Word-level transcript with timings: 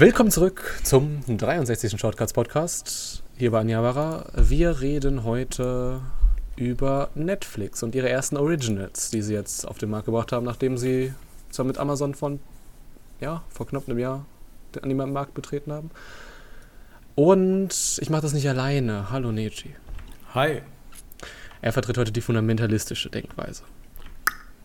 Willkommen 0.00 0.30
zurück 0.30 0.80
zum 0.82 1.20
63. 1.26 2.00
Shortcuts 2.00 2.32
Podcast. 2.32 3.22
Hier 3.36 3.50
bei 3.50 3.60
Anjawara. 3.60 4.24
Wir 4.34 4.80
reden 4.80 5.24
heute 5.24 6.00
über 6.56 7.10
Netflix 7.14 7.82
und 7.82 7.94
ihre 7.94 8.08
ersten 8.08 8.38
Originals, 8.38 9.10
die 9.10 9.20
sie 9.20 9.34
jetzt 9.34 9.68
auf 9.68 9.76
den 9.76 9.90
Markt 9.90 10.06
gebracht 10.06 10.32
haben, 10.32 10.46
nachdem 10.46 10.78
sie 10.78 11.12
zwar 11.50 11.66
mit 11.66 11.76
Amazon 11.76 12.14
von, 12.14 12.40
ja, 13.20 13.42
vor 13.50 13.66
knapp 13.66 13.90
einem 13.90 13.98
Jahr 13.98 14.24
den 14.74 14.84
Anime-Markt 14.84 15.34
betreten 15.34 15.70
haben. 15.70 15.90
Und 17.14 17.98
ich 18.00 18.08
mache 18.08 18.22
das 18.22 18.32
nicht 18.32 18.48
alleine. 18.48 19.10
Hallo 19.10 19.32
Neji. 19.32 19.76
Hi. 20.32 20.62
Er 21.60 21.72
vertritt 21.74 21.98
heute 21.98 22.12
die 22.12 22.22
fundamentalistische 22.22 23.10
Denkweise. 23.10 23.64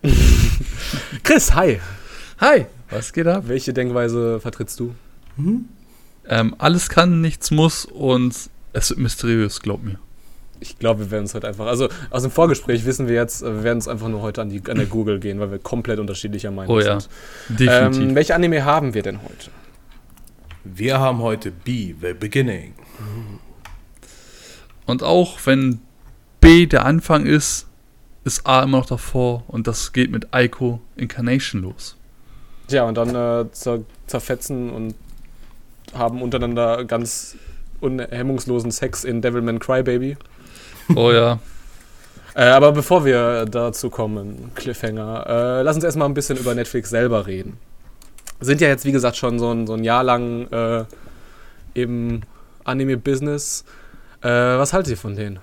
Chris, 1.24 1.54
hi. 1.54 1.82
Hi, 2.40 2.68
was 2.90 3.12
geht 3.12 3.28
ab? 3.28 3.44
Welche 3.48 3.74
Denkweise 3.74 4.40
vertrittst 4.40 4.80
du? 4.80 4.96
Mhm. 5.38 5.66
Ähm, 6.28 6.56
alles 6.58 6.90
kann, 6.90 7.22
nichts 7.22 7.52
muss 7.52 7.86
und 7.86 8.50
es 8.74 8.90
wird 8.90 9.00
mysteriös, 9.00 9.62
glaub 9.62 9.84
mir. 9.84 10.00
Ich 10.60 10.80
glaube, 10.80 11.02
wir 11.02 11.12
werden 11.12 11.26
es 11.26 11.34
heute 11.34 11.48
einfach. 11.48 11.68
Also 11.68 11.90
aus 12.10 12.24
dem 12.24 12.32
Vorgespräch 12.32 12.86
wissen 12.86 13.08
wir 13.08 13.16
jetzt, 13.16 13.44
wir 13.44 13.64
werden 13.64 13.78
es 13.78 13.88
einfach 13.88 14.08
nur 14.08 14.22
heute 14.22 14.42
an, 14.42 14.50
die, 14.50 14.62
an 14.70 14.78
der 14.78 14.86
Google 14.86 15.20
gehen, 15.20 15.40
weil 15.40 15.52
wir 15.52 15.60
komplett 15.60 16.00
unterschiedlicher 16.00 16.52
Meinung 16.52 16.76
oh, 16.76 16.80
ja. 16.80 17.00
sind. 17.00 17.10
Definitiv. 17.50 18.02
Ähm, 18.02 18.16
welche 18.16 18.36
Anime 18.36 18.64
haben 18.64 18.94
wir 18.94 19.04
denn 19.04 19.22
heute? 19.22 19.52
Wir 20.64 21.00
haben 21.00 21.20
heute 21.20 21.52
B, 21.52 21.94
The 22.02 22.14
Beginning. 22.14 22.74
Und 24.86 25.04
auch 25.04 25.38
wenn 25.46 25.80
B 26.40 26.66
der 26.66 26.86
Anfang 26.86 27.26
ist, 27.26 27.68
ist 28.24 28.48
A 28.48 28.64
immer 28.64 28.80
noch 28.80 28.86
davor 28.88 29.44
und 29.48 29.68
das 29.68 29.94
geht 29.94 30.10
mit 30.10 30.34
Aiko 30.34 30.82
Incarnation 30.96 31.62
los. 31.62 31.96
Ja, 32.70 32.84
und 32.86 32.96
dann 32.96 33.10
äh, 33.10 33.52
zer 33.52 33.82
zerfetzen 34.08 34.72
und 34.72 34.96
haben 35.98 36.22
untereinander 36.22 36.86
ganz 36.86 37.36
unhemmungslosen 37.80 38.72
Sex 38.72 39.04
in 39.04 39.22
Devilman 39.22 39.60
Crybaby. 39.60 40.18
Oh 40.96 41.12
ja. 41.12 41.40
äh, 42.36 42.44
aber 42.44 42.72
bevor 42.72 43.06
wir 43.06 43.46
dazu 43.46 43.90
kommen, 43.90 44.52
Cliffhanger, 44.56 45.26
äh, 45.28 45.62
lass 45.64 45.76
uns 45.76 45.84
erstmal 45.84 46.08
ein 46.08 46.14
bisschen 46.14 46.38
über 46.38 46.54
Netflix 46.54 46.90
selber 46.90 47.28
reden. 47.28 47.58
Sind 48.40 48.62
ja 48.62 48.68
jetzt, 48.68 48.86
wie 48.86 48.92
gesagt, 48.92 49.16
schon 49.16 49.40
so 49.40 49.52
ein, 49.52 49.66
so 49.66 49.74
ein 49.74 49.84
Jahr 49.84 50.04
lang 50.04 50.48
äh, 50.52 50.86
im 51.74 52.22
Anime-Business. 52.66 53.64
Äh, 54.22 54.30
was 54.30 54.74
haltet 54.74 54.92
ihr 54.92 54.98
von 54.98 55.16
denen? 55.16 55.40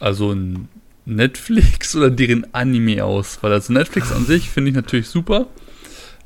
Also 0.00 0.34
Netflix 1.04 1.96
oder 1.96 2.10
deren 2.10 2.52
Anime 2.54 3.04
aus? 3.04 3.38
Weil 3.42 3.52
also 3.52 3.72
Netflix 3.72 4.12
an 4.12 4.24
sich 4.24 4.50
finde 4.50 4.70
ich 4.70 4.76
natürlich 4.76 5.08
super. 5.08 5.46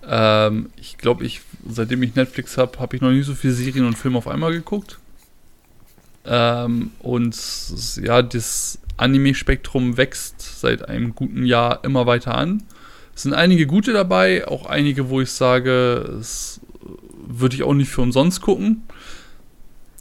Ähm, 0.06 0.70
ich 0.76 0.98
glaube, 0.98 1.24
ich, 1.24 1.42
seitdem 1.68 2.02
ich 2.02 2.14
Netflix 2.14 2.58
habe, 2.58 2.78
habe 2.78 2.96
ich 2.96 3.02
noch 3.02 3.10
nie 3.10 3.22
so 3.22 3.34
viele 3.34 3.52
Serien 3.52 3.86
und 3.86 3.96
Filme 3.96 4.18
auf 4.18 4.28
einmal 4.28 4.52
geguckt. 4.52 4.98
Ähm, 6.24 6.90
und 7.00 7.36
ja, 8.02 8.22
das 8.22 8.78
Anime-Spektrum 8.96 9.96
wächst 9.96 10.60
seit 10.60 10.88
einem 10.88 11.14
guten 11.14 11.44
Jahr 11.44 11.84
immer 11.84 12.06
weiter 12.06 12.36
an. 12.36 12.62
Es 13.14 13.22
sind 13.22 13.34
einige 13.34 13.66
gute 13.66 13.92
dabei, 13.92 14.46
auch 14.48 14.66
einige, 14.66 15.08
wo 15.08 15.20
ich 15.20 15.30
sage, 15.30 16.16
es 16.20 16.60
würde 17.26 17.56
ich 17.56 17.62
auch 17.62 17.74
nicht 17.74 17.90
für 17.90 18.02
umsonst 18.02 18.40
gucken. 18.40 18.82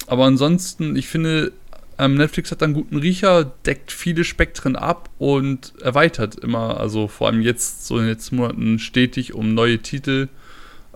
Aber 0.08 0.26
ansonsten, 0.26 0.96
ich 0.96 1.08
finde, 1.08 1.52
ähm, 2.02 2.16
Netflix 2.16 2.50
hat 2.50 2.64
einen 2.64 2.74
guten 2.74 2.98
Riecher, 2.98 3.44
deckt 3.66 3.92
viele 3.92 4.24
Spektren 4.24 4.76
ab 4.76 5.12
und 5.20 5.74
erweitert 5.82 6.36
immer, 6.36 6.80
also 6.80 7.08
vor 7.08 7.28
allem 7.28 7.42
jetzt 7.42 7.86
so 7.86 7.98
in 7.98 8.06
den 8.06 8.10
letzten 8.10 8.38
Monaten 8.38 8.80
stetig 8.80 9.36
um 9.36 9.54
neue 9.54 9.78
Titel, 9.80 10.28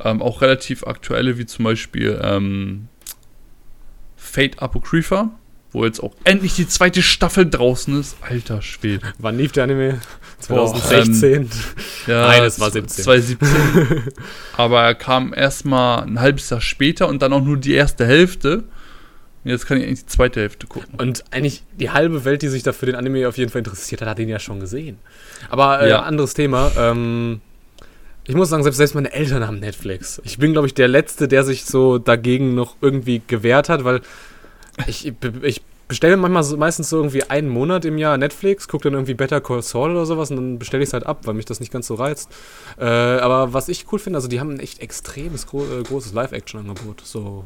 ähm, 0.03 0.23
auch 0.23 0.41
relativ 0.41 0.83
aktuelle, 0.83 1.37
wie 1.37 1.45
zum 1.45 1.63
Beispiel 1.65 2.19
ähm, 2.23 2.87
Fate 4.15 4.59
Apocrypha, 4.59 5.29
wo 5.71 5.85
jetzt 5.85 6.01
auch 6.01 6.15
endlich 6.23 6.55
die 6.55 6.67
zweite 6.67 7.03
Staffel 7.03 7.47
draußen 7.47 7.99
ist. 7.99 8.17
Alter 8.21 8.63
Schwede. 8.63 9.13
Wann 9.19 9.37
lief 9.37 9.51
der 9.51 9.65
Anime? 9.65 10.01
2016? 10.39 11.33
ähm, 11.33 11.49
ja, 12.07 12.27
Nein, 12.29 12.43
es 12.45 12.59
war 12.59 12.71
17. 12.71 13.03
2017. 13.03 14.03
Aber 14.57 14.81
er 14.81 14.95
kam 14.95 15.35
erstmal 15.35 16.01
ein 16.01 16.19
halbes 16.19 16.49
Jahr 16.49 16.61
später 16.61 17.07
und 17.07 17.21
dann 17.21 17.31
auch 17.31 17.43
nur 17.43 17.57
die 17.57 17.73
erste 17.73 18.07
Hälfte. 18.07 18.63
Jetzt 19.45 19.67
kann 19.67 19.77
ich 19.77 19.85
eigentlich 19.85 20.01
die 20.01 20.07
zweite 20.07 20.41
Hälfte 20.41 20.65
gucken. 20.65 20.95
Und 20.97 21.23
eigentlich 21.29 21.63
die 21.79 21.91
halbe 21.91 22.25
Welt, 22.25 22.41
die 22.41 22.47
sich 22.47 22.63
da 22.63 22.73
für 22.73 22.87
den 22.87 22.95
Anime 22.95 23.27
auf 23.27 23.37
jeden 23.37 23.51
Fall 23.51 23.59
interessiert 23.59 24.01
hat, 24.01 24.09
hat 24.09 24.19
ihn 24.19 24.27
ja 24.27 24.39
schon 24.39 24.59
gesehen. 24.59 24.97
Aber 25.49 25.81
äh, 25.81 25.89
ja. 25.89 26.01
anderes 26.01 26.33
Thema. 26.33 26.71
Ähm, 26.77 27.41
ich 28.27 28.33
muss 28.33 28.49
sagen, 28.49 28.63
selbst, 28.63 28.77
selbst 28.77 28.95
meine 28.95 29.13
Eltern 29.13 29.45
haben 29.45 29.59
Netflix. 29.59 30.19
Ich 30.25 30.39
bin, 30.39 30.53
glaube 30.53 30.65
ich, 30.65 30.73
der 30.73 30.87
Letzte, 30.87 31.27
der 31.27 31.43
sich 31.43 31.65
so 31.65 31.99
dagegen 31.99 32.55
noch 32.55 32.75
irgendwie 32.81 33.21
gewehrt 33.25 33.69
hat, 33.69 33.83
weil 33.83 34.01
ich, 34.87 35.13
ich 35.43 35.61
bestelle 35.87 36.17
manchmal 36.17 36.43
so, 36.43 36.57
meistens 36.57 36.89
so 36.89 36.97
irgendwie 36.97 37.23
einen 37.23 37.47
Monat 37.47 37.85
im 37.85 37.99
Jahr 37.99 38.17
Netflix, 38.17 38.67
gucke 38.67 38.85
dann 38.85 38.93
irgendwie 38.93 39.13
Better 39.13 39.41
Call 39.41 39.61
Saul 39.61 39.91
oder 39.91 40.07
sowas 40.07 40.31
und 40.31 40.37
dann 40.37 40.57
bestelle 40.59 40.81
ich 40.81 40.89
es 40.89 40.93
halt 40.93 41.05
ab, 41.05 41.19
weil 41.25 41.35
mich 41.35 41.45
das 41.45 41.59
nicht 41.59 41.71
ganz 41.71 41.85
so 41.85 41.93
reizt. 41.93 42.31
Äh, 42.79 42.85
aber 42.85 43.53
was 43.53 43.69
ich 43.69 43.85
cool 43.91 43.99
finde, 43.99 44.17
also 44.17 44.27
die 44.27 44.39
haben 44.39 44.49
ein 44.49 44.59
echt 44.59 44.79
extremes 44.79 45.45
gro 45.45 45.63
äh, 45.63 45.83
großes 45.83 46.13
Live-Action-Angebot. 46.13 47.01
So 47.01 47.45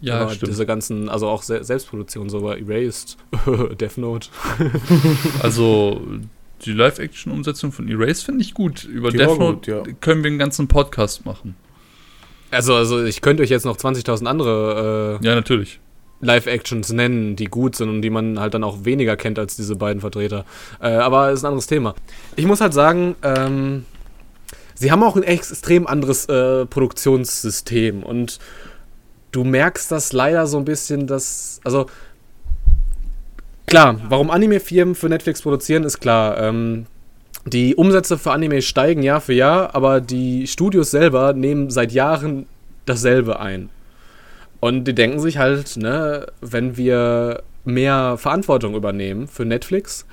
ja, 0.00 0.22
ja 0.22 0.30
stimmt. 0.30 0.52
Diese 0.52 0.66
ganzen, 0.66 1.08
also 1.08 1.28
auch 1.28 1.42
Se 1.42 1.62
Selbstproduktion, 1.62 2.28
so 2.28 2.40
bei 2.40 2.58
Erased, 2.58 3.16
Death 3.80 3.98
Note. 3.98 4.28
also 5.42 6.00
die 6.64 6.72
Live-Action-Umsetzung 6.72 7.72
von 7.72 7.88
Erased 7.88 8.24
finde 8.24 8.42
ich 8.42 8.54
gut. 8.54 8.84
Über 8.84 9.10
die 9.10 9.18
Death 9.18 9.38
Note 9.38 9.70
ja. 9.70 9.82
können 10.00 10.22
wir 10.24 10.30
einen 10.30 10.38
ganzen 10.38 10.68
Podcast 10.68 11.24
machen. 11.24 11.54
Also, 12.50 12.74
also 12.74 13.04
ich 13.04 13.20
könnte 13.20 13.42
euch 13.42 13.50
jetzt 13.50 13.64
noch 13.64 13.76
20.000 13.76 14.26
andere 14.26 15.18
äh, 15.20 15.26
ja, 15.26 15.34
natürlich. 15.34 15.80
Live-Actions 16.20 16.92
nennen, 16.92 17.36
die 17.36 17.44
gut 17.44 17.76
sind 17.76 17.88
und 17.88 18.02
die 18.02 18.10
man 18.10 18.40
halt 18.40 18.54
dann 18.54 18.64
auch 18.64 18.84
weniger 18.84 19.16
kennt 19.16 19.38
als 19.38 19.56
diese 19.56 19.76
beiden 19.76 20.00
Vertreter. 20.00 20.44
Äh, 20.80 20.88
aber 20.88 21.30
ist 21.30 21.42
ein 21.42 21.46
anderes 21.46 21.66
Thema. 21.66 21.94
Ich 22.36 22.46
muss 22.46 22.60
halt 22.60 22.74
sagen, 22.74 23.14
ähm, 23.22 23.84
sie 24.74 24.90
haben 24.90 25.02
auch 25.02 25.16
ein 25.16 25.22
extrem 25.22 25.86
anderes 25.86 26.26
äh, 26.26 26.66
Produktionssystem 26.66 28.02
und 28.02 28.40
du 29.32 29.44
merkst 29.44 29.90
das 29.90 30.12
leider 30.12 30.46
so 30.46 30.58
ein 30.58 30.64
bisschen, 30.64 31.06
dass. 31.06 31.60
Also. 31.64 31.86
Klar, 33.66 34.00
warum 34.08 34.30
Anime-Firmen 34.30 34.94
für 34.94 35.10
Netflix 35.10 35.42
produzieren, 35.42 35.84
ist 35.84 36.00
klar. 36.00 36.38
Ähm, 36.38 36.86
die 37.44 37.74
Umsätze 37.74 38.18
für 38.18 38.32
Anime 38.32 38.62
steigen 38.62 39.02
Jahr 39.02 39.20
für 39.20 39.34
Jahr, 39.34 39.74
aber 39.74 40.00
die 40.00 40.46
Studios 40.46 40.90
selber 40.90 41.32
nehmen 41.32 41.70
seit 41.70 41.92
Jahren 41.92 42.46
dasselbe 42.86 43.40
ein. 43.40 43.70
Und 44.60 44.84
die 44.84 44.94
denken 44.94 45.20
sich 45.20 45.38
halt, 45.38 45.76
ne, 45.76 46.26
wenn 46.40 46.76
wir 46.76 47.42
mehr 47.64 48.16
Verantwortung 48.18 48.74
übernehmen 48.74 49.28
für 49.28 49.44
Netflix, 49.44 50.04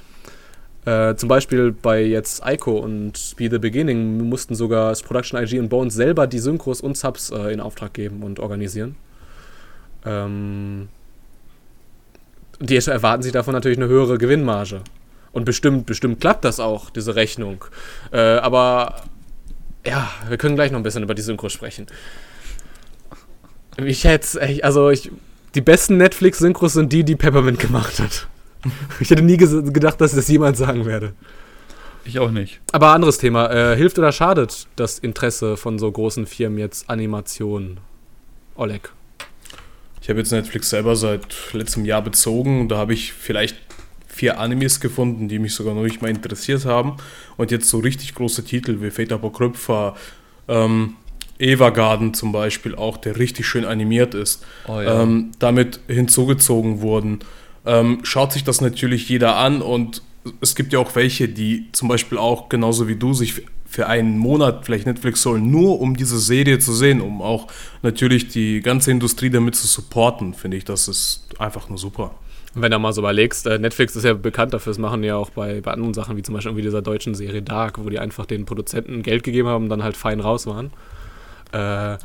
äh, 0.85 1.15
zum 1.15 1.29
Beispiel 1.29 1.71
bei 1.71 2.03
jetzt 2.03 2.43
Ico 2.45 2.77
und 2.77 3.35
Be 3.37 3.49
the 3.49 3.57
Beginning 3.57 4.29
mussten 4.29 4.53
sogar 4.53 4.89
das 4.89 5.01
Production 5.01 5.41
IG 5.41 5.59
und 5.59 5.69
Bones 5.69 5.95
selber 5.95 6.27
die 6.27 6.39
Synchros 6.39 6.79
und 6.81 6.95
Subs 6.95 7.31
äh, 7.31 7.51
in 7.51 7.59
Auftrag 7.59 7.93
geben 7.93 8.21
und 8.21 8.39
organisieren. 8.39 8.95
Ähm, 10.05 10.89
die 12.59 12.75
erwarten 12.75 13.23
sich 13.23 13.31
davon 13.31 13.53
natürlich 13.53 13.77
eine 13.77 13.87
höhere 13.87 14.17
Gewinnmarge. 14.17 14.81
Und 15.31 15.45
bestimmt, 15.45 15.85
bestimmt 15.85 16.21
klappt 16.21 16.45
das 16.45 16.59
auch, 16.59 16.89
diese 16.89 17.15
Rechnung. 17.15 17.65
Äh, 18.11 18.19
aber 18.19 19.03
ja, 19.85 20.09
wir 20.29 20.37
können 20.37 20.55
gleich 20.55 20.71
noch 20.71 20.79
ein 20.79 20.83
bisschen 20.83 21.03
über 21.03 21.13
die 21.13 21.21
Synchro 21.21 21.49
sprechen. 21.49 21.87
Ich 23.77 24.05
hätte, 24.05 24.63
also 24.63 24.89
ich, 24.89 25.11
die 25.53 25.61
besten 25.61 25.97
Netflix-Synchros 25.97 26.73
sind 26.73 26.93
die, 26.93 27.03
die 27.03 27.15
Peppermint 27.15 27.59
gemacht 27.59 27.99
hat. 27.99 28.27
Ich 28.99 29.09
hätte 29.09 29.21
nie 29.21 29.37
gedacht, 29.37 30.01
dass 30.01 30.11
ich 30.11 30.17
das 30.17 30.27
jemand 30.27 30.57
sagen 30.57 30.85
werde. 30.85 31.13
Ich 32.05 32.19
auch 32.19 32.31
nicht. 32.31 32.61
Aber 32.71 32.89
anderes 32.89 33.17
Thema. 33.17 33.51
Äh, 33.51 33.75
hilft 33.75 33.99
oder 33.99 34.11
schadet 34.11 34.67
das 34.75 34.99
Interesse 34.99 35.57
von 35.57 35.77
so 35.79 35.91
großen 35.91 36.25
Firmen 36.27 36.59
jetzt 36.59 36.89
Animationen? 36.89 37.79
Oleg. 38.55 38.91
Ich 40.05 40.09
habe 40.09 40.19
jetzt 40.19 40.31
Netflix 40.31 40.69
selber 40.69 40.95
seit 40.95 41.25
letztem 41.53 41.83
Jahr 41.83 42.03
bezogen. 42.03 42.69
Da 42.69 42.77
habe 42.77 42.93
ich 42.93 43.11
vielleicht 43.11 43.55
vier 44.07 44.39
Animes 44.39 44.79
gefunden, 44.79 45.27
die 45.27 45.39
mich 45.39 45.55
sogar 45.55 45.73
noch 45.73 45.81
nicht 45.81 46.03
mal 46.03 46.11
interessiert 46.11 46.63
haben. 46.63 46.97
Und 47.37 47.49
jetzt 47.49 47.67
so 47.67 47.79
richtig 47.79 48.13
große 48.13 48.45
Titel 48.45 48.81
wie 48.81 48.91
Fate 48.91 49.13
Apocrypha, 49.13 49.95
ähm, 50.47 50.97
Eva 51.39 51.71
Garden 51.71 52.13
zum 52.13 52.31
Beispiel 52.31 52.75
auch, 52.75 52.97
der 52.97 53.17
richtig 53.17 53.47
schön 53.47 53.65
animiert 53.65 54.13
ist, 54.13 54.45
oh 54.67 54.79
ja. 54.79 55.01
ähm, 55.01 55.31
damit 55.39 55.79
hinzugezogen 55.87 56.81
wurden. 56.81 57.21
Ähm, 57.65 58.01
schaut 58.03 58.31
sich 58.31 58.43
das 58.43 58.61
natürlich 58.61 59.09
jeder 59.09 59.37
an 59.37 59.63
und 59.63 60.03
es 60.39 60.53
gibt 60.53 60.71
ja 60.71 60.77
auch 60.77 60.95
welche, 60.95 61.29
die 61.29 61.69
zum 61.71 61.87
Beispiel 61.87 62.19
auch 62.19 62.47
genauso 62.47 62.87
wie 62.87 62.95
du 62.95 63.15
sich 63.15 63.41
für 63.75 63.87
einen 63.87 64.17
Monat 64.17 64.63
vielleicht 64.63 64.85
Netflix 64.85 65.25
holen, 65.25 65.51
nur 65.51 65.81
um 65.81 65.97
diese 65.97 66.17
Serie 66.17 66.59
zu 66.59 66.71
sehen, 66.71 67.01
um 67.01 67.21
auch 67.21 67.47
natürlich 67.81 68.29
die 68.29 68.61
ganze 68.61 68.89
Industrie 68.89 69.29
damit 69.29 69.55
zu 69.55 69.67
supporten, 69.67 70.33
finde 70.33 70.55
ich, 70.55 70.63
das 70.63 70.87
ist 70.87 71.27
einfach 71.39 71.67
nur 71.67 71.77
super. 71.77 72.11
Wenn 72.53 72.71
du 72.71 72.79
mal 72.79 72.93
so 72.93 73.01
überlegst, 73.01 73.45
äh, 73.47 73.59
Netflix 73.59 73.97
ist 73.97 74.05
ja 74.05 74.13
bekannt 74.13 74.53
dafür, 74.53 74.71
das 74.71 74.77
machen 74.77 75.01
die 75.01 75.09
ja 75.09 75.17
auch 75.17 75.29
bei, 75.29 75.59
bei 75.59 75.71
anderen 75.71 75.93
Sachen, 75.93 76.15
wie 76.15 76.21
zum 76.23 76.33
Beispiel 76.35 76.51
irgendwie 76.51 76.63
dieser 76.63 76.81
deutschen 76.81 77.15
Serie 77.15 77.41
Dark, 77.41 77.83
wo 77.83 77.89
die 77.89 77.99
einfach 77.99 78.25
den 78.25 78.45
Produzenten 78.45 79.03
Geld 79.03 79.23
gegeben 79.23 79.49
haben 79.49 79.65
und 79.65 79.69
dann 79.69 79.83
halt 79.83 79.97
fein 79.97 80.21
raus 80.21 80.47
waren. 80.47 80.71
Äh, 81.51 81.97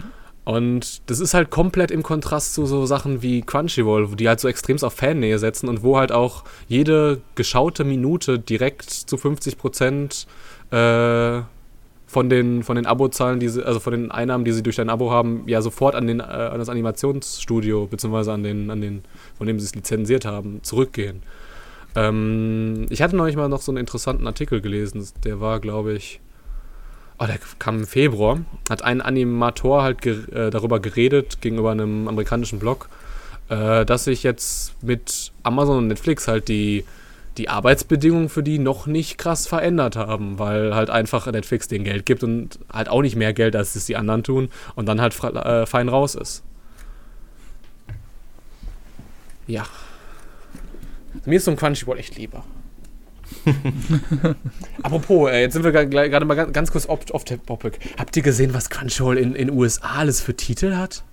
Und 0.42 1.08
das 1.08 1.20
ist 1.20 1.34
halt 1.34 1.50
komplett 1.50 1.92
im 1.92 2.02
Kontrast 2.02 2.54
zu 2.54 2.66
so 2.66 2.84
Sachen 2.84 3.22
wie 3.22 3.42
Crunchyroll, 3.42 4.16
die 4.16 4.26
halt 4.26 4.40
so 4.40 4.48
extremst 4.48 4.82
auf 4.84 4.94
Fannähe 4.94 5.38
setzen 5.38 5.68
und 5.68 5.84
wo 5.84 5.98
halt 5.98 6.10
auch 6.10 6.42
jede 6.66 7.20
geschaute 7.36 7.84
Minute 7.84 8.40
direkt 8.40 8.90
zu 8.90 9.16
50 9.16 9.56
Prozent 9.56 10.26
äh, 10.72 11.42
von 12.10 12.28
den, 12.28 12.64
von 12.64 12.74
den 12.74 12.86
Abozahlen, 12.86 13.38
die 13.38 13.48
sie, 13.48 13.64
also 13.64 13.78
von 13.78 13.92
den 13.92 14.10
Einnahmen, 14.10 14.44
die 14.44 14.50
sie 14.50 14.64
durch 14.64 14.74
dein 14.74 14.90
Abo 14.90 15.12
haben, 15.12 15.44
ja 15.46 15.62
sofort 15.62 15.94
an, 15.94 16.08
den, 16.08 16.18
äh, 16.18 16.24
an 16.24 16.58
das 16.58 16.68
Animationsstudio, 16.68 17.86
beziehungsweise 17.86 18.32
an 18.32 18.42
den, 18.42 18.68
an 18.68 18.80
den, 18.80 19.02
von 19.38 19.46
dem 19.46 19.60
sie 19.60 19.66
es 19.66 19.76
lizenziert 19.76 20.24
haben, 20.24 20.58
zurückgehen. 20.64 21.22
Ähm, 21.94 22.86
ich 22.90 23.00
hatte 23.00 23.14
neulich 23.14 23.36
mal 23.36 23.48
noch 23.48 23.60
so 23.60 23.70
einen 23.70 23.78
interessanten 23.78 24.26
Artikel 24.26 24.60
gelesen, 24.60 25.06
der 25.22 25.40
war, 25.40 25.60
glaube 25.60 25.92
ich, 25.92 26.20
oh, 27.20 27.26
der 27.26 27.38
kam 27.60 27.78
im 27.78 27.86
Februar, 27.86 28.40
hat 28.68 28.82
ein 28.82 29.00
Animator 29.00 29.84
halt 29.84 30.02
ge 30.02 30.16
äh, 30.32 30.50
darüber 30.50 30.80
geredet 30.80 31.40
gegenüber 31.40 31.70
einem 31.70 32.08
amerikanischen 32.08 32.58
Blog, 32.58 32.88
äh, 33.50 33.84
dass 33.84 34.02
sich 34.02 34.24
jetzt 34.24 34.74
mit 34.82 35.30
Amazon 35.44 35.78
und 35.78 35.86
Netflix 35.86 36.26
halt 36.26 36.48
die 36.48 36.84
die 37.36 37.48
Arbeitsbedingungen 37.48 38.28
für 38.28 38.42
die 38.42 38.58
noch 38.58 38.86
nicht 38.86 39.18
krass 39.18 39.46
verändert 39.46 39.96
haben, 39.96 40.38
weil 40.38 40.74
halt 40.74 40.90
einfach 40.90 41.30
Netflix 41.30 41.68
den 41.68 41.84
Geld 41.84 42.06
gibt 42.06 42.22
und 42.22 42.58
halt 42.72 42.88
auch 42.88 43.02
nicht 43.02 43.16
mehr 43.16 43.32
Geld, 43.32 43.56
als 43.56 43.74
es 43.76 43.86
die 43.86 43.96
anderen 43.96 44.22
tun 44.22 44.50
und 44.74 44.86
dann 44.86 45.00
halt 45.00 45.18
äh, 45.22 45.66
fein 45.66 45.88
raus 45.88 46.14
ist. 46.14 46.42
Ja. 49.46 49.66
Mir 51.24 51.36
ist 51.36 51.44
so 51.44 51.50
ein 51.50 51.56
Crunchyroll 51.56 51.98
echt 51.98 52.16
lieber. 52.16 52.44
Apropos, 54.82 55.30
äh, 55.30 55.42
jetzt 55.42 55.54
sind 55.54 55.64
wir 55.64 55.72
gerade 55.72 56.24
mal 56.24 56.34
ganz 56.34 56.70
kurz 56.72 56.88
off-topic. 56.88 57.78
Habt 57.98 58.16
ihr 58.16 58.22
gesehen, 58.22 58.54
was 58.54 58.70
Crunchyroll 58.70 59.18
in 59.18 59.34
den 59.34 59.50
USA 59.50 59.98
alles 59.98 60.20
für 60.20 60.36
Titel 60.36 60.76
hat? 60.76 61.04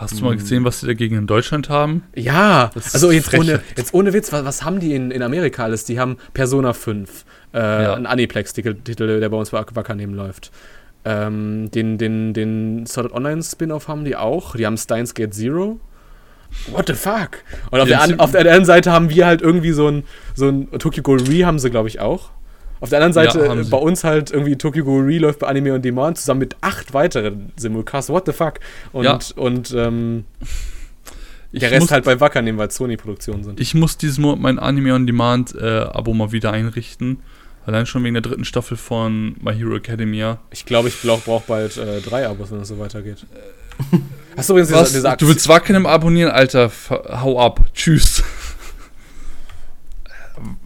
Hast 0.00 0.18
du 0.18 0.24
mal 0.24 0.34
gesehen, 0.34 0.64
was 0.64 0.80
sie 0.80 0.86
dagegen 0.86 1.14
in 1.16 1.26
Deutschland 1.26 1.68
haben? 1.68 2.04
Ja, 2.14 2.70
also 2.74 3.10
jetzt 3.10 3.34
ohne, 3.34 3.60
jetzt 3.76 3.92
ohne 3.92 4.14
Witz, 4.14 4.32
was, 4.32 4.46
was, 4.46 4.64
haben 4.64 4.80
die 4.80 4.94
in, 4.94 5.10
in 5.10 5.22
Amerika 5.22 5.64
alles? 5.64 5.84
Die 5.84 6.00
haben 6.00 6.16
Persona 6.32 6.72
5, 6.72 7.26
äh, 7.52 7.58
ja. 7.58 7.94
ein 7.94 8.06
Aniplex-Titel, 8.06 9.20
der 9.20 9.28
bei 9.28 9.36
uns 9.36 9.50
bei 9.50 9.62
Wakanehmen 9.74 10.14
läuft. 10.14 10.52
Ähm, 11.04 11.70
den, 11.70 11.98
den, 11.98 12.32
den 12.32 12.86
Sword 12.86 13.12
Online-Spin-Off 13.12 13.88
haben 13.88 14.06
die 14.06 14.16
auch. 14.16 14.56
Die 14.56 14.64
haben 14.64 14.78
Steins 14.78 15.12
Gate 15.12 15.34
Zero. 15.34 15.78
What 16.70 16.86
the 16.86 16.94
fuck? 16.94 17.38
Und 17.70 17.80
auf, 17.80 17.88
der, 17.88 18.00
an, 18.00 18.18
auf 18.20 18.32
der 18.32 18.40
anderen 18.40 18.64
Seite 18.64 18.92
haben 18.92 19.10
wir 19.10 19.26
halt 19.26 19.42
irgendwie 19.42 19.72
so 19.72 19.88
ein, 19.88 20.04
so 20.34 20.48
ein 20.48 20.70
Tokyo 20.78 21.02
Ghoul 21.02 21.20
Re 21.22 21.44
haben 21.44 21.58
sie, 21.58 21.70
glaube 21.70 21.88
ich, 21.88 22.00
auch. 22.00 22.30
Auf 22.80 22.88
der 22.88 22.98
anderen 22.98 23.12
Seite 23.12 23.44
ja, 23.44 23.54
bei 23.68 23.76
uns 23.76 24.04
halt 24.04 24.30
irgendwie 24.30 24.56
Tokyo 24.56 24.84
Ghoul 24.84 25.12
läuft 25.16 25.40
bei 25.40 25.46
Anime 25.48 25.74
on 25.74 25.82
Demand 25.82 26.18
zusammen 26.18 26.40
mit 26.40 26.56
acht 26.62 26.94
weiteren 26.94 27.52
Simulcasts. 27.56 28.10
What 28.10 28.24
the 28.26 28.32
fuck? 28.32 28.54
Und, 28.92 29.04
ja. 29.04 29.18
und 29.36 29.72
ähm, 29.76 30.24
der 31.52 31.70
Rest 31.70 31.80
muss, 31.82 31.90
halt 31.90 32.04
bei 32.04 32.18
Wacker 32.20 32.40
nehmen, 32.40 32.58
weil 32.58 32.70
Sony-Produktionen 32.70 33.44
sind. 33.44 33.60
Ich 33.60 33.74
muss 33.74 33.98
diesen 33.98 34.22
Monat 34.22 34.40
mein 34.40 34.58
Anime 34.58 34.94
on 34.94 35.06
Demand 35.06 35.54
äh, 35.54 35.80
Abo 35.80 36.14
mal 36.14 36.32
wieder 36.32 36.52
einrichten. 36.52 37.18
Allein 37.66 37.84
schon 37.84 38.02
wegen 38.02 38.14
der 38.14 38.22
dritten 38.22 38.46
Staffel 38.46 38.78
von 38.78 39.36
My 39.42 39.54
Hero 39.54 39.76
Academia. 39.76 40.38
Ich 40.50 40.64
glaube, 40.64 40.88
ich 40.88 41.00
brauche 41.02 41.42
bald 41.46 41.76
äh, 41.76 42.00
drei 42.00 42.26
Abos, 42.26 42.50
wenn 42.50 42.60
es 42.60 42.68
so 42.68 42.78
weitergeht. 42.78 43.26
Hast 44.36 44.48
du 44.48 44.54
übrigens 44.54 44.72
Was? 44.72 44.92
Diese, 44.92 45.16
Du 45.18 45.28
willst 45.28 45.46
Wackenem 45.48 45.86
abonnieren, 45.86 46.30
Alter? 46.30 46.70
Hau 46.88 47.38
ab. 47.38 47.60
Tschüss. 47.74 48.22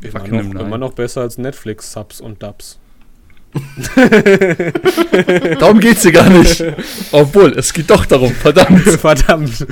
Immer 0.01 0.43
noch, 0.43 0.61
immer 0.61 0.79
noch 0.79 0.93
besser 0.93 1.23
als 1.23 1.39
Netflix-Subs 1.39 2.21
und 2.21 2.43
Dubs. 2.43 2.79
darum 5.61 5.79
geht's 5.79 6.03
hier 6.03 6.13
gar 6.13 6.29
nicht. 6.29 6.63
Obwohl, 7.13 7.57
es 7.57 7.73
geht 7.73 7.89
doch 7.89 8.05
darum, 8.05 8.31
verdammt. 8.33 8.81
verdammt. 8.81 9.67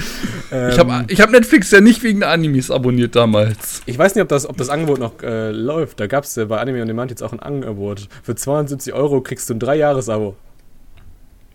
ich 0.50 0.78
habe 0.78 0.92
ähm. 0.92 1.04
ich 1.08 1.20
hab 1.20 1.30
Netflix 1.30 1.72
ja 1.72 1.80
nicht 1.80 2.02
wegen 2.04 2.20
der 2.20 2.30
Animes 2.30 2.70
abonniert 2.70 3.16
damals. 3.16 3.82
Ich 3.86 3.98
weiß 3.98 4.14
nicht, 4.14 4.22
ob 4.22 4.28
das, 4.28 4.48
ob 4.48 4.56
das 4.56 4.68
Angebot 4.68 5.00
noch 5.00 5.20
äh, 5.22 5.50
läuft. 5.50 5.98
Da 5.98 6.06
gab 6.06 6.24
es 6.24 6.36
ja 6.36 6.44
bei 6.44 6.58
Anime 6.58 6.82
On 6.82 6.86
Demand 6.86 7.10
jetzt 7.10 7.22
auch 7.22 7.32
ein 7.32 7.40
Angebot. 7.40 8.08
Für 8.22 8.36
72 8.36 8.94
Euro 8.94 9.20
kriegst 9.20 9.50
du 9.50 9.54
ein 9.54 9.60
Drei-Jahres-Abo. 9.60 10.36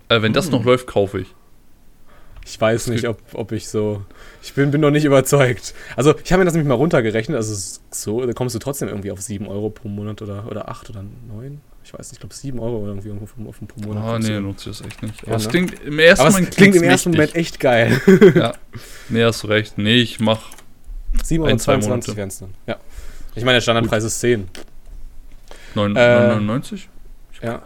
Äh, 0.09 0.21
wenn 0.21 0.33
das 0.33 0.45
hm. 0.45 0.53
noch 0.53 0.65
läuft, 0.65 0.87
kaufe 0.87 1.21
ich. 1.21 1.27
Ich 2.49 2.61
weiß 2.61 2.87
nicht, 2.87 3.05
ob, 3.09 3.19
ob 3.33 3.51
ich 3.51 3.67
so. 3.67 4.05
Ich 4.41 4.53
bin, 4.53 4.71
bin 4.71 4.79
noch 4.79 4.89
nicht 4.89 5.03
überzeugt. 5.03 5.73
Also, 5.97 6.15
ich 6.23 6.31
habe 6.31 6.39
mir 6.39 6.45
das 6.45 6.53
nämlich 6.53 6.69
mal 6.69 6.75
runtergerechnet. 6.75 7.35
Also, 7.35 7.79
so, 7.91 8.25
da 8.25 8.31
kommst 8.31 8.55
du 8.55 8.59
trotzdem 8.59 8.87
irgendwie 8.87 9.11
auf 9.11 9.21
7 9.21 9.47
Euro 9.47 9.69
pro 9.69 9.89
Monat 9.89 10.21
oder, 10.21 10.47
oder 10.49 10.69
8 10.69 10.91
oder 10.91 11.03
9. 11.03 11.59
Ich 11.83 11.93
weiß 11.93 11.99
nicht, 11.99 12.13
ich 12.13 12.19
glaube 12.21 12.33
7 12.33 12.57
Euro 12.57 12.77
oder 12.77 12.93
irgendwie 12.93 13.11
auf, 13.11 13.35
auf 13.45 13.59
pro 13.67 13.81
Monat. 13.81 14.03
Ah, 14.03 14.19
nee, 14.19 14.39
nutze 14.39 14.69
ich 14.69 14.77
das 14.77 14.87
echt 14.87 15.03
nicht. 15.03 15.21
Ja, 15.23 15.27
Aber 15.27 15.35
es 15.35 15.43
ne? 15.43 15.49
klingt 15.49 15.83
im 15.83 15.99
ersten 15.99 16.25
Aber 16.25 16.31
Moment, 16.31 16.55
klingt 16.55 16.75
im 16.77 16.83
ersten 16.83 17.11
Moment 17.11 17.35
echt 17.35 17.59
geil. 17.59 18.01
ja. 18.35 18.53
Nee, 19.09 19.23
hast 19.25 19.43
du 19.43 19.47
recht. 19.47 19.77
Nee, 19.77 19.97
ich 19.97 20.21
mach. 20.21 20.39
7,22 21.25 22.07
Euro 22.07 22.17
wären 22.17 22.29
es 22.29 22.39
dann. 22.39 22.53
Ja. 22.65 22.77
Ich 23.35 23.43
meine, 23.43 23.57
der 23.57 23.61
Standardpreis 23.61 24.03
Gut. 24.03 24.07
ist 24.07 24.19
10. 24.21 24.47
9,99? 25.75 26.75
Äh, 27.41 27.45
ja. 27.45 27.61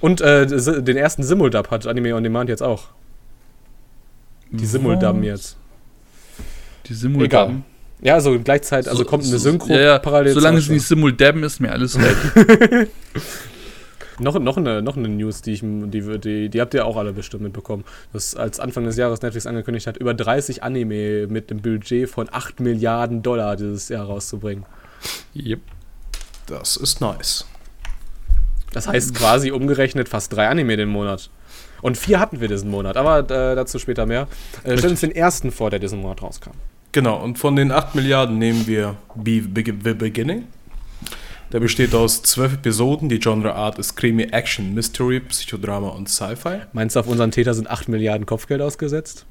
Und 0.00 0.20
äh, 0.20 0.46
den 0.46 0.96
ersten 0.96 1.24
Simuldub 1.24 1.72
hat 1.72 1.84
Anime 1.88 2.14
On 2.14 2.22
Demand 2.22 2.48
jetzt 2.48 2.62
auch. 2.62 2.90
Die 4.56 4.66
Simuldubben 4.66 5.22
jetzt. 5.22 5.56
Die 6.86 6.94
Simuldubben? 6.94 7.64
Ja, 8.02 8.14
also 8.14 8.38
gleichzeitig, 8.38 8.90
also 8.90 9.02
so, 9.02 9.08
kommt 9.08 9.24
eine 9.24 9.38
Synchro 9.38 9.72
ja, 9.72 9.80
ja, 9.80 9.98
parallel. 9.98 10.34
Solange 10.34 10.60
sie 10.60 10.72
nicht 10.72 10.86
Simuldabben, 10.86 11.42
ist 11.42 11.60
mir 11.60 11.72
alles 11.72 11.98
recht. 11.98 12.88
noch, 14.18 14.38
noch, 14.38 14.56
eine, 14.58 14.82
noch 14.82 14.96
eine 14.96 15.08
News, 15.08 15.40
die, 15.40 15.52
ich, 15.52 15.60
die, 15.62 16.18
die, 16.20 16.48
die 16.50 16.60
habt 16.60 16.74
ihr 16.74 16.84
auch 16.84 16.96
alle 16.96 17.12
bestimmt 17.14 17.42
mitbekommen. 17.42 17.84
Dass 18.12 18.34
als 18.34 18.60
Anfang 18.60 18.84
des 18.84 18.96
Jahres 18.96 19.22
Netflix 19.22 19.46
angekündigt 19.46 19.86
hat, 19.86 19.96
über 19.96 20.12
30 20.12 20.62
Anime 20.62 21.26
mit 21.26 21.50
einem 21.50 21.62
Budget 21.62 22.08
von 22.08 22.28
8 22.30 22.60
Milliarden 22.60 23.22
Dollar 23.22 23.56
dieses 23.56 23.88
Jahr 23.88 24.06
rauszubringen. 24.06 24.66
Yep. 25.34 25.60
Das 26.46 26.76
ist 26.76 27.00
nice. 27.00 27.46
Das 28.72 28.86
heißt 28.86 29.14
quasi 29.14 29.52
umgerechnet 29.52 30.08
fast 30.08 30.34
drei 30.34 30.48
Anime 30.48 30.76
den 30.76 30.90
Monat. 30.90 31.30
Und 31.82 31.96
vier 31.96 32.20
hatten 32.20 32.40
wir 32.40 32.48
diesen 32.48 32.70
Monat, 32.70 32.96
aber 32.96 33.18
äh, 33.20 33.54
dazu 33.54 33.78
später 33.78 34.06
mehr. 34.06 34.28
Äh, 34.64 34.76
stellen 34.78 34.92
uns 34.92 35.00
den 35.00 35.14
ersten 35.14 35.50
vor, 35.50 35.70
der 35.70 35.78
diesen 35.78 36.00
Monat 36.00 36.22
rauskam. 36.22 36.52
Genau, 36.92 37.22
und 37.22 37.38
von 37.38 37.56
den 37.56 37.72
8 37.72 37.94
Milliarden 37.94 38.38
nehmen 38.38 38.66
wir 38.66 38.96
Be 39.14 39.42
The 39.54 39.94
Beginning. 39.94 40.44
Der 41.52 41.60
besteht 41.60 41.94
aus 41.94 42.22
zwölf 42.22 42.54
Episoden. 42.54 43.08
Die 43.08 43.20
Genre-Art 43.20 43.78
ist 43.78 43.96
Creamy 43.96 44.24
Action, 44.24 44.74
Mystery, 44.74 45.20
Psychodrama 45.20 45.88
und 45.90 46.08
Sci-Fi. 46.08 46.62
Meinst 46.72 46.96
du, 46.96 47.00
auf 47.00 47.06
unseren 47.06 47.30
Täter 47.30 47.54
sind 47.54 47.70
8 47.70 47.88
Milliarden 47.88 48.26
Kopfgeld 48.26 48.60
ausgesetzt? 48.60 49.26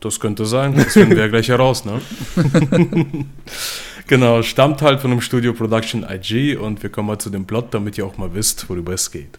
Das 0.00 0.18
könnte 0.18 0.46
sein. 0.46 0.74
Das 0.76 0.94
finden 0.94 1.10
wir 1.10 1.24
ja 1.24 1.28
gleich 1.28 1.48
heraus, 1.48 1.84
ne? 1.84 2.00
genau, 4.08 4.42
stammt 4.42 4.82
halt 4.82 5.00
von 5.00 5.10
dem 5.10 5.20
Studio 5.20 5.52
Production 5.52 6.04
IG 6.08 6.56
und 6.56 6.82
wir 6.82 6.90
kommen 6.90 7.08
mal 7.08 7.18
zu 7.18 7.30
dem 7.30 7.44
Plot, 7.44 7.72
damit 7.72 7.98
ihr 7.98 8.06
auch 8.06 8.16
mal 8.16 8.34
wisst, 8.34 8.68
worüber 8.68 8.94
es 8.94 9.10
geht. 9.10 9.38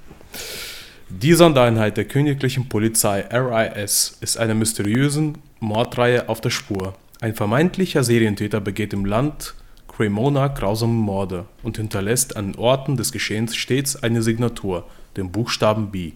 Die 1.15 1.33
Sondereinheit 1.33 1.95
der 1.95 2.05
königlichen 2.05 2.69
Polizei 2.69 3.23
RIS 3.31 4.17
ist 4.21 4.35
einer 4.35 4.55
mysteriösen 4.55 5.37
Mordreihe 5.59 6.27
auf 6.27 6.41
der 6.41 6.49
Spur. 6.49 6.95
Ein 7.21 7.35
vermeintlicher 7.35 8.03
Serientäter 8.03 8.59
begeht 8.59 8.93
im 8.93 9.05
Land 9.05 9.53
Cremona 9.87 10.47
grausame 10.47 10.93
Morde 10.93 11.45
und 11.61 11.77
hinterlässt 11.77 12.35
an 12.35 12.55
Orten 12.55 12.97
des 12.97 13.11
Geschehens 13.11 13.55
stets 13.55 13.95
eine 13.95 14.23
Signatur, 14.23 14.89
den 15.15 15.31
Buchstaben 15.31 15.91
B. 15.91 16.13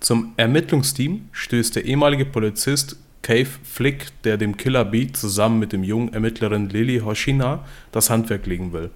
Zum 0.00 0.34
Ermittlungsteam 0.36 1.30
stößt 1.32 1.76
der 1.76 1.86
ehemalige 1.86 2.26
Polizist 2.26 2.96
Cave 3.22 3.48
Flick, 3.64 4.08
der 4.22 4.36
dem 4.36 4.58
Killer 4.58 4.84
B 4.84 5.10
zusammen 5.10 5.58
mit 5.58 5.72
dem 5.72 5.82
jungen 5.82 6.12
Ermittlerin 6.12 6.68
Lily 6.68 6.98
Hoshina 6.98 7.64
das 7.90 8.10
Handwerk 8.10 8.44
legen 8.44 8.74
will. 8.74 8.90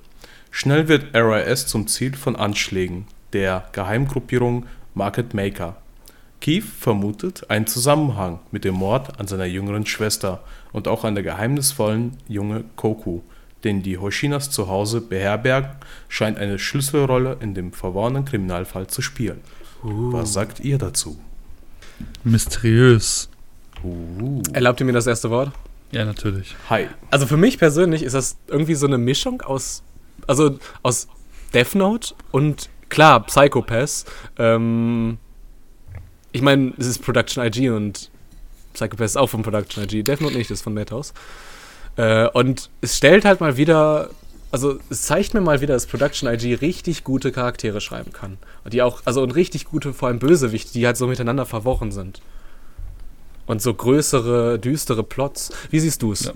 Schnell 0.50 0.88
wird 0.88 1.16
RIS 1.16 1.66
zum 1.66 1.86
Ziel 1.86 2.14
von 2.14 2.36
Anschlägen 2.36 3.06
der 3.32 3.64
Geheimgruppierung 3.72 4.66
Market 4.94 5.34
Maker. 5.34 5.76
Keith 6.40 6.64
vermutet 6.64 7.48
einen 7.50 7.68
Zusammenhang 7.68 8.40
mit 8.50 8.64
dem 8.64 8.74
Mord 8.74 9.20
an 9.20 9.28
seiner 9.28 9.44
jüngeren 9.44 9.86
Schwester 9.86 10.42
und 10.72 10.88
auch 10.88 11.04
an 11.04 11.14
der 11.14 11.22
geheimnisvollen 11.22 12.16
junge 12.26 12.64
Koku, 12.74 13.20
den 13.62 13.82
die 13.82 13.96
Hoshinas 13.98 14.50
zu 14.50 14.66
Hause 14.66 15.00
beherbergen, 15.00 15.70
scheint 16.08 16.38
eine 16.38 16.58
Schlüsselrolle 16.58 17.36
in 17.40 17.54
dem 17.54 17.72
verworrenen 17.72 18.24
Kriminalfall 18.24 18.88
zu 18.88 19.02
spielen. 19.02 19.40
Uh. 19.84 20.12
Was 20.12 20.32
sagt 20.32 20.60
ihr 20.60 20.78
dazu? 20.78 21.18
Mysteriös. 22.24 23.28
Uh. 23.84 24.42
Erlaubt 24.52 24.80
ihr 24.80 24.86
mir 24.86 24.92
das 24.92 25.06
erste 25.06 25.30
Wort? 25.30 25.52
Ja, 25.92 26.04
natürlich. 26.04 26.56
Hi. 26.70 26.88
Also 27.10 27.26
für 27.26 27.36
mich 27.36 27.58
persönlich 27.58 28.02
ist 28.02 28.14
das 28.14 28.36
irgendwie 28.48 28.74
so 28.74 28.86
eine 28.86 28.98
Mischung 28.98 29.42
aus, 29.42 29.82
also 30.26 30.58
aus 30.82 31.06
Death 31.54 31.74
Note 31.74 32.14
und 32.30 32.68
klar, 32.92 33.24
Psychopaths. 33.26 34.04
Ähm, 34.38 35.18
ich 36.30 36.42
meine, 36.42 36.72
es 36.78 36.86
ist 36.86 37.00
Production 37.00 37.44
IG 37.44 37.70
und 37.70 38.10
Psychopaths 38.74 39.12
ist 39.12 39.16
auch 39.16 39.28
von 39.28 39.42
Production 39.42 39.84
IG. 39.84 40.02
Death 40.02 40.20
nicht, 40.20 40.50
das 40.50 40.58
ist 40.58 40.62
von 40.62 40.74
Madhouse. 40.74 41.12
Äh, 41.96 42.28
und 42.28 42.70
es 42.80 42.96
stellt 42.96 43.24
halt 43.24 43.40
mal 43.40 43.56
wieder 43.56 44.10
also 44.52 44.78
es 44.90 45.02
zeigt 45.02 45.32
mir 45.32 45.40
mal 45.40 45.62
wieder, 45.62 45.72
dass 45.72 45.86
Production 45.86 46.28
IG 46.28 46.54
richtig 46.56 47.04
gute 47.04 47.32
Charaktere 47.32 47.80
schreiben 47.80 48.12
kann. 48.12 48.36
Und 48.64 48.74
die 48.74 48.82
auch, 48.82 49.00
also 49.06 49.22
und 49.22 49.30
richtig 49.30 49.64
gute, 49.64 49.94
vor 49.94 50.08
allem 50.08 50.18
Bösewichte, 50.18 50.74
die 50.74 50.84
halt 50.86 50.98
so 50.98 51.06
miteinander 51.06 51.46
verworren 51.46 51.90
sind. 51.90 52.20
Und 53.46 53.62
so 53.62 53.72
größere, 53.72 54.58
düstere 54.58 55.02
Plots. 55.02 55.52
Wie 55.70 55.80
siehst 55.80 56.02
du 56.02 56.12
es? 56.12 56.26
Ja. 56.26 56.32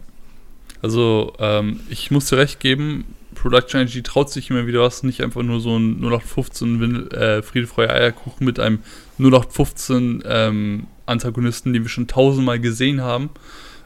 Also, 0.80 1.34
ähm, 1.38 1.80
ich 1.90 2.10
muss 2.10 2.26
dir 2.26 2.38
recht 2.38 2.58
geben, 2.58 3.04
Production 3.46 3.82
IG 3.82 4.02
traut 4.02 4.28
sich 4.28 4.50
immer 4.50 4.66
wieder 4.66 4.80
was, 4.80 5.04
nicht 5.04 5.22
einfach 5.22 5.44
nur 5.44 5.60
so 5.60 5.78
ein 5.78 6.00
0815 6.00 6.80
Win 6.80 7.10
äh, 7.12 7.42
Friede, 7.42 7.68
Eierkuchen 7.76 8.44
mit 8.44 8.58
einem 8.58 8.80
0815 9.20 10.24
ähm, 10.26 10.86
Antagonisten, 11.06 11.72
den 11.72 11.84
wir 11.84 11.88
schon 11.88 12.08
tausendmal 12.08 12.58
gesehen 12.58 13.02
haben. 13.02 13.30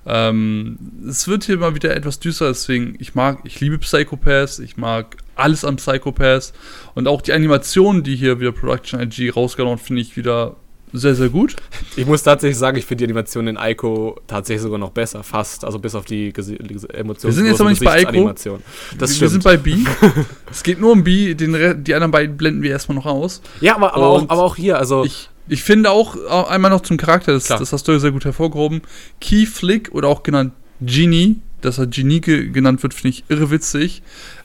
Ähm, 0.07 0.79
es 1.07 1.29
wird 1.29 1.45
hier 1.45 1.59
mal 1.59 1.75
wieder 1.75 1.95
etwas 1.95 2.21
düster, 2.21 2.49
deswegen, 2.49 2.97
ich 3.01 3.15
mag, 3.15 3.41
ich 3.45 3.61
liebe 3.61 3.77
Psychopaths, 3.77 4.61
ich 4.61 4.79
mag 4.79 5.19
alles 5.35 5.67
am 5.67 5.77
Psychopaths 5.77 6.55
und 6.95 7.07
auch 7.07 7.21
die 7.21 7.35
Animationen, 7.35 8.03
die 8.03 8.17
hier 8.17 8.41
wieder 8.41 8.53
Production 8.53 8.99
IG 8.99 9.29
rausgehauen 9.29 9.77
finde 9.77 10.01
ich 10.01 10.17
wieder 10.17 10.57
sehr, 10.93 11.15
sehr 11.15 11.29
gut. 11.29 11.57
Ich 11.97 12.07
muss 12.07 12.23
tatsächlich 12.23 12.59
sagen, 12.59 12.77
ich 12.77 12.85
finde 12.85 13.05
die 13.05 13.11
Animation 13.11 13.47
in 13.47 13.57
Ico 13.61 14.21
tatsächlich 14.27 14.63
sogar 14.63 14.79
noch 14.79 14.91
besser, 14.91 15.23
fast. 15.23 15.65
Also 15.65 15.79
bis 15.79 15.95
auf 15.95 16.05
die 16.05 16.29
Emotionen. 16.29 17.23
Wir 17.23 17.33
sind 17.33 17.47
jetzt 17.47 17.61
aber 17.61 17.71
nicht 17.71 17.85
bei 17.85 18.03
Ico. 18.03 18.33
Das 18.99 19.15
wir, 19.15 19.21
wir 19.21 19.29
sind 19.29 19.45
bei 19.45 19.57
B. 19.57 19.77
es 20.51 20.63
geht 20.63 20.81
nur 20.81 20.93
um 20.93 21.05
B, 21.05 21.35
den, 21.35 21.85
die 21.85 21.95
anderen 21.95 22.11
beiden 22.11 22.37
blenden 22.37 22.63
wir 22.63 22.71
erstmal 22.71 22.97
noch 22.97 23.07
aus. 23.07 23.41
Ja, 23.61 23.77
aber, 23.77 23.95
aber, 23.95 24.07
auch, 24.07 24.23
aber 24.29 24.43
auch 24.43 24.57
hier, 24.57 24.79
also. 24.79 25.05
Ich, 25.05 25.29
ich 25.49 25.63
finde 25.63 25.91
auch, 25.91 26.17
einmal 26.49 26.71
noch 26.71 26.83
zum 26.83 26.97
Charakter, 26.97 27.33
das, 27.33 27.45
das 27.45 27.73
hast 27.73 27.89
du 27.89 27.99
sehr 27.99 28.13
gut 28.13 28.25
hervorgehoben. 28.25 28.83
Key 29.21 29.47
Flick 29.47 29.91
oder 29.93 30.09
auch 30.09 30.23
genannt 30.23 30.53
Genie, 30.81 31.41
dass 31.61 31.79
er 31.79 31.87
Genie 31.87 32.21
genannt 32.21 32.83
wird, 32.83 32.95
finde 32.95 33.09
ich 33.11 33.25
irre 33.29 33.51
witzig. 33.51 34.03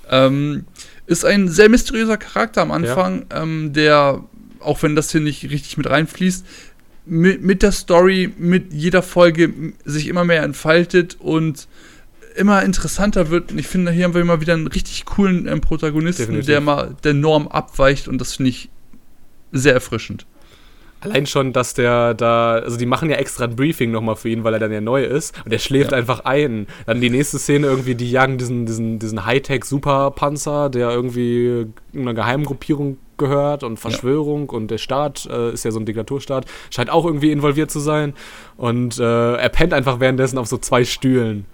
Ähm, 0.10 0.66
ist 1.08 1.24
ein 1.26 1.48
sehr 1.48 1.70
mysteriöser 1.70 2.18
Charakter 2.18 2.62
am 2.62 2.72
Anfang, 2.72 3.26
ja. 3.32 3.44
ähm, 3.44 3.74
der 3.74 4.24
auch 4.66 4.84
wenn 4.84 4.96
das 4.96 5.12
hier 5.12 5.22
nicht 5.22 5.44
richtig 5.50 5.78
mit 5.78 5.90
reinfließt, 5.90 6.46
mit, 7.06 7.44
mit 7.44 7.62
der 7.62 7.72
Story, 7.72 8.34
mit 8.38 8.74
jeder 8.74 9.02
Folge 9.02 9.54
sich 9.84 10.08
immer 10.08 10.24
mehr 10.24 10.44
entfaltet 10.44 11.18
und 11.20 11.68
immer 12.36 12.64
interessanter 12.64 13.30
wird. 13.30 13.52
Und 13.52 13.60
ich 13.60 13.68
finde, 13.68 13.92
hier 13.92 14.06
haben 14.06 14.14
wir 14.14 14.22
immer 14.22 14.42
wieder 14.42 14.54
einen 14.54 14.68
richtig 14.68 15.06
coolen 15.06 15.48
ähm, 15.48 15.62
Protagonisten, 15.62 16.24
Definitiv. 16.24 16.48
der 16.48 16.62
mal 16.62 16.96
der 17.04 17.14
Norm 17.14 17.48
abweicht 17.48 18.08
und 18.08 18.20
das 18.20 18.36
finde 18.36 18.50
ich 18.50 18.70
sehr 19.52 19.74
erfrischend. 19.74 20.26
Allein 21.02 21.28
schon, 21.28 21.54
dass 21.54 21.76
der 21.76 22.16
da, 22.16 22.54
also 22.54 22.78
die 22.78 22.88
machen 22.88 23.12
ja 23.12 23.18
extra 23.18 23.44
ein 23.44 23.56
Briefing 23.56 23.92
nochmal 23.92 24.16
für 24.16 24.30
ihn, 24.30 24.44
weil 24.44 24.54
er 24.54 24.60
dann 24.60 24.72
ja 24.72 24.82
neu 24.82 25.04
ist 25.04 25.36
und 25.44 25.52
der 25.52 25.60
schläft 25.60 25.92
ja. 25.92 25.98
einfach 25.98 26.22
ein. 26.22 26.66
Dann 26.88 27.00
die 27.00 27.12
nächste 27.12 27.38
Szene 27.38 27.68
irgendwie, 27.68 27.94
die 27.94 28.10
jagen 28.10 28.40
diesen, 28.40 28.66
diesen, 28.66 28.98
diesen 28.98 29.26
Hightech-Superpanzer, 29.26 30.70
der 30.70 30.90
irgendwie 30.90 31.68
einer 31.94 32.16
Geheimgruppierung 32.16 32.98
gehört 33.18 33.64
und 33.64 33.78
Verschwörung 33.78 34.50
ja. 34.52 34.58
und 34.58 34.72
der 34.72 34.78
Staat 34.78 35.28
äh, 35.32 35.52
ist 35.52 35.66
ja 35.66 35.72
so 35.72 35.80
ein 35.80 35.86
Diktaturstaat, 35.86 36.46
scheint 36.70 36.90
auch 36.90 37.06
irgendwie 37.06 37.32
involviert 37.32 37.72
zu 37.72 37.80
sein 37.80 38.14
und 38.58 39.00
äh, 39.00 39.36
er 39.36 39.50
pennt 39.50 39.74
einfach 39.74 40.00
währenddessen 40.00 40.38
auf 40.38 40.48
so 40.48 40.58
zwei 40.58 40.84
Stühlen. 40.84 41.46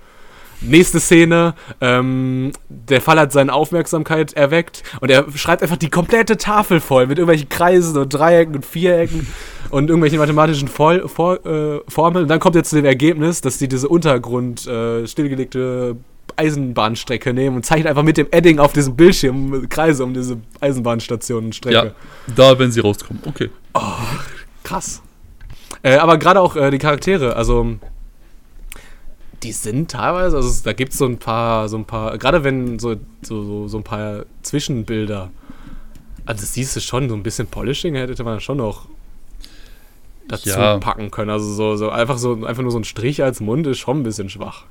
Nächste 0.64 1.00
Szene, 1.00 1.56
ähm, 1.82 2.52
der 2.70 3.02
Fall 3.02 3.20
hat 3.20 3.32
seine 3.32 3.52
Aufmerksamkeit 3.52 4.34
erweckt 4.34 4.84
und 5.00 5.10
er 5.10 5.26
schreibt 5.34 5.64
einfach 5.64 5.78
die 5.78 5.90
komplette 5.90 6.38
Tafel 6.38 6.80
voll 6.80 7.08
mit 7.08 7.18
irgendwelchen 7.18 7.50
Kreisen 7.50 7.98
und 7.98 8.14
Dreiecken 8.14 8.56
und 8.56 8.66
Vierecken 8.66 9.26
und 9.72 9.90
irgendwelchen 9.90 10.20
mathematischen 10.20 10.68
Vol 10.68 11.08
For 11.08 11.44
äh, 11.48 11.82
Formeln. 11.88 12.24
Und 12.24 12.30
dann 12.30 12.40
kommt 12.40 12.56
jetzt 12.56 12.70
zu 12.70 12.76
dem 12.76 12.86
Ergebnis, 12.86 13.42
dass 13.42 13.58
die 13.58 13.68
diese 13.68 13.90
Untergrund 13.90 14.68
äh, 14.68 15.08
stillgelegte 15.08 15.96
Eisenbahnstrecke 16.36 17.34
nehmen 17.34 17.58
und 17.58 17.66
zeichnet 17.66 17.88
einfach 17.88 18.04
mit 18.04 18.18
dem 18.18 18.28
Edding 18.32 18.60
auf 18.60 18.74
diesem 18.74 18.96
Bildschirm 18.96 19.68
Kreise 19.70 20.04
um 20.04 20.14
diese 20.14 20.38
Eisenbahnstationenstrecke. 20.60 21.76
Ja, 21.76 22.34
da, 22.36 22.58
wenn 22.60 22.72
sie 22.72 22.80
rauskommen. 22.80 23.22
Okay. 23.26 23.50
Oh, 23.74 23.80
krass. 24.64 25.02
Äh, 25.84 25.96
aber 25.96 26.18
gerade 26.18 26.42
auch 26.42 26.56
äh, 26.56 26.70
die 26.72 26.78
Charaktere, 26.78 27.36
also 27.36 27.78
die 29.44 29.52
sind 29.52 29.90
teilweise, 29.90 30.36
also 30.36 30.64
da 30.64 30.74
gibt 30.74 30.94
es 30.94 31.00
so 31.00 31.06
ein 31.06 31.18
paar, 31.18 31.68
so 31.68 31.78
ein 31.78 31.86
paar, 31.86 32.18
gerade 32.18 32.44
wenn 32.44 32.78
so, 32.78 32.96
so, 33.22 33.44
so, 33.44 33.68
so 33.68 33.78
ein 33.78 33.84
paar 33.84 34.26
Zwischenbilder, 34.44 35.32
also 36.26 36.42
das 36.42 36.54
siehst 36.54 36.76
du 36.76 36.80
schon, 36.80 37.10
so 37.10 37.16
ein 37.16 37.24
bisschen 37.24 37.48
Polishing 37.48 37.96
hätte 37.96 38.24
man 38.24 38.40
schon 38.40 38.58
noch 38.58 38.88
dazu 40.28 40.50
ja. 40.50 40.78
packen 40.78 41.12
können. 41.12 41.30
Also 41.30 41.52
so, 41.54 41.76
so 41.76 41.90
einfach 41.90 42.18
so 42.18 42.46
einfach 42.46 42.64
nur 42.64 42.72
so 42.72 42.80
ein 42.80 42.84
Strich 42.84 43.24
als 43.24 43.40
Mund 43.40 43.68
ist 43.68 43.80
schon 43.80 44.00
ein 44.00 44.04
bisschen 44.04 44.30
schwach. 44.30 44.66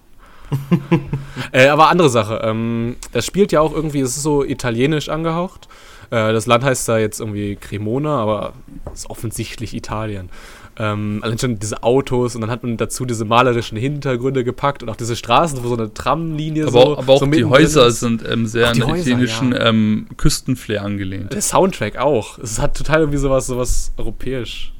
Äh, 1.52 1.68
aber 1.68 1.88
andere 1.88 2.10
Sache. 2.10 2.40
Ähm, 2.44 2.96
das 3.12 3.26
spielt 3.26 3.52
ja 3.52 3.60
auch 3.60 3.72
irgendwie, 3.72 4.00
es 4.00 4.16
ist 4.16 4.22
so 4.22 4.44
italienisch 4.44 5.08
angehaucht. 5.08 5.68
Äh, 6.10 6.32
das 6.32 6.46
Land 6.46 6.64
heißt 6.64 6.88
da 6.88 6.98
jetzt 6.98 7.20
irgendwie 7.20 7.56
Cremona, 7.56 8.20
aber 8.20 8.52
es 8.92 9.00
ist 9.00 9.10
offensichtlich 9.10 9.74
Italien. 9.74 10.30
Ähm, 10.76 11.20
allein 11.22 11.38
schon 11.38 11.58
diese 11.58 11.82
Autos 11.82 12.34
und 12.34 12.40
dann 12.40 12.50
hat 12.50 12.62
man 12.62 12.76
dazu 12.76 13.04
diese 13.04 13.24
malerischen 13.24 13.76
Hintergründe 13.76 14.44
gepackt 14.44 14.82
und 14.82 14.88
auch 14.88 14.96
diese 14.96 15.14
Straßen, 15.14 15.62
wo 15.62 15.68
so 15.68 15.76
eine 15.76 15.92
Tramlinie 15.92 16.68
aber, 16.68 16.72
so. 16.72 16.98
Aber 16.98 17.12
auch 17.12 17.20
so 17.20 17.26
die 17.26 17.44
Häuser 17.44 17.90
sind 17.90 18.26
ähm, 18.26 18.46
sehr 18.46 18.68
an 18.68 18.78
den 18.78 18.88
italienischen 18.88 19.52
ja. 19.52 19.66
ähm, 19.66 20.06
Küstenflair 20.16 20.82
angelehnt. 20.82 21.32
Der 21.32 21.42
Soundtrack 21.42 21.98
auch. 21.98 22.38
Es 22.38 22.58
hat 22.58 22.76
total 22.76 23.00
irgendwie 23.00 23.18
sowas, 23.18 23.46
sowas 23.46 23.92
europäisch. 23.98 24.72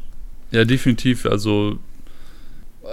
Ja, 0.53 0.65
definitiv. 0.65 1.27
Also 1.27 1.79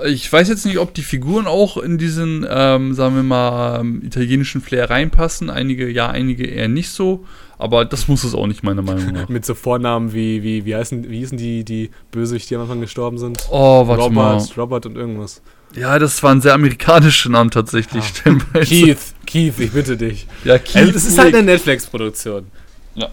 ich 0.05 0.31
weiß 0.31 0.47
jetzt 0.49 0.65
nicht, 0.65 0.79
ob 0.79 0.93
die 0.93 1.01
Figuren 1.01 1.47
auch 1.47 1.77
in 1.77 1.97
diesen, 1.97 2.45
ähm, 2.49 2.93
sagen 2.93 3.15
wir 3.15 3.23
mal, 3.23 3.79
ähm, 3.79 4.01
italienischen 4.03 4.61
Flair 4.61 4.89
reinpassen. 4.89 5.49
Einige 5.49 5.89
ja, 5.89 6.09
einige 6.09 6.45
eher 6.45 6.67
nicht 6.67 6.89
so. 6.89 7.25
Aber 7.59 7.85
das 7.85 8.07
muss 8.07 8.23
es 8.23 8.35
auch 8.35 8.47
nicht, 8.47 8.63
meiner 8.63 8.81
Meinung 8.81 9.11
nach. 9.13 9.29
Mit 9.29 9.45
so 9.45 9.55
Vornamen 9.55 10.13
wie, 10.13 10.43
wie, 10.43 10.65
wie 10.65 10.75
heißen, 10.75 11.09
wie 11.09 11.19
hießen 11.19 11.37
die, 11.37 11.63
die 11.63 11.89
Bösewichte, 12.11 12.49
die 12.49 12.55
am 12.55 12.61
Anfang 12.61 12.81
gestorben 12.81 13.17
sind? 13.17 13.39
Oh, 13.49 13.87
warte 13.87 14.03
Robert, 14.03 14.13
mal. 14.15 14.47
Robert 14.57 14.85
und 14.85 14.95
irgendwas. 14.95 15.41
Ja, 15.75 15.99
das 15.99 16.21
waren 16.23 16.41
sehr 16.41 16.53
amerikanische 16.53 17.31
Namen 17.31 17.51
tatsächlich. 17.51 18.03
Ja. 18.25 18.35
Keith, 18.61 18.97
Keith, 19.25 19.59
ich 19.59 19.71
bitte 19.71 19.97
dich. 19.97 20.27
Ja, 20.43 20.57
Keith. 20.57 20.95
Es 20.95 21.05
ist 21.05 21.17
halt 21.17 21.35
eine 21.35 21.43
Netflix-Produktion. 21.43 22.47
Ja. 22.95 23.09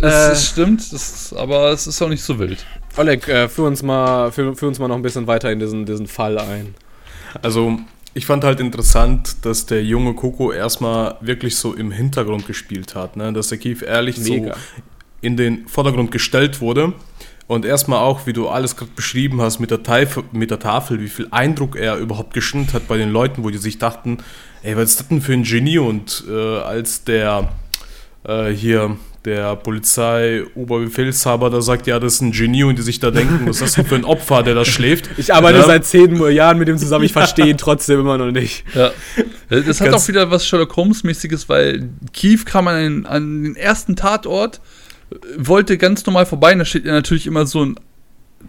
Es 0.00 0.12
äh, 0.12 0.36
stimmt, 0.36 0.92
das, 0.92 1.32
aber 1.32 1.70
es 1.70 1.86
ist 1.86 2.02
auch 2.02 2.08
nicht 2.08 2.22
so 2.22 2.38
wild. 2.38 2.64
Oleg, 2.96 3.26
äh, 3.28 3.48
führ, 3.48 3.66
uns 3.66 3.82
mal, 3.82 4.30
führ, 4.30 4.54
führ, 4.54 4.68
uns 4.68 4.78
mal 4.78 4.88
noch 4.88 4.96
ein 4.96 5.02
bisschen 5.02 5.26
weiter 5.26 5.50
in 5.50 5.58
diesen, 5.58 5.86
diesen 5.86 6.06
Fall 6.06 6.38
ein. 6.38 6.74
Also, 7.40 7.78
ich 8.14 8.26
fand 8.26 8.44
halt 8.44 8.60
interessant, 8.60 9.46
dass 9.46 9.64
der 9.64 9.82
junge 9.82 10.14
Coco 10.14 10.52
erstmal 10.52 11.16
wirklich 11.20 11.56
so 11.56 11.72
im 11.72 11.90
Hintergrund 11.90 12.46
gespielt 12.46 12.94
hat. 12.94 13.16
Ne? 13.16 13.32
Dass 13.32 13.48
der 13.48 13.58
Keith 13.58 13.82
ehrlich 13.82 14.18
Mega. 14.18 14.54
so 14.54 14.60
in 15.22 15.36
den 15.36 15.66
Vordergrund 15.66 16.10
gestellt 16.10 16.60
wurde. 16.60 16.92
Und 17.46 17.64
erstmal 17.64 17.98
auch, 18.00 18.26
wie 18.26 18.32
du 18.32 18.48
alles 18.48 18.76
gerade 18.76 18.92
beschrieben 18.94 19.40
hast 19.40 19.58
mit 19.58 19.70
der, 19.70 19.82
Teif 19.82 20.22
mit 20.32 20.50
der 20.50 20.58
Tafel, 20.58 21.00
wie 21.00 21.08
viel 21.08 21.28
Eindruck 21.30 21.76
er 21.76 21.96
überhaupt 21.96 22.34
geschindet 22.34 22.74
hat 22.74 22.88
bei 22.88 22.96
den 22.96 23.10
Leuten, 23.10 23.44
wo 23.44 23.50
die 23.50 23.58
sich 23.58 23.78
dachten, 23.78 24.18
ey, 24.62 24.76
was 24.76 24.90
ist 24.90 25.00
das 25.00 25.08
denn 25.08 25.20
für 25.20 25.32
ein 25.32 25.42
Genie? 25.42 25.78
Und 25.78 26.24
äh, 26.28 26.58
als 26.58 27.04
der 27.04 27.52
äh, 28.24 28.50
hier 28.50 28.96
der 29.24 29.54
Polizei-Oberbefehlshaber 29.56 31.50
da 31.50 31.60
sagt, 31.60 31.86
ja, 31.86 32.00
das 32.00 32.14
ist 32.14 32.22
ein 32.22 32.32
Genie 32.32 32.64
und 32.64 32.76
die 32.76 32.82
sich 32.82 32.98
da 32.98 33.10
denken, 33.10 33.46
was 33.46 33.56
ist 33.56 33.62
das 33.62 33.74
denn 33.74 33.86
für 33.86 33.94
ein 33.94 34.04
Opfer, 34.04 34.42
der 34.42 34.54
da 34.54 34.64
schläft? 34.64 35.10
Ich 35.16 35.32
arbeite 35.32 35.58
ja. 35.58 35.64
seit 35.64 35.84
zehn 35.84 36.16
Jahren 36.32 36.58
mit 36.58 36.68
ihm 36.68 36.76
zusammen, 36.78 37.04
ich 37.04 37.12
verstehe 37.12 37.46
ihn 37.46 37.58
trotzdem 37.58 38.00
immer 38.00 38.18
noch 38.18 38.32
nicht. 38.32 38.64
Ja. 38.74 38.90
Das 39.48 39.80
hat 39.80 39.90
Ganz 39.90 40.02
auch 40.02 40.08
wieder 40.08 40.30
was 40.30 40.46
Sherlock 40.46 40.74
Holmes-mäßiges, 40.74 41.48
weil 41.48 41.88
Keith 42.12 42.44
kam 42.44 42.66
an 42.66 42.76
den, 42.82 43.06
an 43.06 43.44
den 43.44 43.56
ersten 43.56 43.94
Tatort, 43.94 44.60
wollte 45.36 45.78
ganz 45.78 46.04
normal 46.04 46.26
vorbei, 46.26 46.52
und 46.52 46.58
da 46.58 46.64
steht 46.64 46.84
ja 46.84 46.92
natürlich 46.92 47.26
immer 47.26 47.46
so 47.46 47.64
ein 47.64 47.76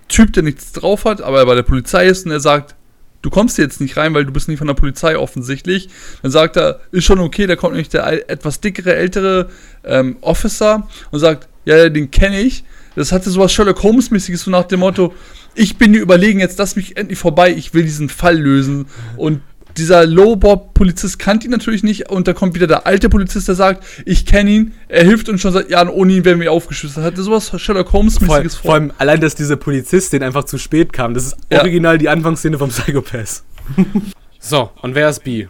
Typ, 0.08 0.34
der 0.34 0.44
nichts 0.44 0.72
drauf 0.72 1.06
hat, 1.06 1.22
aber 1.22 1.40
er 1.40 1.46
bei 1.46 1.56
der 1.56 1.64
Polizei 1.64 2.08
ist 2.08 2.26
und 2.26 2.32
er 2.32 2.40
sagt, 2.40 2.76
du 3.24 3.30
kommst 3.32 3.58
jetzt 3.58 3.82
nicht 3.82 3.98
rein, 3.98 4.14
weil 4.14 4.26
du 4.26 4.32
bist 4.32 4.48
nicht 4.48 4.60
von 4.60 4.68
der 4.68 4.76
Polizei 4.76 5.18
offensichtlich. 5.18 5.90
Dann 6.22 6.30
sagt 6.32 6.56
er, 6.58 6.82
ist 6.92 7.06
schon 7.06 7.20
okay, 7.20 7.48
da 7.48 7.56
kommt 7.56 7.74
nämlich 7.74 7.90
der 7.90 8.30
etwas 8.30 8.60
dickere, 8.60 8.96
ältere 8.96 9.50
ähm, 9.84 10.18
Officer 10.22 10.88
und 11.10 11.20
sagt, 11.20 11.48
ja, 11.66 11.90
den 11.90 12.12
kenne 12.12 12.42
ich. 12.42 12.64
Das 12.96 13.12
hatte 13.12 13.32
sowas 13.32 13.52
Sherlock 13.52 13.82
Holmes-mäßiges, 13.82 14.44
so 14.44 14.52
nach 14.52 14.66
dem 14.66 14.82
Motto, 14.82 15.14
ich 15.56 15.78
bin 15.78 15.94
dir 15.94 16.02
überlegen, 16.02 16.40
jetzt 16.40 16.60
lass 16.60 16.76
mich 16.76 16.98
endlich 16.98 17.18
vorbei, 17.18 17.52
ich 17.52 17.74
will 17.74 17.84
diesen 17.84 18.10
Fall 18.10 18.38
lösen. 18.38 18.86
Und 19.18 19.42
dieser 19.78 20.06
Low-Bob-Polizist 20.06 21.20
kannte 21.20 21.46
ihn 21.46 21.52
natürlich 21.52 21.84
nicht 21.84 22.10
und 22.10 22.28
da 22.28 22.34
kommt 22.34 22.56
wieder 22.56 22.68
der 22.68 22.86
alte 22.86 23.10
Polizist, 23.10 23.48
der 23.48 23.56
sagt, 23.56 23.84
ich 24.06 24.26
kenne 24.26 24.50
ihn, 24.52 24.74
er 24.88 25.04
hilft 25.04 25.30
uns 25.30 25.42
schon 25.42 25.54
seit 25.54 25.70
Jahren, 25.70 25.90
ohne 25.90 26.14
ihn 26.14 26.26
wären 26.26 26.40
wir 26.40 26.52
aufgeschüttet. 26.52 26.98
Hatte 26.98 27.24
sowas 27.24 27.52
Sherlock 27.60 27.92
Holmes-mäßiges 27.92 28.56
vor. 28.56 28.64
Vor 28.64 28.74
allem 28.76 28.94
allein, 28.98 29.22
dass 29.22 29.36
dieser 29.36 29.56
Polizist 29.56 30.14
den 30.14 30.24
einfach 30.24 30.44
zu 30.46 30.58
spät 30.58 30.94
kam. 30.94 31.14
Das 31.14 31.28
ist 31.28 31.38
ja. 31.52 31.60
original 31.60 31.98
die 31.98 32.10
Anfangsszene 32.10 32.58
vom 32.58 32.70
Psychopath. 32.70 33.44
so, 34.40 34.72
und 34.82 34.96
wer 34.96 35.10
ist 35.10 35.24
B? 35.24 35.48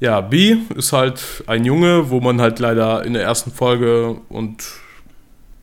Ja, 0.00 0.22
B 0.22 0.56
ist 0.76 0.92
halt 0.92 1.44
ein 1.46 1.64
Junge, 1.64 2.08
wo 2.08 2.20
man 2.20 2.40
halt 2.40 2.58
leider 2.58 3.04
in 3.04 3.12
der 3.12 3.22
ersten 3.22 3.50
Folge 3.50 4.16
und 4.30 4.64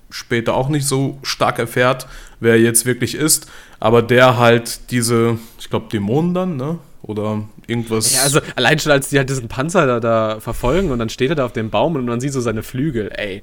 später 0.10 0.54
auch 0.54 0.70
nicht 0.70 0.88
so 0.88 1.18
stark 1.24 1.60
erfährt, 1.60 2.08
wer 2.40 2.54
er 2.54 2.62
jetzt 2.62 2.86
wirklich 2.86 3.16
ist, 3.16 3.50
aber 3.80 4.02
der 4.02 4.38
halt 4.38 4.92
diese, 4.92 5.38
ich 5.60 5.70
glaube, 5.70 5.88
Dämonen 5.92 6.34
dann, 6.34 6.56
ne? 6.56 6.78
Oder 7.08 7.44
irgendwas. 7.68 8.14
Ja, 8.14 8.24
also 8.24 8.40
allein 8.56 8.80
schon, 8.80 8.92
als 8.92 9.10
die 9.10 9.18
halt 9.18 9.30
diesen 9.30 9.48
Panzer 9.48 9.86
da, 9.86 10.00
da 10.00 10.40
verfolgen 10.40 10.92
und 10.92 11.00
dann 11.00 11.10
steht 11.10 11.30
er 11.30 11.36
da 11.36 11.46
auf 11.46 11.54
dem 11.54 11.70
Baum 11.70 11.96
und 11.96 12.06
man 12.06 12.20
sieht 12.20 12.34
so 12.34 12.42
seine 12.42 12.64
Flügel, 12.64 13.12
ey. 13.16 13.42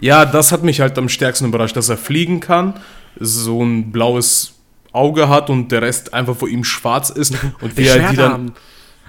Ja, 0.00 0.24
das 0.24 0.52
hat 0.52 0.62
mich 0.62 0.80
halt 0.80 0.96
am 0.98 1.08
stärksten 1.08 1.46
überrascht, 1.46 1.76
dass 1.76 1.88
er 1.88 1.96
fliegen 1.96 2.40
kann, 2.40 2.74
so 3.18 3.62
ein 3.62 3.90
blaues 3.90 4.54
Auge 4.92 5.28
hat 5.28 5.50
und 5.50 5.72
der 5.72 5.82
Rest 5.82 6.14
einfach 6.14 6.36
vor 6.36 6.48
ihm 6.48 6.64
schwarz 6.64 7.10
ist 7.10 7.34
und 7.60 7.76
wie 7.76 7.86
er 7.86 8.10
die 8.10 8.16
dann 8.16 8.32
haben. 8.32 8.52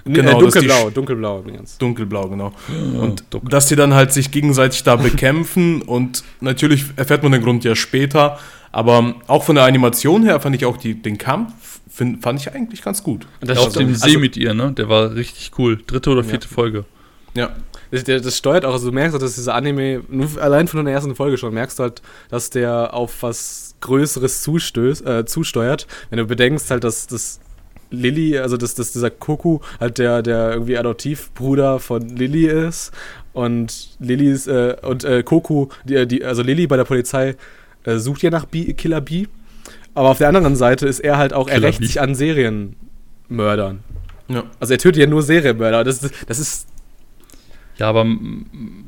Genau, 0.04 0.38
äh, 0.38 0.40
dunkelblau, 0.40 0.90
dunkelblau 0.90 1.40
übrigens. 1.40 1.76
dunkelblau 1.76 2.28
genau 2.28 2.52
und 2.98 3.22
dass 3.42 3.66
die 3.66 3.76
dann 3.76 3.92
halt 3.92 4.12
sich 4.12 4.30
gegenseitig 4.30 4.82
da 4.82 4.96
bekämpfen 4.96 5.82
und 5.82 6.24
natürlich 6.40 6.86
erfährt 6.96 7.22
man 7.22 7.32
den 7.32 7.42
Grund 7.42 7.64
ja 7.64 7.76
später, 7.76 8.38
aber 8.72 9.14
auch 9.26 9.44
von 9.44 9.56
der 9.56 9.64
Animation 9.64 10.22
her 10.22 10.40
fand 10.40 10.56
ich 10.56 10.64
auch 10.64 10.76
die, 10.76 10.94
den 10.94 11.18
Kampf 11.18 11.80
find, 11.88 12.22
fand 12.22 12.40
ich 12.40 12.52
eigentlich 12.52 12.82
ganz 12.82 13.02
gut. 13.02 13.26
Und 13.40 13.50
das, 13.50 13.58
auf 13.58 13.72
dem 13.72 13.88
also, 13.88 14.08
See 14.08 14.16
mit 14.16 14.36
ihr, 14.36 14.54
ne? 14.54 14.72
Der 14.72 14.88
war 14.88 15.14
richtig 15.14 15.52
cool. 15.58 15.80
Dritte 15.86 16.10
oder 16.10 16.24
vierte 16.24 16.48
Folge. 16.48 16.84
Ja, 17.34 17.50
das, 17.90 18.04
das 18.04 18.36
steuert 18.36 18.64
auch, 18.64 18.72
also 18.72 18.88
du 18.88 18.94
merkst 18.94 19.14
auch, 19.16 19.20
dass 19.20 19.34
dieser 19.34 19.54
Anime, 19.54 20.02
nur 20.08 20.28
allein 20.40 20.68
von 20.68 20.84
der 20.84 20.94
ersten 20.94 21.14
Folge 21.14 21.38
schon, 21.38 21.54
merkst 21.54 21.78
du 21.78 21.84
halt, 21.84 22.02
dass 22.28 22.50
der 22.50 22.94
auf 22.94 23.22
was 23.22 23.74
Größeres 23.80 24.42
zustößt, 24.42 25.06
äh, 25.06 25.24
zusteuert. 25.26 25.86
Wenn 26.10 26.18
du 26.18 26.26
bedenkst 26.26 26.70
halt, 26.70 26.84
dass 26.84 27.06
das 27.06 27.40
Lilly, 27.90 28.38
also 28.38 28.56
dass, 28.56 28.74
dass 28.74 28.92
dieser 28.92 29.10
Koku 29.10 29.60
halt 29.80 29.98
der, 29.98 30.22
der 30.22 30.52
irgendwie 30.52 30.78
Adoptivbruder 30.78 31.80
von 31.80 32.08
Lilly 32.08 32.46
ist 32.46 32.92
und 33.32 33.96
Lillys, 33.98 34.46
äh, 34.46 34.76
und 34.82 35.04
äh, 35.04 35.22
Koku, 35.22 35.68
die, 35.84 36.06
die, 36.06 36.24
also 36.24 36.42
Lilly 36.42 36.66
bei 36.66 36.76
der 36.76 36.84
Polizei 36.84 37.36
äh, 37.84 37.98
sucht 37.98 38.22
ja 38.22 38.30
nach 38.30 38.44
B, 38.46 38.72
Killer 38.74 39.00
B, 39.00 39.26
aber 39.94 40.08
auf 40.10 40.18
der 40.18 40.28
anderen 40.28 40.56
Seite 40.56 40.86
ist 40.86 41.00
er 41.00 41.16
halt 41.18 41.32
auch, 41.32 41.48
er 41.48 41.54
Killer 41.54 41.68
rächt 41.68 41.80
Bee. 41.80 41.86
sich 41.86 42.00
an 42.00 42.14
Serienmördern. 42.14 43.80
ja. 44.28 44.44
Also 44.60 44.74
er 44.74 44.78
tötet 44.78 45.00
ja 45.00 45.06
nur 45.06 45.22
Serienmörder. 45.22 45.84
Das, 45.84 46.02
ist- 46.02 46.14
das 46.26 46.38
ist 46.38 46.66
Ja, 47.78 47.88
aber 47.88 48.04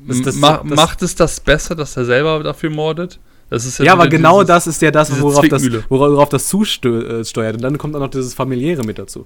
Das- 0.06 0.20
das- 0.22 0.36
ma 0.36 0.62
macht 0.64 1.00
es 1.02 1.14
das 1.14 1.40
besser, 1.40 1.74
dass 1.74 1.96
er 1.96 2.04
selber 2.04 2.42
dafür 2.42 2.68
mordet? 2.70 3.18
Das 3.48 3.64
ist 3.66 3.78
Ja, 3.78 3.92
aber 3.94 4.08
genau 4.08 4.44
das 4.44 4.66
ist 4.66 4.80
ja 4.82 4.90
das, 4.90 5.20
worauf 5.20 5.46
das, 5.48 5.62
worauf 5.90 6.28
das 6.28 6.48
zusteuert. 6.48 7.56
Und 7.56 7.62
dann 7.62 7.76
kommt 7.78 7.94
auch 7.96 8.00
noch 8.00 8.08
dieses 8.10 8.32
familiäre 8.34 8.82
mit 8.82 8.98
dazu. 8.98 9.24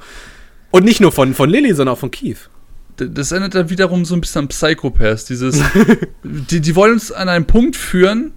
Und 0.72 0.84
nicht 0.84 1.00
nur 1.00 1.12
von, 1.12 1.32
von 1.34 1.48
Lilly, 1.50 1.74
sondern 1.74 1.94
auch 1.94 1.98
von 1.98 2.10
Keith. 2.10 2.48
Das 2.96 3.30
erinnert 3.30 3.54
dann 3.54 3.70
wiederum 3.70 4.04
so 4.04 4.14
ein 4.14 4.20
bisschen 4.20 4.42
an 4.42 4.48
Psychopaths. 4.48 5.26
Dieses, 5.26 5.60
die, 6.24 6.60
die 6.60 6.74
wollen 6.76 6.94
uns 6.94 7.12
an 7.12 7.28
einen 7.28 7.44
Punkt 7.46 7.76
führen, 7.76 8.32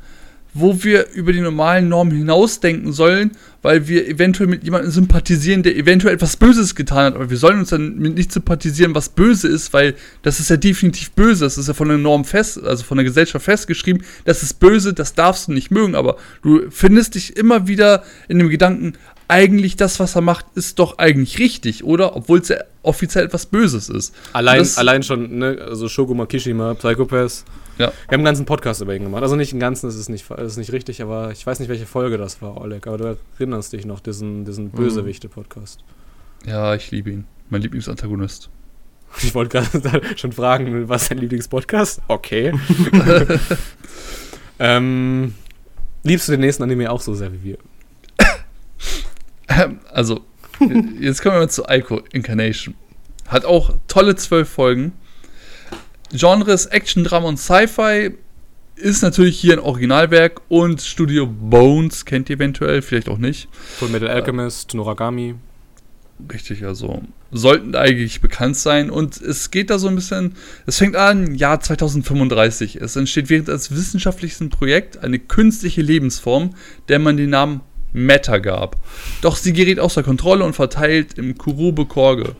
wo 0.53 0.83
wir 0.83 1.11
über 1.13 1.31
die 1.31 1.41
normalen 1.41 1.89
Normen 1.89 2.15
hinausdenken 2.15 2.91
sollen, 2.91 3.31
weil 3.61 3.87
wir 3.87 4.07
eventuell 4.07 4.49
mit 4.49 4.63
jemandem 4.63 4.91
sympathisieren, 4.91 5.63
der 5.63 5.75
eventuell 5.75 6.13
etwas 6.13 6.37
Böses 6.37 6.75
getan 6.75 7.05
hat. 7.05 7.15
Aber 7.15 7.29
wir 7.29 7.37
sollen 7.37 7.59
uns 7.59 7.69
dann 7.69 7.97
mit 7.97 8.15
nicht 8.15 8.31
sympathisieren, 8.31 8.95
was 8.95 9.09
böse 9.09 9.47
ist, 9.47 9.73
weil 9.73 9.95
das 10.23 10.39
ist 10.39 10.49
ja 10.49 10.57
definitiv 10.57 11.11
böse. 11.11 11.43
Das 11.43 11.57
ist 11.57 11.67
ja 11.67 11.73
von 11.73 11.89
der 11.89 11.97
Norm 11.97 12.25
fest, 12.25 12.61
also 12.63 12.83
von 12.83 12.97
der 12.97 13.05
Gesellschaft 13.05 13.45
festgeschrieben. 13.45 14.03
Das 14.25 14.43
ist 14.43 14.59
böse, 14.59 14.93
das 14.93 15.13
darfst 15.13 15.47
du 15.47 15.53
nicht 15.53 15.71
mögen. 15.71 15.95
Aber 15.95 16.17
du 16.41 16.69
findest 16.69 17.15
dich 17.15 17.37
immer 17.37 17.67
wieder 17.67 18.03
in 18.27 18.39
dem 18.39 18.49
Gedanken, 18.49 18.93
eigentlich 19.27 19.75
das, 19.75 19.99
was 19.99 20.15
er 20.15 20.21
macht, 20.21 20.45
ist 20.55 20.79
doch 20.79 20.97
eigentlich 20.97 21.37
richtig, 21.37 21.83
oder? 21.83 22.15
Obwohl 22.15 22.39
es 22.39 22.49
ja 22.49 22.57
offiziell 22.81 23.25
etwas 23.25 23.45
Böses 23.45 23.87
ist. 23.87 24.15
Allein, 24.33 24.67
allein 24.77 25.03
schon, 25.03 25.37
ne, 25.37 25.59
also 25.69 25.87
Shogo 25.87 26.15
Makishima, 26.15 26.73
Psychopath. 26.73 27.43
Ja. 27.79 27.87
Wir 27.87 27.93
haben 28.09 28.13
einen 28.15 28.25
ganzen 28.25 28.45
Podcast 28.45 28.81
über 28.81 28.93
ihn 28.93 29.03
gemacht. 29.03 29.23
Also 29.23 29.37
nicht 29.37 29.53
einen 29.53 29.61
ganzen, 29.61 29.87
das 29.87 29.95
ist 29.95 30.09
nicht, 30.09 30.29
das 30.29 30.51
ist 30.51 30.57
nicht 30.57 30.73
richtig, 30.73 31.01
aber 31.01 31.31
ich 31.31 31.47
weiß 31.47 31.59
nicht, 31.59 31.69
welche 31.69 31.85
Folge 31.85 32.17
das 32.17 32.41
war, 32.41 32.59
Oleg. 32.59 32.85
Aber 32.85 32.97
du 32.97 33.17
erinnerst 33.39 33.71
dich 33.71 33.85
noch, 33.85 34.01
diesen, 34.01 34.43
diesen 34.43 34.69
Bösewichte-Podcast. 34.71 35.79
Ja, 36.45 36.75
ich 36.75 36.91
liebe 36.91 37.09
ihn. 37.09 37.25
Mein 37.49 37.61
Lieblingsantagonist. 37.61 38.49
Ich 39.23 39.33
wollte 39.33 39.57
gerade 39.57 40.01
schon 40.17 40.31
fragen, 40.31 40.87
was 40.87 41.09
dein 41.09 41.17
Lieblingspodcast? 41.17 41.99
Okay. 42.07 42.53
ähm, 44.59 45.33
liebst 46.03 46.27
du 46.27 46.33
den 46.33 46.41
nächsten 46.41 46.61
Anime 46.61 46.91
auch 46.91 47.01
so 47.01 47.15
sehr 47.15 47.33
wie 47.33 47.43
wir? 47.43 47.57
Ähm, 49.47 49.79
Also, 49.89 50.21
jetzt 50.99 51.23
kommen 51.23 51.37
wir 51.37 51.39
mal 51.39 51.49
zu 51.49 51.63
Ico 51.67 52.01
Incarnation. 52.11 52.75
Hat 53.27 53.45
auch 53.45 53.73
tolle 53.87 54.15
zwölf 54.15 54.47
Folgen. 54.47 54.93
Genres 56.11 56.65
Action, 56.67 57.03
Drama 57.03 57.27
und 57.27 57.37
Sci-Fi 57.37 58.11
ist 58.75 59.03
natürlich 59.03 59.39
hier 59.39 59.53
ein 59.53 59.59
Originalwerk 59.59 60.41
und 60.47 60.81
Studio 60.81 61.27
Bones 61.27 62.05
kennt 62.05 62.29
ihr 62.29 62.37
eventuell, 62.37 62.81
vielleicht 62.81 63.09
auch 63.09 63.17
nicht. 63.17 63.49
Full 63.77 63.89
Metal 63.89 64.07
Alchemist, 64.07 64.73
Noragami. 64.73 65.35
Richtig, 66.31 66.65
also 66.65 67.01
sollten 67.31 67.75
eigentlich 67.75 68.19
bekannt 68.21 68.57
sein. 68.57 68.89
Und 68.89 69.21
es 69.21 69.51
geht 69.51 69.69
da 69.69 69.77
so 69.79 69.87
ein 69.87 69.95
bisschen, 69.95 70.35
es 70.65 70.77
fängt 70.77 70.95
an, 70.95 71.35
Jahr 71.35 71.59
2035. 71.61 72.75
Es 72.77 72.95
entsteht 72.95 73.29
während 73.29 73.49
als 73.49 73.71
wissenschaftlichsten 73.71 74.49
Projekt 74.49 74.97
eine 75.03 75.19
künstliche 75.19 75.81
Lebensform, 75.81 76.55
der 76.89 76.99
man 76.99 77.15
den 77.17 77.29
Namen 77.29 77.61
Matter 77.93 78.39
gab. 78.39 78.77
Doch 79.21 79.35
sie 79.37 79.53
gerät 79.53 79.79
außer 79.79 80.03
Kontrolle 80.03 80.43
und 80.43 80.53
verteilt 80.55 81.17
im 81.17 81.37
Kurube-Korge. 81.37 82.35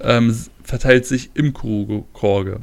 Ähm, 0.00 0.30
s- 0.30 0.50
verteilt 0.62 1.06
sich 1.06 1.30
im 1.34 1.52
Kurube-Korge. 1.52 2.60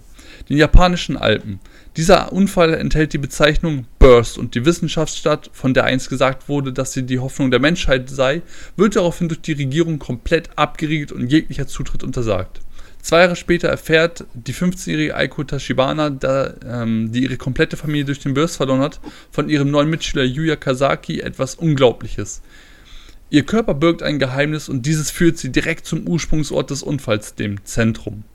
Den 0.52 0.58
japanischen 0.58 1.16
Alpen. 1.16 1.62
Dieser 1.96 2.34
Unfall 2.34 2.74
enthält 2.74 3.14
die 3.14 3.18
Bezeichnung 3.18 3.86
Burst 4.00 4.38
und 4.38 4.54
die 4.54 4.66
Wissenschaftsstadt, 4.66 5.50
von 5.54 5.74
der 5.74 5.86
einst 5.86 6.10
gesagt 6.10 6.50
wurde, 6.50 6.74
dass 6.74 6.92
sie 6.92 7.04
die 7.04 7.20
Hoffnung 7.20 7.52
der 7.52 7.62
Menschheit 7.62 8.10
sei, 8.10 8.42
wird 8.76 8.98
daraufhin 8.98 9.30
durch 9.30 9.40
die 9.40 9.54
Regierung 9.54 9.98
komplett 9.98 10.50
abgeriegelt 10.58 11.14
und 11.14 11.32
jeglicher 11.32 11.68
Zutritt 11.68 12.04
untersagt. 12.04 12.60
Zwei 13.02 13.22
Jahre 13.22 13.38
später 13.38 13.70
erfährt 13.70 14.26
die 14.34 14.54
15-jährige 14.54 15.16
Aiko 15.16 15.46
Tashibana, 15.46 16.10
da, 16.10 16.54
ähm, 16.68 17.14
die 17.14 17.24
ihre 17.24 17.38
komplette 17.38 17.78
Familie 17.78 18.04
durch 18.04 18.20
den 18.20 18.34
Burst 18.34 18.58
verloren 18.58 18.82
hat, 18.82 19.00
von 19.32 19.48
ihrem 19.48 19.72
neuen 19.72 19.90
Mitschüler 19.90 20.26
Yuya 20.26 20.58
Kazaki 20.58 21.22
etwas 21.22 21.56
Unglaubliches. 21.56 22.42
Ihr 23.30 23.46
Körper 23.46 23.74
birgt 23.74 24.04
ein 24.04 24.20
Geheimnis 24.20 24.68
und 24.68 24.86
dieses 24.86 25.12
führt 25.12 25.38
sie 25.38 25.54
direkt 25.54 25.86
zum 25.86 26.06
Ursprungsort 26.06 26.72
des 26.72 26.84
Unfalls, 26.84 27.36
dem 27.36 27.64
Zentrum. 27.64 28.26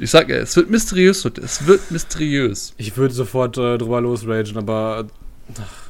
Ich 0.00 0.10
sag, 0.10 0.28
ja, 0.28 0.36
es 0.36 0.56
wird 0.56 0.70
mysteriös, 0.70 1.24
es 1.24 1.66
wird 1.66 1.90
mysteriös. 1.90 2.74
Ich 2.76 2.96
würde 2.96 3.14
sofort 3.14 3.56
äh, 3.58 3.78
drüber 3.78 4.00
losragen, 4.00 4.56
aber. 4.56 5.06
Ach, 5.60 5.88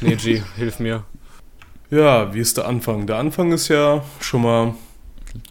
Neji, 0.00 0.42
hilf 0.56 0.78
mir. 0.78 1.04
Ja, 1.90 2.32
wie 2.32 2.40
ist 2.40 2.56
der 2.56 2.66
Anfang? 2.68 3.06
Der 3.06 3.16
Anfang 3.16 3.52
ist 3.52 3.68
ja 3.68 4.04
schon 4.20 4.42
mal 4.42 4.74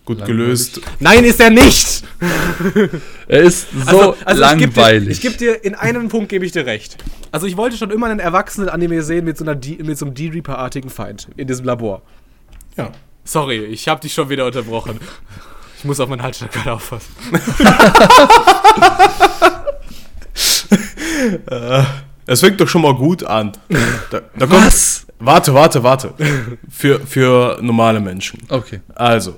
gut 0.05 0.19
Langweilig. 0.19 0.27
gelöst. 0.27 0.81
Nein, 0.99 1.23
ist 1.25 1.39
er 1.39 1.49
nicht! 1.49 2.03
Er 3.27 3.41
ist 3.43 3.67
so 3.87 4.15
langweilig. 4.25 5.09
Ich 5.09 5.21
gebe 5.21 5.37
dir, 5.37 5.51
ich 5.51 5.61
geb 5.61 5.61
dir, 5.61 5.65
in 5.65 5.75
einem 5.75 6.09
Punkt 6.09 6.29
gebe 6.29 6.43
ich 6.45 6.51
dir 6.51 6.65
recht. 6.65 6.97
Also 7.31 7.45
ich 7.45 7.57
wollte 7.57 7.77
schon 7.77 7.91
immer 7.91 8.07
einen 8.07 8.19
erwachsenen 8.19 8.69
Anime 8.69 9.03
sehen 9.03 9.23
mit 9.23 9.37
so, 9.37 9.43
einer 9.43 9.53
D, 9.53 9.77
mit 9.83 9.99
so 9.99 10.05
einem 10.07 10.15
D-Reaper-artigen 10.15 10.89
Feind 10.89 11.27
in 11.37 11.47
diesem 11.47 11.63
Labor. 11.65 12.01
Ja. 12.75 12.91
Sorry, 13.23 13.65
ich 13.65 13.87
habe 13.87 14.01
dich 14.01 14.15
schon 14.15 14.29
wieder 14.29 14.47
unterbrochen. 14.47 14.99
Ich 15.79 15.85
muss 15.85 15.99
auf 16.01 16.09
meinen 16.09 16.21
Halsschlag 16.21 16.51
gerade 16.51 16.73
aufpassen. 16.73 17.13
Es 22.25 22.41
fängt 22.41 22.61
doch 22.61 22.67
schon 22.67 22.83
mal 22.83 22.93
gut 22.93 23.23
an. 23.23 23.53
Da, 24.11 24.21
da 24.37 24.45
kommt, 24.45 24.67
Was? 24.67 25.07
Warte, 25.19 25.53
warte, 25.53 25.83
warte. 25.83 26.13
Für, 26.69 26.99
für 26.99 27.57
normale 27.61 27.99
Menschen. 27.99 28.39
Okay. 28.49 28.81
Also, 28.93 29.35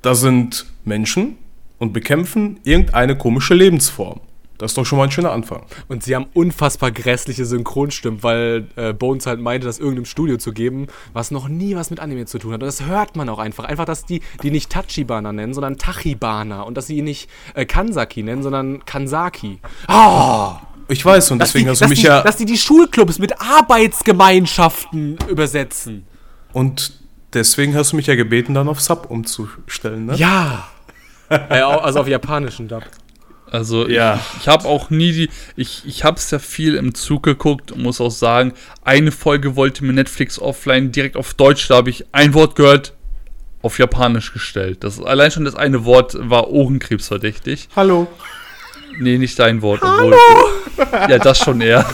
da 0.00 0.14
sind 0.14 0.64
Menschen 0.84 1.36
und 1.78 1.92
bekämpfen 1.92 2.60
irgendeine 2.64 3.18
komische 3.18 3.54
Lebensform. 3.54 4.20
Das 4.58 4.72
ist 4.72 4.78
doch 4.78 4.84
schon 4.84 4.98
mal 4.98 5.04
ein 5.04 5.10
schöner 5.12 5.30
Anfang. 5.30 5.62
Und 5.86 6.02
sie 6.02 6.16
haben 6.16 6.26
unfassbar 6.34 6.90
grässliche 6.90 7.44
Synchronstimmen, 7.44 8.22
weil 8.24 8.66
äh, 8.74 8.92
Bones 8.92 9.26
halt 9.26 9.40
meinte, 9.40 9.66
das 9.66 9.78
irgendeinem 9.78 10.04
Studio 10.04 10.36
zu 10.36 10.52
geben, 10.52 10.88
was 11.12 11.30
noch 11.30 11.48
nie 11.48 11.76
was 11.76 11.90
mit 11.90 12.00
Anime 12.00 12.26
zu 12.26 12.38
tun 12.38 12.52
hat. 12.52 12.62
Und 12.62 12.66
das 12.66 12.84
hört 12.84 13.14
man 13.14 13.28
auch 13.28 13.38
einfach. 13.38 13.64
Einfach, 13.64 13.84
dass 13.84 14.04
die 14.04 14.20
die 14.42 14.50
nicht 14.50 14.70
Tachibana 14.70 15.32
nennen, 15.32 15.54
sondern 15.54 15.78
Tachibana. 15.78 16.62
Und 16.62 16.76
dass 16.76 16.88
sie 16.88 16.98
ihn 16.98 17.04
nicht 17.04 17.30
äh, 17.54 17.64
Kansaki 17.64 18.24
nennen, 18.24 18.42
sondern 18.42 18.84
Kansaki. 18.84 19.60
Ah! 19.86 20.60
Ich 20.88 21.04
weiß, 21.04 21.30
und 21.30 21.38
Dass 21.38 21.48
deswegen 21.48 21.66
die, 21.66 21.70
hast 21.70 21.82
du 21.82 21.88
mich 21.88 22.00
die, 22.00 22.06
ja. 22.06 22.22
Dass 22.22 22.36
die 22.38 22.46
die 22.46 22.56
Schulclubs 22.56 23.18
mit 23.18 23.40
Arbeitsgemeinschaften 23.40 25.18
übersetzen. 25.28 26.06
Und 26.52 26.94
deswegen 27.34 27.74
hast 27.74 27.92
du 27.92 27.96
mich 27.96 28.06
ja 28.06 28.14
gebeten, 28.14 28.54
dann 28.54 28.68
auf 28.68 28.80
Sub 28.80 29.10
umzustellen, 29.10 30.06
ne? 30.06 30.16
Ja. 30.16 30.66
äh, 31.28 31.60
also 31.60 32.00
auf 32.00 32.08
japanischen 32.08 32.68
Dub. 32.68 32.84
Also 33.50 33.88
Ja. 33.88 34.16
ich, 34.34 34.42
ich 34.42 34.48
habe 34.48 34.66
auch 34.66 34.90
nie 34.90 35.12
die, 35.12 35.30
ich, 35.56 35.82
ich 35.86 36.04
habe 36.04 36.16
es 36.18 36.30
ja 36.30 36.38
viel 36.38 36.74
im 36.74 36.94
Zug 36.94 37.22
geguckt 37.22 37.72
und 37.72 37.82
muss 37.82 38.00
auch 38.00 38.10
sagen, 38.10 38.52
eine 38.84 39.10
Folge 39.12 39.56
wollte 39.56 39.84
mir 39.84 39.92
Netflix 39.92 40.38
offline 40.38 40.92
direkt 40.92 41.16
auf 41.16 41.34
Deutsch, 41.34 41.68
da 41.68 41.76
habe 41.76 41.90
ich 41.90 42.04
ein 42.12 42.34
Wort 42.34 42.56
gehört, 42.56 42.92
auf 43.62 43.78
Japanisch 43.78 44.32
gestellt. 44.32 44.84
Das 44.84 45.02
allein 45.02 45.30
schon 45.30 45.44
das 45.44 45.54
eine 45.56 45.84
Wort 45.84 46.16
war 46.18 46.48
Ohrenkrebs 46.50 47.08
verdächtig. 47.08 47.68
Hallo. 47.74 48.06
Nee, 49.00 49.18
nicht 49.18 49.38
dein 49.38 49.62
Wort. 49.62 49.82
Obwohl, 49.82 50.16
ja, 51.08 51.18
das 51.18 51.38
schon 51.38 51.60
eher. 51.60 51.84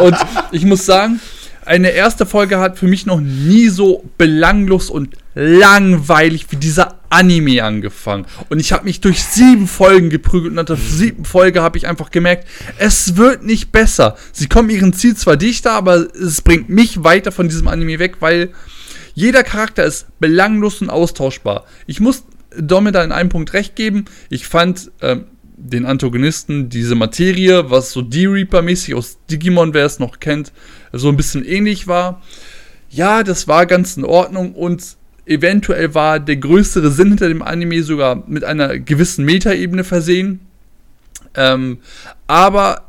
Und 0.00 0.16
ich 0.52 0.64
muss 0.64 0.86
sagen, 0.86 1.20
eine 1.64 1.90
erste 1.90 2.26
Folge 2.26 2.58
hat 2.58 2.78
für 2.78 2.86
mich 2.86 3.06
noch 3.06 3.20
nie 3.20 3.68
so 3.68 4.04
belanglos 4.18 4.88
und 4.88 5.16
langweilig 5.34 6.46
wie 6.50 6.56
dieser 6.56 6.95
Anime 7.10 7.62
angefangen 7.62 8.26
und 8.48 8.60
ich 8.60 8.72
habe 8.72 8.84
mich 8.84 9.00
durch 9.00 9.22
sieben 9.22 9.66
Folgen 9.66 10.10
geprügelt 10.10 10.50
und 10.50 10.56
nach 10.56 10.64
der 10.64 10.76
siebten 10.76 11.24
Folge 11.24 11.62
habe 11.62 11.78
ich 11.78 11.86
einfach 11.86 12.10
gemerkt, 12.10 12.46
es 12.78 13.16
wird 13.16 13.42
nicht 13.42 13.72
besser. 13.72 14.16
Sie 14.32 14.48
kommen 14.48 14.70
ihrem 14.70 14.92
Ziel 14.92 15.16
zwar 15.16 15.36
dichter, 15.36 15.72
aber 15.72 16.06
es 16.14 16.42
bringt 16.42 16.68
mich 16.68 17.04
weiter 17.04 17.32
von 17.32 17.48
diesem 17.48 17.68
Anime 17.68 17.98
weg, 17.98 18.16
weil 18.20 18.50
jeder 19.14 19.42
Charakter 19.42 19.84
ist 19.84 20.06
belanglos 20.20 20.82
und 20.82 20.90
austauschbar. 20.90 21.64
Ich 21.86 22.00
muss 22.00 22.24
Domme 22.58 22.92
da 22.92 23.02
in 23.02 23.12
einem 23.12 23.28
Punkt 23.28 23.52
recht 23.52 23.76
geben. 23.76 24.06
Ich 24.30 24.46
fand 24.46 24.90
ähm, 25.02 25.24
den 25.56 25.86
Antagonisten, 25.86 26.68
diese 26.68 26.94
Materie, 26.94 27.70
was 27.70 27.92
so 27.92 28.02
D-Reaper-mäßig 28.02 28.94
aus 28.94 29.18
Digimon, 29.30 29.74
wer 29.74 29.86
es 29.86 29.98
noch 29.98 30.20
kennt, 30.20 30.52
so 30.92 31.08
ein 31.08 31.16
bisschen 31.16 31.44
ähnlich 31.44 31.86
war. 31.86 32.22
Ja, 32.90 33.22
das 33.22 33.48
war 33.48 33.66
ganz 33.66 33.96
in 33.96 34.04
Ordnung 34.04 34.54
und 34.54 34.96
eventuell 35.26 35.94
war 35.94 36.20
der 36.20 36.36
größere 36.36 36.90
Sinn 36.90 37.08
hinter 37.08 37.28
dem 37.28 37.42
Anime 37.42 37.82
sogar 37.82 38.22
mit 38.26 38.44
einer 38.44 38.78
gewissen 38.78 39.24
Metaebene 39.24 39.84
versehen. 39.84 40.40
Ähm, 41.34 41.78
aber 42.26 42.84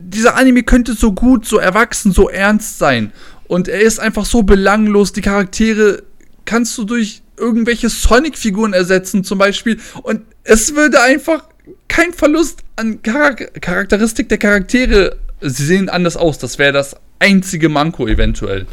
dieser 0.00 0.36
Anime 0.36 0.62
könnte 0.62 0.94
so 0.94 1.12
gut, 1.12 1.46
so 1.46 1.58
erwachsen, 1.58 2.12
so 2.12 2.28
ernst 2.28 2.78
sein. 2.78 3.12
Und 3.46 3.68
er 3.68 3.80
ist 3.80 4.00
einfach 4.00 4.24
so 4.24 4.42
belanglos. 4.42 5.12
Die 5.12 5.20
Charaktere 5.20 6.02
kannst 6.44 6.76
du 6.78 6.84
durch 6.84 7.22
irgendwelche 7.36 7.88
Sonic-Figuren 7.88 8.72
ersetzen, 8.72 9.24
zum 9.24 9.38
Beispiel. 9.38 9.78
Und 10.02 10.22
es 10.44 10.74
würde 10.74 11.02
einfach 11.02 11.44
kein 11.88 12.12
Verlust 12.12 12.60
an 12.76 13.00
Charak 13.02 13.60
Charakteristik 13.60 14.28
der 14.28 14.38
Charaktere. 14.38 15.16
Sie 15.40 15.64
sehen 15.64 15.88
anders 15.88 16.16
aus. 16.16 16.38
Das 16.38 16.58
wäre 16.58 16.72
das 16.72 16.96
einzige 17.18 17.68
Manko 17.68 18.06
eventuell. 18.06 18.66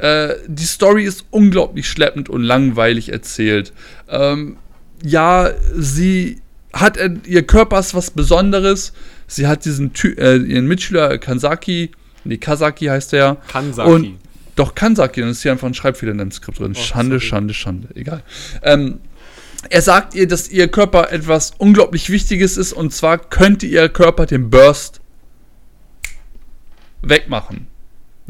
Äh, 0.00 0.34
die 0.46 0.64
Story 0.64 1.04
ist 1.04 1.24
unglaublich 1.30 1.88
schleppend 1.88 2.28
und 2.28 2.42
langweilig 2.42 3.10
erzählt. 3.10 3.72
Ähm, 4.08 4.56
ja, 5.02 5.50
sie 5.74 6.40
hat, 6.72 6.98
ihr 7.26 7.46
Körper 7.46 7.78
ist 7.80 7.94
was 7.94 8.10
Besonderes. 8.10 8.92
Sie 9.26 9.46
hat 9.46 9.64
diesen 9.64 9.92
Ty 9.92 10.14
äh, 10.18 10.36
ihren 10.36 10.66
Mitschüler 10.66 11.18
Kansaki, 11.18 11.90
nee, 12.24 12.36
Kasaki 12.36 12.86
heißt 12.86 13.12
er. 13.14 13.36
Kansaki. 13.48 13.90
Und, 13.90 14.18
doch, 14.56 14.74
Kansaki, 14.74 15.20
dann 15.20 15.30
ist 15.30 15.42
hier 15.42 15.52
einfach 15.52 15.68
ein 15.68 15.74
Schreibfehler 15.74 16.12
in 16.12 16.18
dem 16.18 16.32
Skript 16.32 16.58
drin. 16.58 16.72
Oh, 16.76 16.80
Schande. 16.80 17.20
Schande, 17.20 17.54
Schande, 17.54 17.88
egal. 17.94 18.22
Ähm, 18.62 19.00
er 19.70 19.82
sagt 19.82 20.14
ihr, 20.14 20.26
dass 20.26 20.48
ihr 20.48 20.68
Körper 20.68 21.12
etwas 21.12 21.52
unglaublich 21.58 22.10
Wichtiges 22.10 22.56
ist 22.56 22.72
und 22.72 22.92
zwar 22.92 23.18
könnte 23.18 23.66
ihr 23.66 23.88
Körper 23.88 24.26
den 24.26 24.50
Burst 24.50 25.00
wegmachen. 27.02 27.66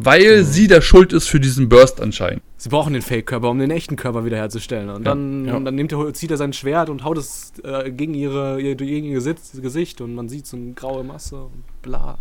Weil 0.00 0.44
sie 0.44 0.68
der 0.68 0.80
Schuld 0.80 1.12
ist 1.12 1.26
für 1.26 1.40
diesen 1.40 1.68
Burst 1.68 2.00
anscheinend. 2.00 2.40
Sie 2.56 2.68
brauchen 2.68 2.92
den 2.92 3.02
Fake-Körper, 3.02 3.50
um 3.50 3.58
den 3.58 3.72
echten 3.72 3.96
Körper 3.96 4.24
wiederherzustellen. 4.24 4.90
Und 4.90 5.04
Ja, 5.04 5.10
dann, 5.10 5.44
ja. 5.44 5.58
dann 5.58 5.74
nimmt 5.74 5.90
er, 5.90 6.14
zieht 6.14 6.30
er 6.30 6.36
sein 6.36 6.52
Schwert 6.52 6.88
und 6.88 7.02
haut 7.02 7.18
es 7.18 7.52
äh, 7.64 7.90
gegen, 7.90 8.14
ihre, 8.14 8.60
ihr, 8.60 8.76
gegen 8.76 9.08
ihr 9.08 9.20
Gesicht 9.20 10.00
und 10.00 10.14
man 10.14 10.28
sieht 10.28 10.46
so 10.46 10.56
eine 10.56 10.72
graue 10.72 11.02
Masse 11.02 11.36
und 11.36 11.64
bla. 11.82 12.16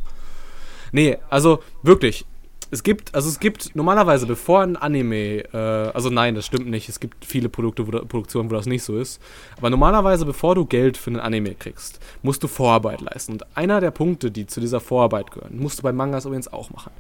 Nee, 0.92 1.18
also 1.30 1.60
wirklich. 1.84 2.26
Es 2.70 2.84
gibt, 2.84 3.16
also 3.16 3.30
es 3.30 3.40
gibt 3.40 3.76
normalerweise, 3.76 4.26
bevor 4.26 4.62
ein 4.62 4.76
Anime, 4.76 5.44
äh, 5.54 5.58
also 5.58 6.10
nein, 6.10 6.36
das 6.36 6.46
stimmt 6.46 6.68
nicht. 6.68 6.90
Es 6.90 7.00
gibt 7.00 7.24
viele 7.24 7.50
Produkte, 7.50 7.88
wo, 7.88 7.92
Produktionen, 7.92 8.50
wo 8.50 8.56
das 8.56 8.66
nicht 8.66 8.84
so 8.84 8.98
ist. 8.98 9.22
Aber 9.58 9.70
normalerweise, 9.70 10.26
bevor 10.26 10.56
du 10.56 10.66
Geld 10.66 10.98
für 10.98 11.12
einen 11.12 11.20
Anime 11.20 11.56
kriegst, 11.56 12.00
musst 12.24 12.44
du 12.44 12.48
Vorarbeit 12.48 13.02
leisten. 13.02 13.34
Und 13.34 13.58
einer 13.58 13.80
der 13.80 13.92
Punkte, 13.92 14.32
die 14.32 14.48
zu 14.48 14.60
dieser 14.60 14.80
Vorarbeit 14.80 15.32
gehören, 15.32 15.58
musst 15.58 15.80
du 15.80 15.84
bei 15.84 15.94
Mangas 15.94 16.26
übrigens 16.26 16.52
auch 16.52 16.70
machen, 16.70 16.92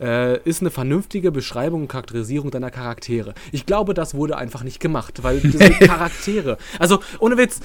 äh, 0.00 0.38
ist 0.40 0.60
eine 0.60 0.70
vernünftige 0.70 1.32
Beschreibung 1.32 1.82
und 1.82 1.88
Charakterisierung 1.88 2.50
deiner 2.50 2.70
Charaktere. 2.70 3.34
Ich 3.52 3.66
glaube, 3.66 3.94
das 3.94 4.14
wurde 4.14 4.36
einfach 4.36 4.62
nicht 4.62 4.80
gemacht, 4.80 5.22
weil 5.22 5.40
diese 5.40 5.70
Charaktere, 5.70 6.58
also 6.78 7.00
ohne 7.18 7.38
Witz, 7.38 7.60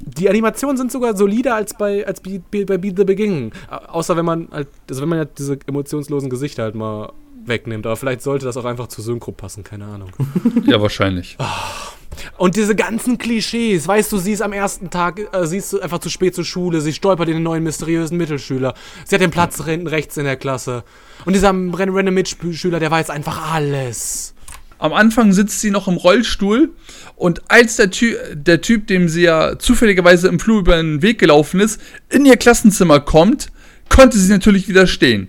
die 0.00 0.28
Animationen 0.28 0.76
sind 0.76 0.92
sogar 0.92 1.16
solider 1.16 1.54
als 1.54 1.74
bei, 1.74 2.06
als 2.06 2.20
bei, 2.20 2.40
bei 2.50 2.76
Be 2.78 2.92
the 2.96 3.04
Beginning. 3.04 3.52
Au- 3.70 3.76
Außer 3.98 4.16
wenn 4.16 4.24
man 4.24 4.48
halt, 4.52 4.68
also 4.88 5.02
wenn 5.02 5.08
man 5.08 5.18
halt 5.20 5.38
diese 5.38 5.58
emotionslosen 5.66 6.28
Gesichter 6.30 6.64
halt 6.64 6.74
mal 6.74 7.12
wegnimmt. 7.44 7.86
Aber 7.86 7.96
vielleicht 7.96 8.22
sollte 8.22 8.44
das 8.44 8.56
auch 8.56 8.64
einfach 8.64 8.86
zur 8.88 9.02
Synchro 9.04 9.32
passen, 9.32 9.64
keine 9.64 9.86
Ahnung. 9.86 10.10
Ja, 10.66 10.80
wahrscheinlich. 10.80 11.36
Und 12.36 12.56
diese 12.56 12.76
ganzen 12.76 13.16
Klischees, 13.18 13.88
weißt 13.88 14.12
du, 14.12 14.18
sie 14.18 14.32
ist 14.32 14.42
am 14.42 14.52
ersten 14.52 14.90
Tag, 14.90 15.20
äh, 15.32 15.46
sie 15.46 15.56
ist 15.56 15.74
einfach 15.80 15.98
zu 15.98 16.10
spät 16.10 16.34
zur 16.34 16.44
Schule, 16.44 16.80
sie 16.80 16.92
stolpert 16.92 17.28
in 17.28 17.34
den 17.34 17.42
neuen 17.42 17.62
mysteriösen 17.64 18.16
Mittelschüler, 18.18 18.74
sie 19.06 19.14
hat 19.16 19.22
den 19.22 19.30
Platz 19.30 19.64
rechts 19.66 20.16
in 20.18 20.24
der 20.24 20.36
Klasse. 20.36 20.84
Und 21.24 21.32
dieser 21.32 21.48
random 21.48 22.12
Mitschüler, 22.14 22.78
der 22.80 22.90
weiß 22.90 23.08
einfach 23.10 23.52
alles. 23.54 24.34
Am 24.82 24.92
Anfang 24.92 25.32
sitzt 25.32 25.60
sie 25.60 25.70
noch 25.70 25.86
im 25.86 25.94
Rollstuhl 25.94 26.72
und 27.14 27.48
als 27.48 27.76
der, 27.76 27.92
Ty 27.92 28.16
der 28.32 28.62
Typ, 28.62 28.88
dem 28.88 29.08
sie 29.08 29.22
ja 29.22 29.56
zufälligerweise 29.56 30.26
im 30.26 30.40
Flur 30.40 30.58
über 30.58 30.76
den 30.76 31.02
Weg 31.02 31.20
gelaufen 31.20 31.60
ist, 31.60 31.80
in 32.08 32.26
ihr 32.26 32.36
Klassenzimmer 32.36 32.98
kommt, 32.98 33.52
konnte 33.88 34.18
sie 34.18 34.32
natürlich 34.32 34.66
widerstehen. 34.66 35.28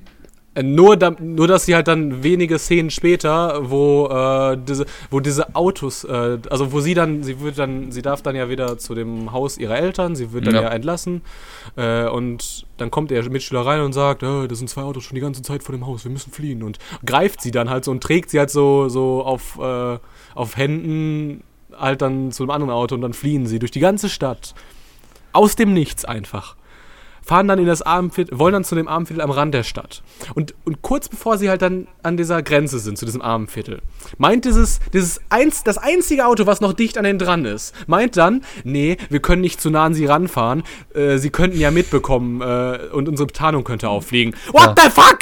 Äh, 0.55 0.63
Nur, 0.63 0.97
da, 0.97 1.11
nur, 1.19 1.47
dass 1.47 1.65
sie 1.65 1.73
halt 1.75 1.87
dann 1.87 2.23
wenige 2.23 2.59
Szenen 2.59 2.89
später, 2.91 3.69
wo, 3.71 4.07
äh, 4.07 4.57
diese, 4.57 4.85
wo 5.09 5.19
diese 5.19 5.55
Autos, 5.55 6.03
äh, 6.03 6.37
also 6.49 6.71
wo 6.71 6.79
sie 6.79 6.93
dann, 6.93 7.23
sie 7.23 7.39
wird 7.39 7.57
dann, 7.57 7.91
sie 7.91 8.01
darf 8.03 8.21
dann 8.21 8.35
ja 8.35 8.49
wieder 8.49 8.77
zu 8.77 8.93
dem 8.93 9.31
Haus 9.31 9.57
ihrer 9.57 9.77
Eltern, 9.77 10.15
sie 10.15 10.31
wird 10.31 10.45
dann 10.45 10.53
ja, 10.55 10.61
Ja. 10.63 10.69
entlassen 10.69 11.21
äh, 11.75 12.07
und 12.07 12.65
dann 12.77 12.91
kommt 12.91 13.09
der 13.11 13.27
Mitschüler 13.29 13.65
rein 13.65 13.81
und 13.81 13.93
sagt, 13.93 14.21
äh, 14.23 14.47
da 14.47 14.53
sind 14.55 14.69
zwei 14.69 14.83
Autos 14.83 15.03
schon 15.05 15.15
die 15.15 15.21
ganze 15.21 15.41
Zeit 15.41 15.63
vor 15.63 15.73
dem 15.73 15.87
Haus, 15.87 16.03
wir 16.03 16.11
müssen 16.11 16.31
fliehen 16.31 16.61
und 16.61 16.77
greift 17.05 17.41
sie 17.41 17.51
dann 17.51 17.69
halt 17.69 17.83
so 17.85 17.91
und 17.91 18.03
trägt 18.03 18.29
sie 18.29 18.37
halt 18.39 18.51
so, 18.51 18.89
so 18.89 19.23
auf, 19.23 19.57
äh, 19.59 19.97
auf 20.35 20.55
Händen 20.57 21.43
halt 21.75 22.03
dann 22.03 22.31
zu 22.31 22.43
einem 22.43 22.51
anderen 22.51 22.71
Auto 22.71 22.93
und 22.93 23.01
dann 23.01 23.13
fliehen 23.13 23.47
sie 23.47 23.57
durch 23.57 23.71
die 23.71 23.79
ganze 23.79 24.07
Stadt. 24.07 24.53
Aus 25.31 25.55
dem 25.55 25.73
Nichts 25.73 26.05
einfach 26.05 26.55
fahren 27.25 27.47
dann 27.47 27.59
in 27.59 27.65
das 27.65 27.81
Armenviertel, 27.81 28.37
wollen 28.37 28.53
dann 28.53 28.63
zu 28.63 28.75
dem 28.75 28.87
Armenviertel 28.87 29.21
am 29.21 29.31
Rand 29.31 29.53
der 29.53 29.63
Stadt. 29.63 30.03
Und, 30.35 30.53
und 30.65 30.81
kurz 30.81 31.09
bevor 31.09 31.37
sie 31.37 31.49
halt 31.49 31.61
dann 31.61 31.87
an 32.03 32.17
dieser 32.17 32.41
Grenze 32.43 32.79
sind, 32.79 32.97
zu 32.97 33.05
diesem 33.05 33.21
Armenviertel, 33.21 33.81
meint 34.17 34.45
dieses, 34.45 34.79
dieses 34.93 35.21
eins, 35.29 35.63
das 35.63 35.77
einzige 35.77 36.25
Auto, 36.25 36.45
was 36.45 36.61
noch 36.61 36.73
dicht 36.73 36.97
an 36.97 37.03
denen 37.05 37.19
dran 37.19 37.45
ist, 37.45 37.73
meint 37.87 38.17
dann, 38.17 38.41
nee, 38.63 38.97
wir 39.09 39.21
können 39.21 39.41
nicht 39.41 39.61
zu 39.61 39.69
nah 39.69 39.85
an 39.85 39.93
sie 39.93 40.05
ranfahren, 40.05 40.63
äh, 40.93 41.17
sie 41.17 41.29
könnten 41.29 41.59
ja 41.59 41.71
mitbekommen 41.71 42.41
äh, 42.41 42.79
und 42.91 43.07
unsere 43.07 43.27
Tarnung 43.27 43.63
könnte 43.63 43.89
auffliegen. 43.89 44.35
What 44.51 44.77
Ja. 44.77 44.83
the 44.83 44.89
fuck? 44.89 45.19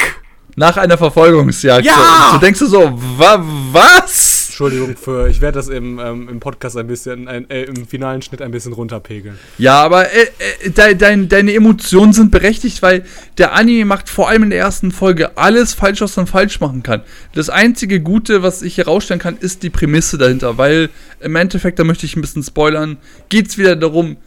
Nach 0.54 0.76
einer 0.76 0.98
Verfolgungsjagd. 0.98 1.86
Ja! 1.86 2.26
So, 2.32 2.34
du 2.34 2.40
denkst 2.44 2.58
du 2.60 2.66
so, 2.66 2.92
wa 3.16 3.42
was? 3.72 4.41
Entschuldigung 4.52 4.96
für, 4.98 5.28
ich 5.28 5.40
werde 5.40 5.56
das 5.56 5.68
im, 5.68 5.98
ähm, 5.98 6.28
im 6.28 6.38
Podcast 6.38 6.76
ein 6.76 6.86
bisschen, 6.86 7.26
ein, 7.26 7.48
äh, 7.48 7.62
im 7.62 7.86
finalen 7.86 8.20
Schnitt 8.20 8.42
ein 8.42 8.50
bisschen 8.50 8.74
runterpegeln. 8.74 9.38
Ja, 9.56 9.82
aber 9.82 10.12
äh, 10.12 10.26
äh, 10.62 10.70
de, 10.70 10.94
dein, 10.94 11.30
deine 11.30 11.54
Emotionen 11.54 12.12
sind 12.12 12.30
berechtigt, 12.30 12.82
weil 12.82 13.02
der 13.38 13.54
Anime 13.54 13.86
macht 13.86 14.10
vor 14.10 14.28
allem 14.28 14.42
in 14.42 14.50
der 14.50 14.58
ersten 14.58 14.92
Folge 14.92 15.38
alles 15.38 15.72
falsch, 15.72 16.02
was 16.02 16.16
man 16.16 16.26
falsch 16.26 16.60
machen 16.60 16.82
kann. 16.82 17.00
Das 17.34 17.48
einzige 17.48 18.00
Gute, 18.00 18.42
was 18.42 18.60
ich 18.60 18.74
hier 18.74 18.84
rausstellen 18.84 19.20
kann, 19.20 19.38
ist 19.40 19.62
die 19.62 19.70
Prämisse 19.70 20.18
dahinter, 20.18 20.58
weil 20.58 20.90
im 21.20 21.34
Endeffekt, 21.34 21.78
da 21.78 21.84
möchte 21.84 22.04
ich 22.04 22.14
ein 22.14 22.20
bisschen 22.20 22.42
spoilern, 22.42 22.98
geht 23.30 23.48
es 23.48 23.56
wieder 23.56 23.74
darum, 23.74 24.18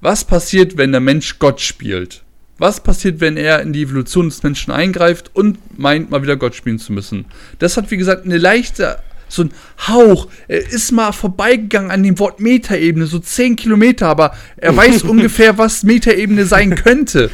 was 0.00 0.24
passiert, 0.24 0.78
wenn 0.78 0.90
der 0.90 1.00
Mensch 1.00 1.38
Gott 1.38 1.60
spielt. 1.60 2.24
Was 2.58 2.82
passiert, 2.82 3.20
wenn 3.20 3.36
er 3.36 3.62
in 3.62 3.72
die 3.72 3.82
Evolution 3.82 4.28
des 4.28 4.42
Menschen 4.42 4.72
eingreift 4.72 5.30
und 5.32 5.78
meint, 5.78 6.10
mal 6.10 6.22
wieder 6.22 6.36
Gott 6.36 6.56
spielen 6.56 6.78
zu 6.78 6.92
müssen? 6.92 7.24
Das 7.58 7.76
hat, 7.76 7.90
wie 7.90 7.96
gesagt, 7.96 8.26
eine 8.26 8.36
leichte, 8.36 8.98
so 9.30 9.44
ein 9.44 9.52
Hauch. 9.88 10.28
Er 10.48 10.58
ist 10.58 10.92
mal 10.92 11.12
vorbeigegangen 11.12 11.90
an 11.90 12.02
dem 12.02 12.18
Wort 12.18 12.40
Metaebene, 12.40 13.06
so 13.06 13.18
10 13.18 13.56
Kilometer, 13.56 14.08
aber 14.08 14.34
er 14.58 14.76
weiß 14.76 15.02
ungefähr, 15.04 15.56
was 15.56 15.82
Metaebene 15.84 16.44
sein 16.44 16.74
könnte. 16.74 17.30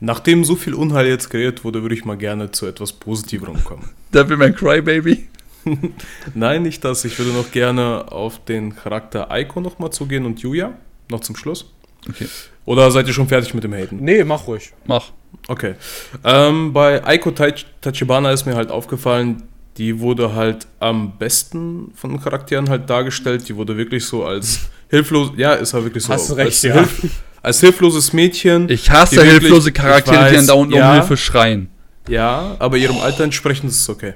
Nachdem 0.00 0.44
so 0.44 0.56
viel 0.56 0.74
Unheil 0.74 1.06
jetzt 1.06 1.30
kreiert 1.30 1.64
wurde, 1.64 1.82
würde 1.82 1.94
ich 1.94 2.04
mal 2.04 2.16
gerne 2.16 2.50
zu 2.50 2.66
etwas 2.66 2.92
Positiverem 2.94 3.62
kommen. 3.64 3.90
Da 4.12 4.28
will 4.28 4.36
mein 4.36 4.54
Crybaby. 4.54 5.26
Nein, 6.34 6.62
nicht 6.62 6.84
das. 6.84 7.04
Ich 7.04 7.18
würde 7.18 7.32
noch 7.32 7.50
gerne 7.50 8.12
auf 8.12 8.44
den 8.44 8.76
Charakter 8.76 9.30
Aiko 9.30 9.60
nochmal 9.60 9.90
zugehen 9.90 10.24
und 10.24 10.38
Yuya. 10.40 10.72
Noch 11.10 11.20
zum 11.20 11.34
Schluss. 11.36 11.70
Okay, 12.08 12.26
Oder 12.64 12.90
seid 12.90 13.08
ihr 13.08 13.12
schon 13.14 13.28
fertig 13.28 13.54
mit 13.54 13.64
dem 13.64 13.72
Haten? 13.74 13.96
Nee, 14.00 14.22
mach 14.24 14.46
ruhig. 14.46 14.72
mach. 14.86 15.10
Okay. 15.48 15.74
Ähm, 16.22 16.72
bei 16.72 17.04
Aiko 17.04 17.30
Tach- 17.32 17.64
Tachibana 17.80 18.30
ist 18.30 18.46
mir 18.46 18.54
halt 18.54 18.70
aufgefallen, 18.70 19.42
die 19.76 19.98
wurde 19.98 20.34
halt 20.34 20.66
am 20.78 21.18
besten 21.18 21.92
von 21.94 22.10
den 22.10 22.20
Charakteren 22.20 22.68
halt 22.68 22.88
dargestellt. 22.88 23.48
Die 23.48 23.56
wurde 23.56 23.76
wirklich 23.76 24.04
so 24.04 24.24
als 24.24 24.60
hilflos, 24.88 25.32
ja, 25.36 25.54
ist 25.54 25.74
halt 25.74 25.84
wirklich 25.84 26.04
so. 26.04 26.12
Hast 26.12 26.30
recht, 26.36 26.46
als, 26.46 26.62
ja. 26.62 26.74
hilf, 26.74 27.02
als 27.42 27.60
hilfloses 27.60 28.12
Mädchen. 28.12 28.68
Ich 28.68 28.90
hasse 28.90 29.16
die 29.16 29.22
wirklich- 29.22 29.40
hilflose 29.40 29.72
Charaktere, 29.72 30.16
die 30.16 30.22
weiß, 30.22 30.32
dann 30.34 30.46
dauernd 30.46 30.74
ja, 30.74 30.88
um 30.88 30.94
Hilfe 30.94 31.16
schreien. 31.16 31.68
Ja, 32.08 32.56
aber 32.58 32.76
ihrem 32.76 32.98
Alter 32.98 33.24
entsprechend 33.24 33.70
ist 33.70 33.80
es 33.80 33.88
okay. 33.88 34.14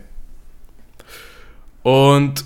Und 1.83 2.45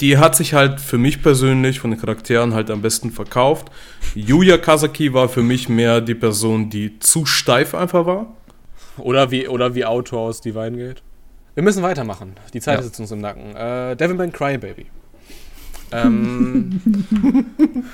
die 0.00 0.18
hat 0.18 0.34
sich 0.34 0.52
halt 0.52 0.80
für 0.80 0.98
mich 0.98 1.22
persönlich 1.22 1.78
von 1.78 1.92
den 1.92 2.00
Charakteren 2.00 2.54
halt 2.54 2.70
am 2.70 2.82
besten 2.82 3.12
verkauft. 3.12 3.68
Yuya 4.16 4.58
Kazaki 4.58 5.14
war 5.14 5.28
für 5.28 5.44
mich 5.44 5.68
mehr 5.68 6.00
die 6.00 6.16
Person, 6.16 6.68
die 6.68 6.98
zu 6.98 7.24
steif 7.24 7.72
einfach 7.74 8.04
war. 8.04 8.26
Oder 8.98 9.30
wie, 9.30 9.46
oder 9.46 9.74
wie 9.76 9.84
Auto 9.84 10.18
aus 10.18 10.40
Divine 10.40 10.76
Gate. 10.76 11.02
Wir 11.54 11.62
müssen 11.62 11.82
weitermachen. 11.82 12.34
Die 12.54 12.60
Zeit 12.60 12.74
Ja. 12.74 12.80
ist 12.80 12.86
jetzt 12.86 13.00
uns 13.00 13.10
im 13.10 13.20
Nacken. 13.20 13.54
Äh, 13.54 13.94
Devilman 13.96 14.32
Crybaby. 14.32 14.86
Ähm, 15.92 16.80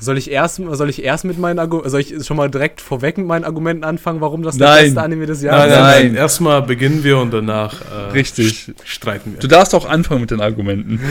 soll 0.00 0.18
ich 0.18 0.30
erst, 0.30 0.56
soll 0.56 0.90
ich 0.90 1.02
erst 1.02 1.24
mit 1.24 1.38
meinen 1.38 1.58
Argumenten, 1.58 1.90
soll 1.90 2.00
ich 2.00 2.24
schon 2.24 2.36
mal 2.36 2.50
direkt 2.50 2.80
vorweg 2.80 3.18
mit 3.18 3.26
meinen 3.26 3.44
Argumenten 3.44 3.84
anfangen, 3.84 4.20
warum 4.20 4.42
das 4.42 4.56
Nein. 4.56 4.76
der 4.76 4.82
beste 4.84 5.02
Anime 5.02 5.26
des 5.26 5.42
Jahres 5.42 5.60
Nein, 5.60 5.70
ist? 5.70 5.76
nein, 5.76 5.84
nein. 5.84 6.06
Nein. 6.06 6.14
Erstmal 6.16 6.62
beginnen 6.62 7.04
wir 7.04 7.18
und 7.18 7.32
danach 7.32 7.80
äh, 7.82 8.12
Richtig. 8.12 8.72
streiten 8.84 9.32
wir. 9.32 9.40
Du 9.40 9.48
darfst 9.48 9.74
auch 9.74 9.88
anfangen 9.88 10.20
mit 10.20 10.30
den 10.30 10.40
Argumenten. 10.40 11.00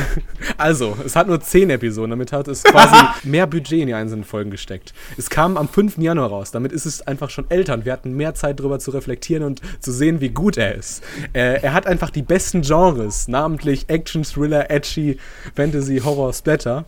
Also, 0.58 0.98
es 1.06 1.16
hat 1.16 1.28
nur 1.28 1.40
10 1.40 1.70
Episoden, 1.70 2.10
damit 2.10 2.32
hat 2.32 2.48
es 2.48 2.64
quasi 2.64 2.96
mehr 3.24 3.46
Budget 3.46 3.80
in 3.82 3.88
die 3.88 3.94
einzelnen 3.94 4.24
Folgen 4.24 4.50
gesteckt. 4.50 4.94
Es 5.18 5.30
kam 5.30 5.56
am 5.56 5.68
5. 5.68 5.98
Januar 5.98 6.30
raus, 6.30 6.52
damit 6.52 6.72
ist 6.72 6.86
es 6.86 7.06
einfach 7.06 7.30
schon 7.30 7.46
älter 7.50 7.74
und 7.76 7.86
wir 7.86 7.94
hatten 7.94 8.14
mehr 8.14 8.34
Zeit 8.34 8.60
darüber 8.60 8.80
zu 8.80 8.92
reflektieren 8.92 9.44
und 9.44 9.62
zu 9.80 9.92
sehen, 9.92 10.20
wie 10.20 10.30
gut 10.30 10.58
er 10.58 10.74
ist. 10.76 11.04
Äh, 11.34 11.62
er 11.62 11.74
hat 11.74 11.86
einfach 11.86 12.10
die 12.10 12.22
besten 12.24 12.62
Genres, 12.62 13.28
namentlich 13.28 13.86
Action, 13.88 14.24
Thriller, 14.24 14.72
Edgy, 14.72 15.18
Fantasy, 15.56 16.02
Horror, 16.04 16.34
Splatter. 16.34 16.86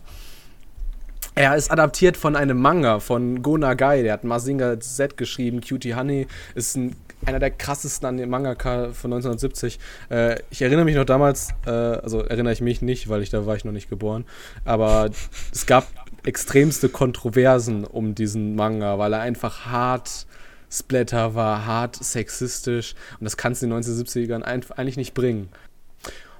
Er 1.40 1.56
ist 1.56 1.70
adaptiert 1.70 2.18
von 2.18 2.36
einem 2.36 2.60
Manga 2.60 3.00
von 3.00 3.40
Go 3.40 3.56
Nagai, 3.56 4.02
der 4.02 4.12
hat 4.12 4.24
Mazinga 4.24 4.78
Z 4.78 5.16
geschrieben, 5.16 5.62
Cutie 5.62 5.94
Honey 5.94 6.26
ist 6.54 6.76
ein, 6.76 6.94
einer 7.24 7.38
der 7.38 7.50
krassesten 7.50 8.06
an 8.06 8.18
den 8.18 8.28
Mangaka 8.28 8.92
von 8.92 9.10
1970. 9.10 9.78
Äh, 10.10 10.36
ich 10.50 10.60
erinnere 10.60 10.84
mich 10.84 10.96
noch 10.96 11.06
damals, 11.06 11.48
äh, 11.64 11.70
also 11.70 12.20
erinnere 12.20 12.52
ich 12.52 12.60
mich 12.60 12.82
nicht, 12.82 13.08
weil 13.08 13.22
ich 13.22 13.30
da 13.30 13.46
war 13.46 13.56
ich 13.56 13.64
noch 13.64 13.72
nicht 13.72 13.88
geboren, 13.88 14.26
aber 14.66 15.08
es 15.50 15.64
gab 15.64 15.86
extremste 16.26 16.90
Kontroversen 16.90 17.84
um 17.84 18.14
diesen 18.14 18.54
Manga, 18.54 18.98
weil 18.98 19.14
er 19.14 19.20
einfach 19.20 19.64
hart 19.64 20.26
Splatter 20.70 21.34
war, 21.34 21.64
hart 21.64 21.96
sexistisch 21.96 22.94
und 23.18 23.24
das 23.24 23.38
kannst 23.38 23.62
du 23.62 23.66
in 23.66 23.70
den 23.70 23.80
1970ern 23.80 24.42
ein, 24.42 24.62
eigentlich 24.76 24.98
nicht 24.98 25.14
bringen. 25.14 25.48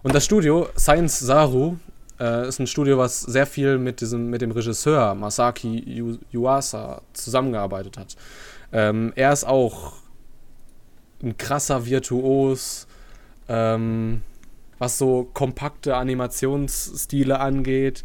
Und 0.02 0.14
das 0.14 0.26
Studio, 0.26 0.68
Science 0.76 1.20
Saru, 1.20 1.78
äh, 2.20 2.46
ist 2.46 2.60
ein 2.60 2.66
Studio, 2.66 2.98
was 2.98 3.20
sehr 3.22 3.46
viel 3.46 3.78
mit, 3.78 4.00
diesem, 4.00 4.28
mit 4.30 4.42
dem 4.42 4.50
Regisseur 4.50 5.14
Masaki 5.14 5.82
Yu- 5.86 6.18
Yuasa 6.32 7.02
zusammengearbeitet 7.14 7.98
hat. 7.98 8.16
Ähm, 8.72 9.12
er 9.16 9.32
ist 9.32 9.44
auch 9.44 9.94
ein 11.22 11.36
krasser 11.36 11.86
Virtuos, 11.86 12.86
ähm, 13.48 14.22
was 14.78 14.98
so 14.98 15.28
kompakte 15.34 15.96
Animationsstile 15.96 17.40
angeht. 17.40 18.04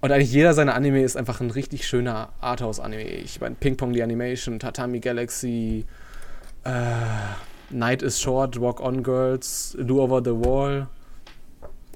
Und 0.00 0.12
eigentlich 0.12 0.32
jeder 0.32 0.54
seiner 0.54 0.74
Anime 0.74 1.02
ist 1.02 1.16
einfach 1.16 1.40
ein 1.40 1.50
richtig 1.50 1.86
schöner 1.86 2.30
Arthouse-Anime. 2.40 3.02
Ich 3.02 3.40
meine, 3.40 3.56
Ping 3.56 3.76
Pong 3.76 3.94
the 3.94 4.02
Animation, 4.02 4.58
Tatami 4.58 5.00
Galaxy, 5.00 5.84
äh, 6.64 6.70
Night 7.70 8.02
is 8.02 8.20
Short, 8.20 8.60
Walk 8.60 8.80
On 8.80 9.02
Girls, 9.02 9.76
Do 9.80 10.00
Over 10.02 10.22
the 10.24 10.30
Wall. 10.30 10.88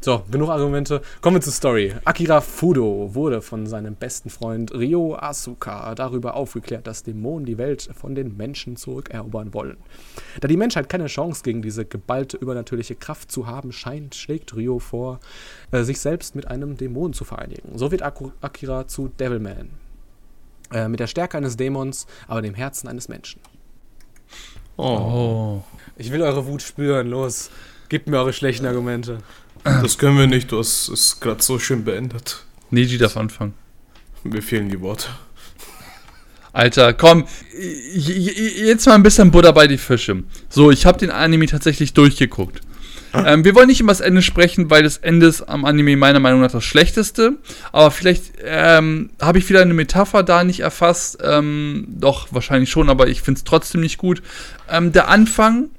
So, 0.05 0.25
genug 0.29 0.49
Argumente. 0.49 1.01
Kommen 1.21 1.37
wir 1.37 1.41
zur 1.43 1.53
Story. 1.53 1.95
Akira 2.05 2.41
Fudo 2.41 3.15
wurde 3.15 3.41
von 3.41 3.69
seinem 3.69 3.95
besten 3.95 4.31
Freund 4.31 4.75
Ryo 4.75 5.15
Asuka 5.15 5.95
darüber 5.95 6.35
aufgeklärt, 6.35 6.89
dass 6.89 7.05
Dämonen 7.05 7.47
die 7.47 7.57
Welt 7.57 7.89
von 7.95 8.17
den 8.17 8.37
Menschen 8.37 8.75
zurückerobern 8.75 9.55
wollen. 9.55 9.77
Da 10.41 10.49
die 10.49 10.57
Menschheit 10.57 10.89
keine 10.89 11.07
Chance 11.07 11.45
gegen 11.45 11.63
diese 11.63 11.85
geballte 11.85 12.37
übernatürliche 12.37 12.97
Kraft 12.97 13.31
zu 13.31 13.47
haben 13.47 13.71
scheint, 13.71 14.17
schlägt 14.17 14.57
Ryo 14.57 14.81
vor, 14.81 15.21
äh, 15.71 15.85
sich 15.85 16.01
selbst 16.01 16.35
mit 16.35 16.49
einem 16.49 16.77
Dämon 16.77 17.13
zu 17.13 17.23
vereinigen. 17.23 17.79
So 17.79 17.93
wird 17.93 18.03
Akira 18.03 18.89
zu 18.89 19.07
Devilman. 19.07 19.71
Äh, 20.73 20.89
mit 20.89 20.99
der 20.99 21.07
Stärke 21.07 21.39
eines 21.39 21.57
Dämons, 21.57 22.09
aber 22.27 22.43
dem 22.43 22.55
Herzen 22.55 22.89
eines 22.89 23.09
Menschen. 23.09 23.41
Oh, 24.77 24.83
Oh. 24.85 25.65
Ich 25.97 26.11
will 26.11 26.23
eure 26.23 26.45
Wut 26.49 26.63
spüren, 26.63 27.07
los. 27.07 27.51
Gebt 27.89 28.09
mir 28.09 28.17
eure 28.17 28.33
schlechten 28.33 28.67
Argumente. 28.67 29.19
Das 29.65 29.99
können 29.99 30.19
wir 30.19 30.27
nicht. 30.27 30.53
Du 30.53 30.59
hast 30.59 30.89
es 30.89 31.21
gerade 31.21 31.43
so 31.43 31.59
schön 31.59 31.85
beendet. 31.85 32.45
Neji 32.71 32.99
darf 32.99 33.17
anfangen. 33.17 33.55
Mir 34.25 34.43
fehlen 34.43 34.69
die 34.69 34.81
Worte. 34.81 35.09
Alter, 36.53 36.93
komm, 36.93 37.25
jetzt 37.55 38.87
mal 38.87 38.95
ein 38.95 39.03
bisschen 39.03 39.31
Butter 39.31 39.53
bei 39.53 39.67
die 39.67 39.79
Fische. 39.79 40.23
So, 40.51 40.71
ich 40.71 40.85
habe 40.85 40.99
den 40.99 41.11
Anime 41.11 41.47
tatsächlich 41.47 41.95
durchgeguckt. 41.95 42.61
Ähm, 43.15 43.45
wir 43.45 43.55
wollen 43.55 43.69
nicht 43.69 43.81
über 43.81 43.93
das 43.93 44.01
Ende 44.01 44.23
sprechen, 44.23 44.71
weil 44.71 44.83
das 44.83 44.99
Ende 44.99 45.27
ist 45.27 45.43
am 45.43 45.65
Anime 45.65 45.97
meiner 45.97 46.21
Meinung 46.21 46.41
nach 46.41 46.53
das 46.53 46.65
schlechteste. 46.65 47.35
Aber 47.71 47.91
vielleicht 47.91 48.33
ähm, 48.43 49.11
habe 49.21 49.39
ich 49.39 49.49
wieder 49.49 49.61
eine 49.61 49.75
Metapher 49.75 50.23
da 50.23 50.45
nicht 50.45 50.61
erfasst. 50.61 51.19
Ähm, 51.23 51.87
doch, 51.89 52.29
wahrscheinlich 52.31 52.71
schon, 52.71 52.89
aber 52.89 53.09
ich 53.09 53.23
finde 53.23 53.39
es 53.39 53.45
trotzdem 53.45 53.81
nicht 53.81 53.99
gut. 53.99 54.23
Ähm, 54.69 54.93
der 54.93 55.09
Anfang 55.09 55.71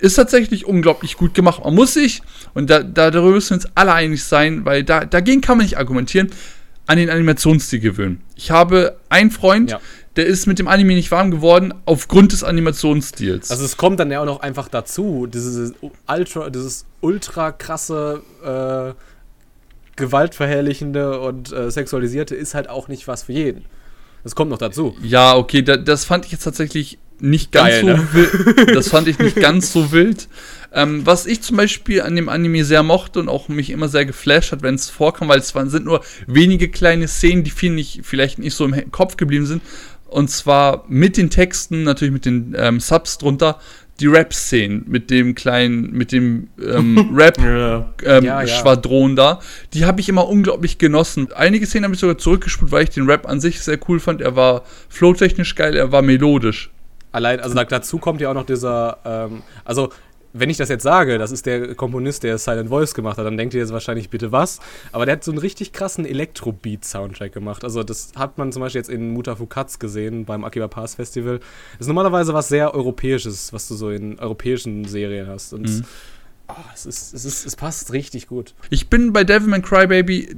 ist 0.00 0.14
tatsächlich 0.14 0.64
unglaublich 0.66 1.16
gut 1.16 1.34
gemacht. 1.34 1.62
Man 1.64 1.74
muss 1.74 1.94
sich, 1.94 2.22
und 2.54 2.70
da, 2.70 2.82
da 2.82 3.10
darüber 3.10 3.32
müssen 3.34 3.50
wir 3.50 3.54
uns 3.56 3.68
alle 3.74 3.92
einig 3.92 4.24
sein, 4.24 4.64
weil 4.64 4.82
da, 4.84 5.04
dagegen 5.04 5.40
kann 5.40 5.58
man 5.58 5.66
nicht 5.66 5.78
argumentieren, 5.78 6.30
an 6.86 6.96
den 6.98 7.10
Animationsstil 7.10 7.78
gewöhnen. 7.80 8.20
Ich 8.34 8.50
habe 8.50 8.96
einen 9.10 9.30
Freund, 9.30 9.70
Ja. 9.70 9.80
der 10.16 10.26
ist 10.26 10.46
mit 10.46 10.58
dem 10.58 10.66
Anime 10.66 10.94
nicht 10.94 11.10
warm 11.12 11.30
geworden, 11.30 11.72
aufgrund 11.84 12.32
des 12.32 12.42
Animationsstils. 12.42 13.50
Also 13.50 13.64
es 13.64 13.76
kommt 13.76 14.00
dann 14.00 14.10
ja 14.10 14.20
auch 14.20 14.26
noch 14.26 14.40
einfach 14.40 14.68
dazu, 14.68 15.26
dieses 15.26 15.74
ultra, 16.08 16.50
dieses 16.50 16.86
ultra 17.00 17.52
krasse, 17.52 18.22
äh, 18.44 18.94
gewaltverherrlichende 19.96 21.20
und 21.20 21.52
äh, 21.52 21.70
sexualisierte 21.70 22.34
ist 22.34 22.54
halt 22.54 22.68
auch 22.68 22.88
nicht 22.88 23.06
was 23.06 23.24
für 23.24 23.32
jeden. 23.32 23.64
Das 24.24 24.34
kommt 24.34 24.50
noch 24.50 24.58
dazu. 24.58 24.96
Ja, 25.02 25.36
okay, 25.36 25.62
da, 25.62 25.76
das 25.76 26.04
fand 26.04 26.24
ich 26.26 26.32
jetzt 26.32 26.44
tatsächlich 26.44 26.98
nicht 27.22 27.52
ganz 27.52 27.68
Geil, 27.70 27.80
so 27.80 27.86
ne? 27.86 28.08
wild. 28.12 28.70
Das 28.74 28.88
fand 28.88 29.08
ich 29.08 29.18
nicht 29.18 29.36
ganz 29.36 29.72
so 29.72 29.92
wild. 29.92 30.28
Ähm, 30.72 31.04
was 31.04 31.26
ich 31.26 31.42
zum 31.42 31.56
Beispiel 31.56 32.02
an 32.02 32.14
dem 32.14 32.28
Anime 32.28 32.64
sehr 32.64 32.82
mochte 32.82 33.18
und 33.18 33.28
auch 33.28 33.48
mich 33.48 33.70
immer 33.70 33.88
sehr 33.88 34.04
geflasht 34.06 34.52
hat, 34.52 34.62
wenn 34.62 34.76
es 34.76 34.88
vorkam, 34.88 35.28
weil 35.28 35.40
es 35.40 35.54
waren, 35.54 35.68
sind 35.68 35.84
nur 35.84 36.02
wenige 36.26 36.68
kleine 36.68 37.08
Szenen, 37.08 37.42
die 37.42 37.50
viel 37.50 37.72
nicht, 37.72 38.00
vielleicht 38.04 38.38
nicht 38.38 38.54
so 38.54 38.64
im 38.64 38.90
Kopf 38.92 39.16
geblieben 39.16 39.46
sind. 39.46 39.62
Und 40.06 40.30
zwar 40.30 40.84
mit 40.88 41.16
den 41.16 41.30
Texten, 41.30 41.82
natürlich 41.84 42.12
mit 42.12 42.24
den 42.24 42.54
ähm, 42.56 42.80
Subs 42.80 43.18
drunter, 43.18 43.60
die 44.00 44.06
Rap-Szenen 44.06 44.84
mit 44.88 45.10
dem 45.10 45.34
kleinen, 45.34 45.92
mit 45.92 46.10
dem 46.10 46.48
ähm, 46.60 47.12
Rap 47.14 47.38
Ja. 47.38 47.92
ähm, 48.04 48.24
Ja, 48.24 48.42
ja. 48.42 48.76
Da. 48.76 49.40
Die 49.74 49.84
habe 49.84 50.00
ich 50.00 50.08
immer 50.08 50.28
unglaublich 50.28 50.78
genossen. 50.78 51.32
Einige 51.34 51.66
Szenen 51.66 51.84
habe 51.84 51.94
ich 51.94 52.00
sogar 52.00 52.18
zurückgespult, 52.18 52.72
weil 52.72 52.84
ich 52.84 52.90
den 52.90 53.08
Rap 53.08 53.28
an 53.28 53.40
sich 53.40 53.60
sehr 53.60 53.78
cool 53.88 54.00
fand. 54.00 54.20
Er 54.20 54.36
war 54.36 54.64
flowtechnisch 54.88 55.54
geil, 55.54 55.76
er 55.76 55.92
war 55.92 56.02
melodisch. 56.02 56.70
Allein, 57.12 57.40
also 57.40 57.54
da, 57.54 57.64
dazu 57.64 57.98
kommt 57.98 58.20
ja 58.20 58.30
auch 58.30 58.34
noch 58.34 58.46
dieser, 58.46 58.98
ähm, 59.04 59.42
also 59.64 59.90
wenn 60.32 60.48
ich 60.48 60.58
das 60.58 60.68
jetzt 60.68 60.84
sage, 60.84 61.18
das 61.18 61.32
ist 61.32 61.44
der 61.44 61.74
Komponist, 61.74 62.22
der 62.22 62.38
Silent 62.38 62.68
Voice 62.68 62.94
gemacht 62.94 63.18
hat, 63.18 63.26
dann 63.26 63.36
denkt 63.36 63.52
ihr 63.52 63.60
jetzt 63.60 63.72
wahrscheinlich 63.72 64.10
bitte 64.10 64.30
was. 64.30 64.60
Aber 64.92 65.04
der 65.04 65.14
hat 65.16 65.24
so 65.24 65.32
einen 65.32 65.38
richtig 65.38 65.72
krassen 65.72 66.04
Elektro-Beat-Soundtrack 66.06 67.32
gemacht. 67.32 67.64
Also 67.64 67.82
das 67.82 68.12
hat 68.14 68.38
man 68.38 68.52
zum 68.52 68.62
Beispiel 68.62 68.78
jetzt 68.78 68.90
in 68.90 69.12
Mutafukatz 69.12 69.80
gesehen 69.80 70.24
beim 70.26 70.44
Akiba 70.44 70.68
Pass 70.68 70.94
Festival. 70.94 71.40
Das 71.72 71.80
ist 71.80 71.86
normalerweise 71.88 72.32
was 72.32 72.48
sehr 72.48 72.74
Europäisches, 72.74 73.52
was 73.52 73.66
du 73.66 73.74
so 73.74 73.90
in 73.90 74.20
europäischen 74.20 74.84
Serien 74.84 75.26
hast. 75.26 75.52
Und 75.52 75.68
Mhm. 75.68 75.84
oh, 76.48 76.54
es, 76.74 76.86
ist, 76.86 77.12
es, 77.12 77.24
ist, 77.24 77.46
es 77.46 77.56
passt 77.56 77.92
richtig 77.92 78.28
gut. 78.28 78.54
Ich 78.70 78.88
bin 78.88 79.12
bei 79.12 79.24
Devilman 79.24 79.62
Crybaby 79.62 80.36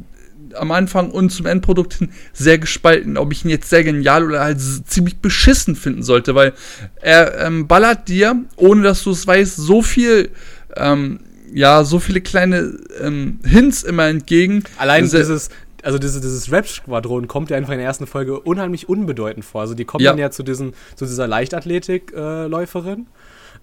am 0.56 0.70
Anfang 0.72 1.10
und 1.10 1.30
zum 1.30 1.46
Endprodukt 1.46 1.94
hin 1.94 2.10
sehr 2.32 2.58
gespalten, 2.58 3.16
ob 3.16 3.32
ich 3.32 3.44
ihn 3.44 3.50
jetzt 3.50 3.70
sehr 3.70 3.84
genial 3.84 4.24
oder 4.26 4.40
halt 4.40 4.58
ziemlich 4.60 5.18
beschissen 5.18 5.76
finden 5.76 6.02
sollte, 6.02 6.34
weil 6.34 6.52
er 7.00 7.38
ähm, 7.46 7.66
ballert 7.68 8.08
dir, 8.08 8.36
ohne 8.56 8.82
dass 8.82 9.02
du 9.02 9.10
es 9.10 9.26
weißt, 9.26 9.56
so 9.56 9.82
viel, 9.82 10.30
ähm, 10.76 11.20
ja, 11.52 11.84
so 11.84 11.98
viele 11.98 12.20
kleine 12.20 12.78
ähm, 13.00 13.38
Hints 13.44 13.82
immer 13.82 14.06
entgegen. 14.08 14.64
Allein 14.78 15.06
Sehr- 15.06 15.20
dieses, 15.20 15.50
also 15.82 15.98
diese, 15.98 16.20
dieses 16.20 16.50
Rap-Squadron 16.52 17.26
kommt 17.28 17.50
ja 17.50 17.56
einfach 17.56 17.72
in 17.72 17.78
der 17.78 17.86
ersten 17.88 18.06
Folge 18.06 18.38
unheimlich 18.40 18.88
unbedeutend 18.88 19.44
vor. 19.44 19.62
Also 19.62 19.74
die 19.74 19.84
kommen 19.84 20.04
Ja. 20.04 20.12
dann 20.12 20.18
ja 20.18 20.30
zu, 20.30 20.42
diesen, 20.44 20.74
zu 20.96 21.04
dieser 21.04 21.26
Leichtathletik-Läuferin. 21.26 23.06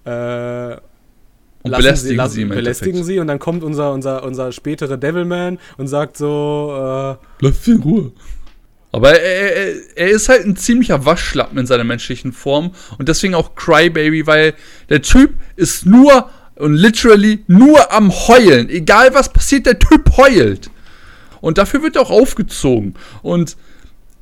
Äh, 0.06 0.78
und 1.64 1.72
lassen 1.72 1.84
belästigen 1.84 2.10
sie, 2.10 2.16
lassen, 2.16 2.40
im 2.40 2.50
belästigen 2.50 3.04
sie 3.04 3.20
und 3.20 3.28
dann 3.28 3.40
kommt 3.40 3.64
unser, 3.64 3.92
unser, 3.92 4.24
unser 4.24 4.52
spätere 4.52 4.98
Devilman 4.98 5.60
und 5.78 5.88
sagt 5.88 6.18
so, 6.18 6.72
äh, 6.74 7.46
Lass 7.46 7.66
sie 7.66 7.72
in 7.72 7.82
Ruhe. 7.82 8.12
Aber 8.92 9.20
er, 9.20 9.56
er, 9.56 9.76
er 9.96 10.10
ist 10.10 10.30
halt 10.30 10.46
ein 10.46 10.56
ziemlicher 10.56 11.06
Waschlappen 11.06 11.58
in 11.58 11.68
seiner 11.68 11.84
menschlichen 11.84 12.32
Form 12.32 12.72
und 12.98 13.10
deswegen 13.10 13.36
auch 13.36 13.56
Crybaby, 13.56 14.26
weil 14.26 14.54
der 14.90 15.02
Typ 15.02 15.34
ist 15.56 15.86
nur 15.86 16.30
und 16.56 16.74
literally 16.76 17.44
nur 17.48 17.92
am 17.92 18.12
Heulen. 18.12 18.70
Egal 18.70 19.14
was 19.14 19.32
passiert, 19.32 19.66
der 19.66 19.80
Typ 19.80 20.18
heult. 20.18 20.70
Und 21.42 21.58
dafür 21.58 21.82
wird 21.84 21.96
er 21.96 22.02
auch 22.02 22.10
aufgezogen. 22.10 22.96
Und 23.22 23.56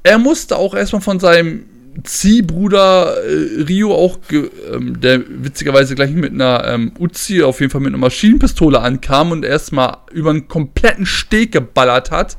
er 0.03 0.19
musste 0.19 0.55
auch 0.55 0.75
erstmal 0.75 1.01
von 1.01 1.19
seinem 1.19 1.65
Ziehbruder 2.03 3.15
äh, 3.23 3.63
Rio 3.63 3.93
auch, 3.93 4.19
ähm, 4.31 4.99
der 4.99 5.21
witzigerweise 5.27 5.95
gleich 5.95 6.11
mit 6.11 6.33
einer 6.33 6.65
ähm, 6.65 6.91
Uzi, 6.99 7.43
auf 7.43 7.59
jeden 7.59 7.71
Fall 7.71 7.81
mit 7.81 7.89
einer 7.89 7.97
Maschinenpistole 7.97 8.79
ankam 8.79 9.31
und 9.31 9.43
erstmal 9.43 9.97
über 10.11 10.29
einen 10.29 10.47
kompletten 10.47 11.05
Steg 11.05 11.51
geballert 11.51 12.11
hat. 12.11 12.37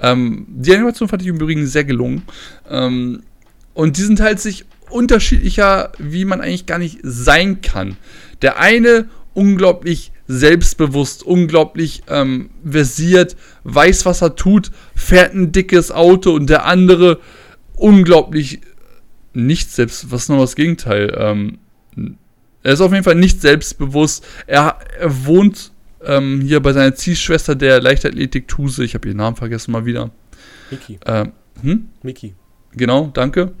Ähm, 0.00 0.46
die 0.48 0.74
Animation 0.74 1.08
fand 1.08 1.22
ich 1.22 1.28
im 1.28 1.36
Übrigen 1.36 1.66
sehr 1.66 1.84
gelungen. 1.84 2.22
Ähm, 2.70 3.22
und 3.74 3.96
die 3.96 4.02
sind 4.02 4.20
halt 4.20 4.40
sich 4.40 4.64
unterschiedlicher, 4.90 5.92
wie 5.98 6.24
man 6.24 6.40
eigentlich 6.40 6.66
gar 6.66 6.78
nicht 6.78 7.00
sein 7.02 7.60
kann. 7.60 7.96
Der 8.42 8.60
eine 8.60 9.08
unglaublich 9.34 10.12
selbstbewusst, 10.26 11.22
unglaublich 11.22 12.02
ähm, 12.08 12.50
versiert, 12.64 13.36
weiß, 13.64 14.06
was 14.06 14.22
er 14.22 14.36
tut, 14.36 14.70
fährt 14.94 15.34
ein 15.34 15.52
dickes 15.52 15.90
Auto 15.90 16.32
und 16.32 16.48
der 16.48 16.64
andere 16.64 17.18
unglaublich 17.76 18.60
nicht 19.34 19.70
selbst, 19.70 20.10
was 20.10 20.22
ist 20.22 20.28
noch 20.28 20.40
das 20.40 20.56
Gegenteil? 20.56 21.14
Ähm, 21.18 21.58
er 22.62 22.72
ist 22.72 22.80
auf 22.80 22.92
jeden 22.92 23.04
Fall 23.04 23.14
nicht 23.14 23.40
selbstbewusst. 23.40 24.24
Er, 24.46 24.78
er 24.98 25.26
wohnt 25.26 25.72
ähm, 26.04 26.40
hier 26.40 26.60
bei 26.60 26.72
seiner 26.72 26.94
Ziehschwester, 26.94 27.54
der 27.54 27.80
Leichtathletik-Tuse, 27.80 28.84
ich 28.84 28.94
habe 28.94 29.08
ihren 29.08 29.18
Namen 29.18 29.36
vergessen 29.36 29.72
mal 29.72 29.84
wieder. 29.84 30.10
Miki. 30.70 30.98
Ähm, 31.06 31.32
hm? 31.62 31.88
Miki. 32.02 32.34
Genau, 32.72 33.10
danke. 33.12 33.52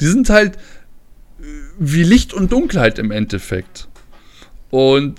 Die 0.00 0.06
sind 0.06 0.30
halt 0.30 0.56
äh, 0.56 1.42
wie 1.78 2.02
Licht 2.02 2.32
und 2.32 2.52
Dunkelheit 2.52 2.98
im 2.98 3.10
Endeffekt. 3.10 3.88
Und 4.70 5.14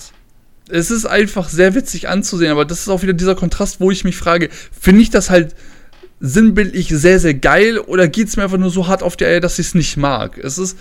es 0.70 0.92
ist 0.92 1.06
einfach 1.06 1.50
sehr 1.50 1.76
witzig 1.76 2.10
anzusehen, 2.10 2.52
aber 2.52 2.66
das 2.66 2.82
ist 2.82 2.90
auch 2.90 3.02
wieder 3.02 3.14
dieser 3.14 3.36
Kontrast, 3.36 3.80
wo 3.80 3.92
ich 3.92 4.04
mich 4.04 4.18
frage, 4.18 4.50
finde 4.72 5.02
ich 5.02 5.10
das 5.10 5.30
halt 5.30 5.56
sinnbildlich 6.20 6.90
sehr, 6.90 7.20
sehr 7.20 7.34
geil 7.34 7.78
oder 7.78 8.08
geht 8.08 8.28
es 8.28 8.38
mir 8.38 8.44
einfach 8.44 8.58
nur 8.58 8.70
so 8.70 8.88
hart 8.88 9.04
auf 9.04 9.18
die 9.18 9.26
Eier, 9.26 9.42
dass 9.42 9.60
ich 9.60 9.68
es 9.68 9.76
nicht 9.76 9.98
mag? 9.98 10.38
Es 10.38 10.58
ist 10.58 10.78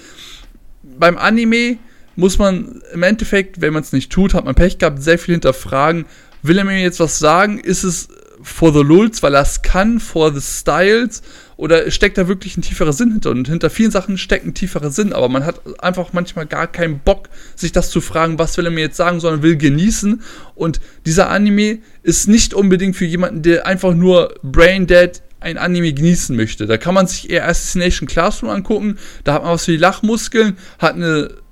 beim 0.83 1.19
Anime 1.19 1.79
muss 2.17 2.39
man 2.39 2.83
im 2.93 3.03
Endeffekt, 3.03 3.61
wenn 3.61 3.73
man 3.73 3.83
es 3.83 3.93
nicht 3.93 4.13
tut, 4.13 4.35
hat 4.35 4.45
man 4.45 4.55
Pech 4.55 4.79
gehabt, 4.79 5.03
sehr 5.03 5.19
viel 5.19 5.35
hinterfragen. 5.35 6.07
Will 6.43 6.59
er 6.59 6.65
mir 6.65 6.81
jetzt 6.81 7.01
was 7.01 7.19
sagen? 7.19 7.59
Ist 7.59 7.83
es 7.83 8.09
for 8.43 8.73
the 8.73 8.81
lulz, 8.81 9.23
weil 9.23 9.35
er 9.35 9.43
es 9.43 9.63
kann, 9.63 9.99
for 9.99 10.33
the 10.33 10.41
styles? 10.41 11.23
Oder 11.57 11.91
steckt 11.91 12.19
da 12.19 12.29
wirklich 12.29 12.57
ein 12.57 12.63
tieferer 12.63 12.93
Sinn 12.93 13.13
hinter? 13.13 13.31
Und 13.31 13.49
hinter 13.49 13.71
vielen 13.71 13.91
Sachen 13.91 14.19
steckt 14.19 14.45
ein 14.47 14.55
tieferer 14.55 14.91
Sinn, 14.91 15.13
aber 15.13 15.29
man 15.29 15.45
hat 15.45 15.61
einfach 15.83 16.13
manchmal 16.13 16.47
gar 16.47 16.67
keinen 16.67 16.99
Bock, 17.01 17.29
sich 17.57 17.73
das 17.73 17.91
zu 17.91 18.01
fragen, 18.01 18.39
was 18.39 18.57
will 18.57 18.67
er 18.67 18.71
mir 18.71 18.83
jetzt 18.83 18.97
sagen, 18.97 19.21
sondern 19.21 19.43
will 19.43 19.57
genießen. 19.57 20.23
Und 20.55 20.81
dieser 21.07 21.31
Anime 21.31 21.79
ist 22.03 22.29
nicht 22.29 22.55
unbedingt 22.55 22.97
für 22.97 23.07
jemanden, 23.07 23.43
der 23.43 23.67
einfach 23.67 23.95
nur 23.95 24.35
brain 24.43 24.87
dead 24.87 25.23
ein 25.45 25.59
Anime 25.59 25.93
genießen 25.93 26.35
möchte. 26.35 26.67
Da 26.67 26.79
kann 26.79 26.95
man 26.95 27.07
sich 27.07 27.31
eher 27.31 27.47
Assassination 27.47 28.09
Classroom 28.09 28.51
angucken, 28.51 28.99
da 29.25 29.35
hat 29.35 29.43
man 29.43 29.53
was 29.53 29.67
für 29.67 29.73
die 29.73 29.79
Lachmuskeln, 29.79 30.57
hat 30.79 30.95
eine 30.95 31.45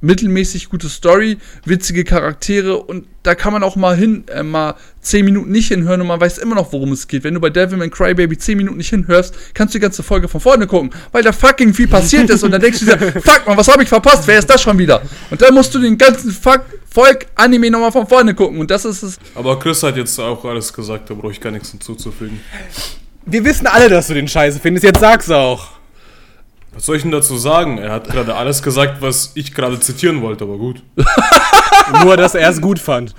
mittelmäßig 0.00 0.68
gute 0.68 0.88
Story, 0.88 1.38
witzige 1.64 2.04
Charaktere 2.04 2.76
und 2.76 3.06
da 3.24 3.34
kann 3.34 3.52
man 3.52 3.62
auch 3.64 3.74
mal 3.74 3.96
hin, 3.96 4.24
äh, 4.28 4.42
mal 4.42 4.74
10 5.00 5.24
Minuten 5.24 5.50
nicht 5.50 5.68
hinhören 5.68 6.00
und 6.00 6.06
man 6.06 6.20
weiß 6.20 6.38
immer 6.38 6.54
noch, 6.54 6.72
worum 6.72 6.92
es 6.92 7.08
geht. 7.08 7.24
Wenn 7.24 7.34
du 7.34 7.40
bei 7.40 7.50
Devilman 7.50 7.90
Crybaby 7.90 8.38
10 8.38 8.58
Minuten 8.58 8.76
nicht 8.76 8.90
hinhörst, 8.90 9.34
kannst 9.54 9.74
du 9.74 9.78
die 9.78 9.82
ganze 9.82 10.02
Folge 10.04 10.28
von 10.28 10.40
vorne 10.40 10.66
gucken, 10.66 10.90
weil 11.10 11.24
da 11.24 11.32
fucking 11.32 11.74
viel 11.74 11.88
passiert 11.88 12.30
ist 12.30 12.44
und 12.44 12.52
dann 12.52 12.60
denkst 12.60 12.80
du 12.80 12.86
dir, 12.86 12.98
fuck 13.22 13.42
man, 13.46 13.56
was 13.56 13.66
habe 13.68 13.82
ich 13.82 13.88
verpasst? 13.88 14.26
Wer 14.26 14.38
ist 14.38 14.48
das 14.48 14.62
schon 14.62 14.78
wieder? 14.78 15.02
Und 15.30 15.42
dann 15.42 15.52
musst 15.52 15.74
du 15.74 15.80
den 15.80 15.98
ganzen 15.98 16.30
fuck 16.30 16.64
Volk 16.90 17.26
Anime 17.34 17.70
nochmal 17.70 17.92
von 17.92 18.06
vorne 18.06 18.34
gucken 18.34 18.60
und 18.60 18.70
das 18.70 18.84
ist 18.84 19.02
es. 19.02 19.18
Aber 19.34 19.58
Chris 19.58 19.82
hat 19.82 19.96
jetzt 19.96 20.18
auch 20.18 20.44
alles 20.44 20.72
gesagt, 20.72 21.10
da 21.10 21.14
brauche 21.14 21.32
ich 21.32 21.40
gar 21.40 21.50
nichts 21.50 21.70
hinzuzufügen. 21.70 22.40
Wir 23.30 23.44
wissen 23.44 23.66
alle, 23.66 23.90
dass 23.90 24.06
du 24.06 24.14
den 24.14 24.26
Scheiße 24.26 24.58
findest, 24.58 24.84
jetzt 24.84 25.00
sag's 25.00 25.30
auch. 25.30 25.68
Was 26.72 26.86
soll 26.86 26.96
ich 26.96 27.02
denn 27.02 27.10
dazu 27.10 27.36
sagen? 27.36 27.76
Er 27.76 27.92
hat 27.92 28.08
gerade 28.08 28.34
alles 28.34 28.62
gesagt, 28.62 29.02
was 29.02 29.32
ich 29.34 29.54
gerade 29.54 29.78
zitieren 29.78 30.22
wollte, 30.22 30.44
aber 30.44 30.56
gut. 30.56 30.82
Nur, 32.02 32.16
dass 32.16 32.34
er 32.34 32.48
es 32.48 32.60
gut 32.60 32.78
fand. 32.78 33.14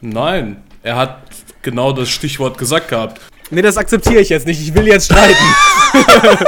Nein, 0.00 0.62
er 0.84 0.96
hat 0.96 1.18
genau 1.62 1.92
das 1.92 2.08
Stichwort 2.08 2.56
gesagt 2.56 2.88
gehabt. 2.88 3.20
Nee, 3.50 3.62
das 3.62 3.76
akzeptiere 3.76 4.20
ich 4.20 4.28
jetzt 4.28 4.46
nicht. 4.46 4.60
Ich 4.60 4.72
will 4.74 4.86
jetzt 4.86 5.06
streiten. 5.06 5.44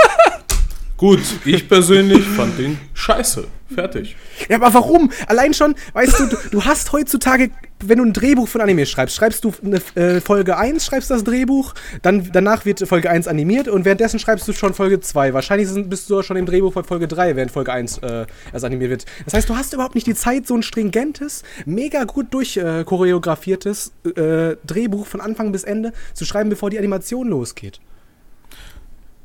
Gut, 0.97 1.21
ich 1.45 1.69
persönlich 1.69 2.25
fand 2.25 2.59
den 2.59 2.79
scheiße. 2.93 3.47
Fertig. 3.73 4.17
Ja, 4.49 4.57
aber 4.57 4.75
warum? 4.75 5.13
Allein 5.29 5.55
schon, 5.55 5.77
weißt 5.93 6.19
du, 6.19 6.27
du, 6.27 6.37
du 6.51 6.65
hast 6.65 6.91
heutzutage, 6.91 7.51
wenn 7.81 7.99
du 7.99 8.05
ein 8.05 8.13
Drehbuch 8.13 8.49
von 8.49 8.61
Anime 8.61 8.87
schreibst, 8.87 9.17
schreibst 9.17 9.45
du 9.45 9.53
eine 9.65 9.81
äh, 9.95 10.21
Folge 10.21 10.57
1, 10.57 10.85
schreibst 10.85 11.11
das 11.11 11.25
Drehbuch, 11.25 11.75
dann 12.03 12.31
danach 12.33 12.65
wird 12.65 12.81
Folge 12.87 13.11
1 13.11 13.29
animiert 13.29 13.69
und 13.69 13.85
währenddessen 13.85 14.19
schreibst 14.19 14.49
du 14.49 14.53
schon 14.53 14.75
Folge 14.75 15.01
2. 15.01 15.33
Wahrscheinlich 15.33 15.69
bist 15.89 16.11
du 16.11 16.23
schon 16.23 16.37
im 16.37 16.47
Drehbuch 16.47 16.73
bei 16.73 16.83
Folge 16.83 17.07
3, 17.07 17.37
während 17.37 17.51
Folge 17.51 17.73
1 17.73 17.99
äh, 17.99 18.27
erst 18.53 18.65
animiert 18.65 18.91
wird. 18.91 19.05
Das 19.25 19.35
heißt, 19.35 19.49
du 19.49 19.57
hast 19.57 19.73
überhaupt 19.75 19.95
nicht 19.95 20.07
die 20.07 20.15
Zeit, 20.15 20.47
so 20.47 20.55
ein 20.55 20.63
stringentes, 20.63 21.45
mega 21.67 22.05
gut 22.05 22.35
durchchoreografiertes 22.35 23.93
äh, 24.17 24.57
Drehbuch 24.67 25.07
von 25.07 25.21
Anfang 25.21 25.53
bis 25.53 25.65
Ende 25.65 25.93
zu 26.15 26.25
schreiben, 26.25 26.51
bevor 26.51 26.71
die 26.71 26.79
Animation 26.79 27.29
losgeht. 27.29 27.81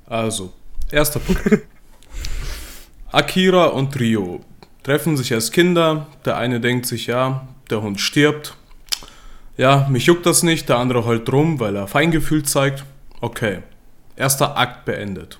Also, 0.05 0.53
erster 0.91 1.19
Punkt. 1.19 1.41
Akira 3.11 3.65
und 3.65 3.99
Rio 3.99 4.41
treffen 4.83 5.17
sich 5.17 5.33
als 5.33 5.51
Kinder. 5.51 6.07
Der 6.25 6.37
eine 6.37 6.59
denkt 6.59 6.85
sich, 6.85 7.07
ja, 7.07 7.47
der 7.69 7.81
Hund 7.81 7.99
stirbt. 7.99 8.55
Ja, 9.57 9.87
mich 9.89 10.05
juckt 10.05 10.25
das 10.25 10.43
nicht. 10.43 10.69
Der 10.69 10.77
andere 10.77 11.05
heult 11.05 11.31
rum, 11.31 11.59
weil 11.59 11.75
er 11.75 11.87
Feingefühl 11.87 12.43
zeigt. 12.43 12.85
Okay. 13.21 13.59
Erster 14.15 14.57
Akt 14.57 14.85
beendet. 14.85 15.39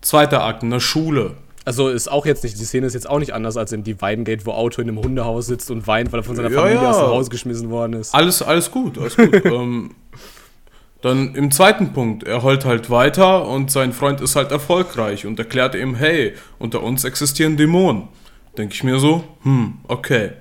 Zweiter 0.00 0.42
Akt 0.44 0.62
in 0.62 0.70
der 0.70 0.80
Schule. 0.80 1.36
Also 1.64 1.88
ist 1.88 2.08
auch 2.08 2.26
jetzt 2.26 2.44
nicht, 2.44 2.58
die 2.60 2.64
Szene 2.64 2.86
ist 2.86 2.92
jetzt 2.92 3.08
auch 3.08 3.18
nicht 3.18 3.32
anders 3.32 3.56
als 3.56 3.72
im 3.72 3.84
Divine 3.84 4.24
Gate, 4.24 4.44
wo 4.44 4.52
Auto 4.52 4.82
in 4.82 4.88
einem 4.88 4.98
Hundehaus 4.98 5.46
sitzt 5.46 5.70
und 5.70 5.86
weint, 5.86 6.12
weil 6.12 6.20
er 6.20 6.24
von 6.24 6.36
seiner 6.36 6.50
Ja, 6.50 6.60
Familie 6.60 6.82
ja. 6.82 6.90
aus 6.90 6.98
dem 6.98 7.06
Haus 7.06 7.30
geschmissen 7.30 7.70
worden 7.70 7.94
ist. 7.94 8.14
Alles, 8.14 8.42
alles 8.42 8.70
gut, 8.70 8.98
alles 8.98 9.16
gut. 9.16 9.32
ähm, 9.46 9.94
dann 11.00 11.34
im 11.34 11.50
zweiten 11.50 11.92
Punkt, 11.94 12.24
er 12.24 12.42
heult 12.42 12.66
halt 12.66 12.90
weiter 12.90 13.46
und 13.46 13.70
sein 13.70 13.92
Freund 13.92 14.20
ist 14.20 14.36
halt 14.36 14.50
erfolgreich 14.50 15.26
und 15.26 15.38
erklärt 15.38 15.74
ihm, 15.74 15.94
hey, 15.94 16.34
unter 16.58 16.82
uns 16.82 17.04
existieren 17.04 17.56
Dämonen. 17.56 18.08
Denke 18.58 18.74
ich 18.74 18.84
mir 18.84 18.98
so, 18.98 19.24
hm, 19.42 19.78
okay. 19.88 20.32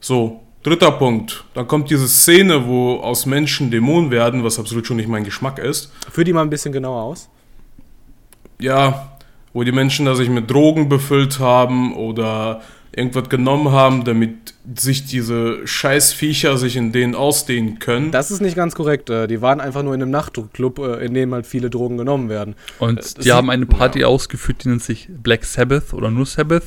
So, 0.00 0.40
dritter 0.62 0.92
Punkt. 0.92 1.44
Dann 1.54 1.66
kommt 1.66 1.90
diese 1.90 2.08
Szene, 2.08 2.66
wo 2.66 2.96
aus 2.96 3.26
Menschen 3.26 3.70
Dämonen 3.70 4.10
werden, 4.10 4.44
was 4.44 4.58
absolut 4.58 4.86
schon 4.86 4.96
nicht 4.96 5.08
mein 5.08 5.24
Geschmack 5.24 5.58
ist. 5.58 5.92
Führ 6.10 6.24
die 6.24 6.32
mal 6.32 6.42
ein 6.42 6.50
bisschen 6.50 6.72
genauer 6.72 7.02
aus. 7.02 7.28
Ja, 8.60 9.12
wo 9.52 9.62
die 9.62 9.72
Menschen 9.72 10.06
da 10.06 10.14
sich 10.14 10.28
mit 10.28 10.50
Drogen 10.50 10.88
befüllt 10.88 11.38
haben 11.38 11.94
oder 11.94 12.60
irgendwas 12.94 13.28
genommen 13.28 13.70
haben, 13.70 14.04
damit 14.04 14.54
sich 14.76 15.04
diese 15.04 15.66
Scheißviecher 15.66 16.58
sich 16.58 16.76
in 16.76 16.90
denen 16.90 17.14
ausdehnen 17.14 17.78
können. 17.78 18.10
Das 18.10 18.30
ist 18.30 18.40
nicht 18.40 18.56
ganz 18.56 18.74
korrekt. 18.74 19.08
äh, 19.10 19.26
Die 19.26 19.40
waren 19.40 19.60
einfach 19.60 19.82
nur 19.82 19.94
in 19.94 20.02
einem 20.02 20.10
Nachtclub, 20.10 20.78
äh, 20.78 21.04
in 21.04 21.14
dem 21.14 21.32
halt 21.32 21.46
viele 21.46 21.70
Drogen 21.70 21.96
genommen 21.96 22.28
werden. 22.28 22.54
Und 22.78 22.98
das 22.98 23.14
die 23.14 23.32
haben 23.32 23.50
eine 23.50 23.66
Party 23.66 24.00
ja. 24.00 24.08
ausgeführt, 24.08 24.64
die 24.64 24.68
nennt 24.68 24.82
sich 24.82 25.08
Black 25.10 25.44
Sabbath 25.44 25.94
oder 25.94 26.10
nur 26.10 26.26
Sabbath. 26.26 26.66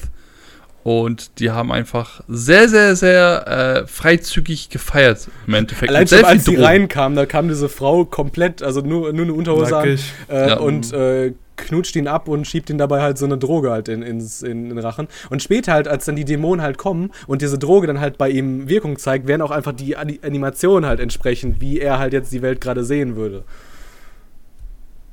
Und 0.84 1.40
die 1.40 1.52
haben 1.52 1.72
einfach 1.72 2.22
sehr, 2.28 2.68
sehr, 2.68 2.96
sehr 2.96 3.84
äh, 3.84 3.88
freizügig 3.88 4.70
gefeiert 4.70 5.28
im 5.46 5.54
Endeffekt. 5.54 5.92
Allein 5.92 6.08
schon 6.08 6.26
als 6.26 6.44
Drogen. 6.46 6.64
reinkamen, 6.64 7.16
da 7.16 7.26
kam 7.28 7.48
diese 7.50 7.70
Frau 7.70 8.06
komplett, 8.06 8.64
also 8.64 8.82
nur, 8.82 9.14
nur 9.14 9.26
eine 9.26 9.34
Unterhose 9.34 9.78
an 9.78 10.00
äh, 10.30 10.50
Ja. 10.50 10.58
und 10.58 10.92
äh, 10.92 11.34
knutscht 11.58 11.96
ihn 11.96 12.08
ab 12.08 12.28
und 12.28 12.48
schiebt 12.48 12.72
ihn 12.72 12.80
dabei 12.80 13.02
halt 13.04 13.20
so 13.20 13.26
eine 13.26 13.38
Droge 13.38 13.70
halt 13.70 13.88
in, 13.90 14.02
ins, 14.02 14.42
in, 14.42 14.64
in 14.64 14.70
den 14.70 14.80
Rachen. 14.80 15.08
Und 15.30 15.44
später 15.44 15.74
halt, 15.74 15.88
als 15.88 16.06
dann 16.06 16.16
die 16.16 16.26
Dämonen 16.26 16.64
halt 16.64 16.80
kommen 16.80 17.12
und 17.28 17.44
diese 17.44 17.60
Droge 17.60 17.86
dann 17.86 18.00
halt 18.00 18.18
bei 18.18 18.30
ihm 18.30 18.68
Wirkung 18.68 18.98
zeigt, 18.98 19.28
werden 19.28 19.44
auch 19.44 19.52
einfach 19.52 19.74
die 19.74 19.96
Ani- 19.96 20.20
Animationen 20.24 20.88
halt 20.90 21.00
entsprechend, 21.00 21.62
wie 21.62 21.80
er 21.80 22.00
halt 22.00 22.14
jetzt 22.14 22.34
die 22.34 22.42
Welt 22.42 22.60
gerade 22.62 22.84
sehen 22.84 23.16
würde. 23.16 23.44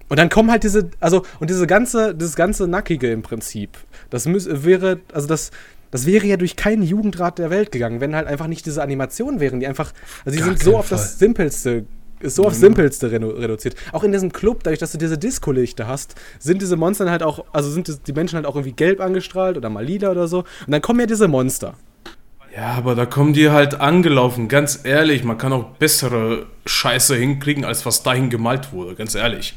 Und 0.08 0.18
dann 0.18 0.28
kommen 0.28 0.50
halt 0.50 0.64
diese, 0.64 0.90
also, 1.00 1.22
und 1.38 1.50
diese 1.50 1.66
ganze, 1.66 2.14
dieses 2.14 2.36
ganze 2.36 2.66
Nackige 2.66 3.10
im 3.12 3.22
Prinzip, 3.22 3.76
das 4.10 4.26
müß, 4.26 4.64
wäre, 4.64 5.00
also 5.12 5.26
das, 5.26 5.50
das 5.90 6.06
wäre 6.06 6.26
ja 6.26 6.36
durch 6.36 6.56
keinen 6.56 6.82
Jugendrat 6.82 7.38
der 7.38 7.50
Welt 7.50 7.72
gegangen, 7.72 8.00
wenn 8.00 8.14
halt 8.14 8.26
einfach 8.26 8.46
nicht 8.46 8.66
diese 8.66 8.82
Animationen 8.82 9.40
wären, 9.40 9.60
die 9.60 9.66
einfach, 9.66 9.92
also 10.24 10.36
die 10.36 10.42
Gar 10.42 10.56
sind 10.56 10.62
so 10.62 10.76
auf 10.78 10.88
das. 10.88 11.18
Simpelste, 11.18 11.84
ist 12.20 12.36
so 12.36 12.44
aufs 12.44 12.58
Simpelste 12.58 13.10
redu 13.10 13.28
reduziert. 13.28 13.76
Auch 13.92 14.02
in 14.02 14.12
diesem 14.12 14.32
Club, 14.32 14.62
dadurch, 14.64 14.80
dass 14.80 14.92
du 14.92 14.98
diese 14.98 15.18
Disco-Lichter 15.18 15.86
hast, 15.86 16.14
sind 16.38 16.60
diese 16.62 16.76
Monster 16.76 17.10
halt 17.10 17.22
auch, 17.22 17.44
also 17.52 17.70
sind 17.70 18.06
die 18.06 18.12
Menschen 18.12 18.36
halt 18.36 18.46
auch 18.46 18.56
irgendwie 18.56 18.72
gelb 18.72 19.00
angestrahlt 19.00 19.56
oder 19.56 19.70
mal 19.70 19.84
lila 19.84 20.10
oder 20.10 20.26
so. 20.26 20.38
Und 20.38 20.72
dann 20.72 20.82
kommen 20.82 21.00
ja 21.00 21.06
diese 21.06 21.28
Monster. 21.28 21.74
Ja, 22.54 22.72
aber 22.72 22.94
da 22.94 23.06
kommen 23.06 23.34
die 23.34 23.50
halt 23.50 23.80
angelaufen, 23.80 24.48
ganz 24.48 24.80
ehrlich. 24.82 25.22
Man 25.22 25.38
kann 25.38 25.52
auch 25.52 25.76
bessere 25.76 26.46
Scheiße 26.66 27.14
hinkriegen, 27.14 27.64
als 27.64 27.86
was 27.86 28.02
dahin 28.02 28.30
gemalt 28.30 28.72
wurde, 28.72 28.94
ganz 28.94 29.14
ehrlich. 29.14 29.54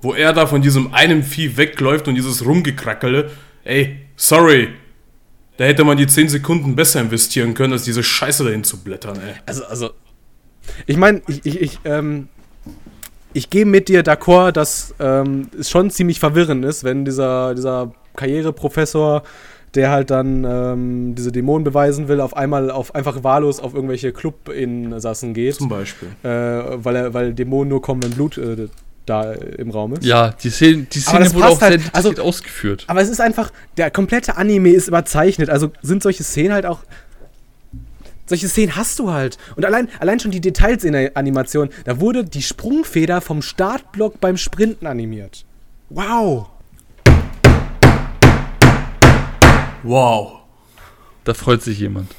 Wo 0.00 0.14
er 0.14 0.32
da 0.32 0.46
von 0.46 0.62
diesem 0.62 0.94
einen 0.94 1.22
Vieh 1.22 1.56
wegläuft 1.56 2.08
und 2.08 2.14
dieses 2.14 2.44
Rumgekrackele, 2.44 3.30
ey, 3.64 3.98
sorry. 4.16 4.68
Da 5.56 5.64
hätte 5.64 5.82
man 5.82 5.96
die 5.96 6.06
10 6.06 6.28
Sekunden 6.28 6.76
besser 6.76 7.00
investieren 7.00 7.54
können, 7.54 7.72
als 7.72 7.82
diese 7.82 8.04
Scheiße 8.04 8.44
dahin 8.44 8.62
zu 8.62 8.78
blättern, 8.78 9.16
ey. 9.16 9.34
Also, 9.46 9.64
also. 9.64 9.90
Ich 10.86 10.96
meine, 10.96 11.22
ich, 11.26 11.44
ich, 11.44 11.60
ich, 11.60 11.80
ähm, 11.84 12.28
ich 13.32 13.50
gehe 13.50 13.64
mit 13.64 13.88
dir 13.88 14.04
d'accord, 14.04 14.52
dass 14.52 14.94
ähm, 15.00 15.48
es 15.58 15.70
schon 15.70 15.90
ziemlich 15.90 16.20
verwirrend 16.20 16.64
ist, 16.64 16.84
wenn 16.84 17.04
dieser, 17.04 17.54
dieser 17.54 17.92
Karriereprofessor, 18.16 19.22
der 19.74 19.90
halt 19.90 20.10
dann 20.10 20.44
ähm, 20.44 21.14
diese 21.14 21.32
Dämonen 21.32 21.64
beweisen 21.64 22.08
will, 22.08 22.20
auf 22.20 22.36
einmal 22.36 22.70
auf 22.70 22.94
einfach 22.94 23.22
wahllos 23.24 23.60
auf 23.60 23.74
irgendwelche 23.74 24.12
Club-Insassen 24.12 25.34
geht. 25.34 25.56
Zum 25.56 25.68
Beispiel. 25.68 26.08
Äh, 26.22 26.28
weil, 26.28 26.96
er, 26.96 27.14
weil 27.14 27.34
Dämonen 27.34 27.68
nur 27.68 27.82
kommen, 27.82 28.02
wenn 28.02 28.12
Blut 28.12 28.38
äh, 28.38 28.68
da 29.08 29.32
im 29.32 29.70
Raum 29.70 29.94
ist. 29.94 30.04
Ja, 30.04 30.30
die 30.30 30.50
Szene, 30.50 30.86
die 30.92 31.00
Szene 31.00 31.32
wurde 31.34 31.46
auch 31.48 31.58
sehr 31.58 31.68
halt- 31.70 31.80
also- 31.92 32.10
detailliert 32.10 32.20
ausgeführt. 32.20 32.84
Aber 32.86 33.00
es 33.00 33.08
ist 33.08 33.20
einfach, 33.20 33.50
der 33.76 33.90
komplette 33.90 34.36
Anime 34.36 34.70
ist 34.70 34.88
überzeichnet. 34.88 35.50
Also 35.50 35.72
sind 35.82 36.02
solche 36.02 36.22
Szenen 36.24 36.52
halt 36.52 36.66
auch. 36.66 36.80
Solche 38.26 38.48
Szenen 38.48 38.76
hast 38.76 38.98
du 38.98 39.10
halt. 39.10 39.38
Und 39.56 39.64
allein, 39.64 39.88
allein 40.00 40.20
schon 40.20 40.30
die 40.30 40.40
Details 40.42 40.84
in 40.84 40.92
der 40.92 41.16
Animation. 41.16 41.70
Da 41.84 41.98
wurde 41.98 42.24
die 42.24 42.42
Sprungfeder 42.42 43.20
vom 43.22 43.40
Startblock 43.40 44.20
beim 44.20 44.36
Sprinten 44.36 44.86
animiert. 44.86 45.44
Wow. 45.88 46.48
Wow. 49.82 50.40
Da 51.24 51.34
freut 51.34 51.62
sich 51.62 51.78
jemand. 51.78 52.10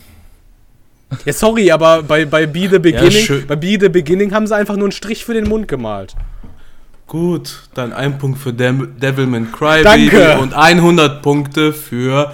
Ja, 1.26 1.34
sorry, 1.34 1.72
aber 1.72 2.04
bei, 2.04 2.26
bei 2.26 2.46
Be 2.46 2.68
the 2.70 2.78
Beginning, 2.80 3.12
schön. 3.12 3.48
bei 3.48 3.56
Be 3.56 3.78
the 3.80 3.90
Beginning 3.90 4.32
haben 4.34 4.46
sie 4.46 4.56
einfach 4.56 4.76
nur 4.76 4.86
einen 4.86 4.92
Strich 4.92 5.26
für 5.26 5.34
den 5.34 5.48
Mund 5.50 5.68
gemalt. 5.68 6.16
Gut, 7.10 7.62
dann 7.74 7.92
ein 7.92 8.20
Punkt 8.20 8.38
für 8.40 8.54
Dem 8.54 8.98
Devilman 9.00 9.52
Crybaby 9.52 10.10
Danke. 10.12 10.38
und 10.40 10.54
100 10.54 11.24
Punkte 11.24 11.74
für 11.74 12.32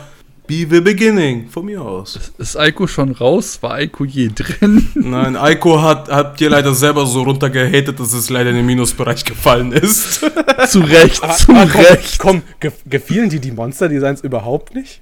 Be 0.48 0.68
the 0.70 0.82
Beginning. 0.82 1.48
Von 1.50 1.66
mir 1.68 1.82
aus. 1.82 2.20
Ist 2.38 2.58
Aiko 2.58 2.86
schon 2.86 3.14
raus? 3.14 3.58
War 3.62 3.76
Aiko 3.76 4.04
je 4.04 4.30
drin? 4.36 4.86
Nein, 4.96 5.38
Aiko 5.38 5.82
hat, 5.82 6.10
hat 6.12 6.42
dir 6.42 6.50
leider 6.50 6.74
selber 6.74 7.06
so 7.06 7.24
runtergehatet, 7.24 7.98
dass 8.00 8.12
es 8.12 8.30
leider 8.30 8.50
in 8.50 8.58
den 8.58 8.66
Minusbereich 8.66 9.24
gefallen 9.24 9.72
ist. 9.72 10.20
zu 10.68 10.82
Recht, 10.82 11.16
zu 11.38 11.54
Ah, 11.54 11.66
komm, 11.72 11.82
Recht. 11.82 12.20
komm, 12.20 12.42
ge 12.60 12.72
gefielen 12.86 13.30
dir 13.30 13.40
die 13.40 13.52
Monster-Designs 13.54 14.22
überhaupt 14.22 14.76
nicht? 14.76 15.00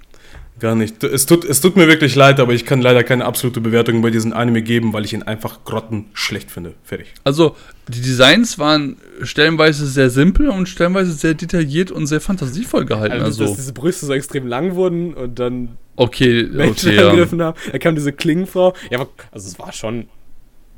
Gar 0.59 0.75
nicht. 0.75 1.03
Es 1.03 1.25
tut, 1.25 1.45
es 1.45 1.61
tut 1.61 1.75
mir 1.75 1.87
wirklich 1.87 2.15
leid, 2.15 2.39
aber 2.39 2.53
ich 2.53 2.65
kann 2.65 2.81
leider 2.81 3.03
keine 3.03 3.25
absolute 3.25 3.59
Bewertung 3.59 4.01
bei 4.01 4.11
diesem 4.11 4.33
Anime 4.33 4.61
geben, 4.61 4.93
weil 4.93 5.03
ich 5.03 5.13
ihn 5.13 5.23
einfach 5.23 5.63
grottenschlecht 5.63 6.51
finde. 6.51 6.75
Fertig. 6.83 7.07
Also, 7.23 7.55
die 7.87 8.01
Designs 8.01 8.59
waren 8.59 8.97
stellenweise 9.23 9.87
sehr 9.87 10.09
simpel 10.09 10.49
und 10.49 10.69
stellenweise 10.69 11.11
sehr 11.11 11.33
detailliert 11.33 11.91
und 11.91 12.05
sehr 12.05 12.21
fantasievoll 12.21 12.85
gehalten. 12.85 13.13
Also, 13.13 13.25
Also, 13.25 13.45
dass 13.45 13.55
diese 13.55 13.73
Brüste 13.73 14.05
so 14.05 14.13
extrem 14.13 14.47
lang 14.47 14.75
wurden 14.75 15.13
und 15.15 15.39
dann 15.39 15.77
okay, 15.95 16.43
Menschen 16.43 16.89
okay, 16.89 16.97
ja. 16.97 17.09
angegriffen 17.09 17.41
haben. 17.41 17.57
Da 17.71 17.77
kam 17.79 17.95
diese 17.95 18.13
Klingenfrau. 18.13 18.73
Ja, 18.91 18.99
aber, 18.99 19.09
also 19.31 19.47
es 19.47 19.57
war 19.57 19.73
schon. 19.73 20.07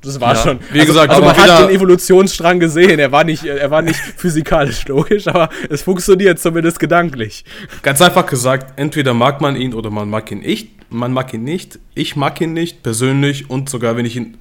Das 0.06 0.22
war 0.22 0.36
Ja, 0.36 0.42
schon. 0.42 0.60
wie 0.72 0.80
also, 0.80 0.94
gesagt, 0.94 1.10
also 1.12 1.24
man 1.24 1.36
hat 1.36 1.70
den 1.70 1.76
Evolutionsstrang 1.76 2.60
gesehen. 2.60 3.00
Er 3.00 3.12
war 3.12 3.24
nicht, 3.24 3.44
er 3.44 3.72
war 3.72 3.82
nicht 3.82 3.96
physikalisch 4.18 4.88
logisch, 4.88 5.28
aber 5.28 5.50
es 5.70 5.82
funktioniert 5.82 6.40
zumindest 6.40 6.80
gedanklich. 6.80 7.44
Ganz 7.82 8.02
einfach 8.02 8.26
gesagt, 8.26 8.80
entweder 8.80 9.14
mag 9.14 9.42
man 9.42 9.56
ihn 9.56 9.74
oder 9.74 9.90
man 9.90 10.10
mag 10.10 10.32
ihn 10.32 10.40
nicht. 10.40 10.70
Man 10.92 11.12
mag 11.12 11.34
ihn 11.34 11.44
nicht. 11.44 11.80
Ich 11.96 12.16
mag 12.16 12.40
ihn 12.42 12.54
nicht 12.54 12.84
persönlich 12.84 13.50
und 13.50 13.70
sogar 13.70 13.98
wenn 13.98 14.06
ich 14.06 14.16
ihn 14.16 14.38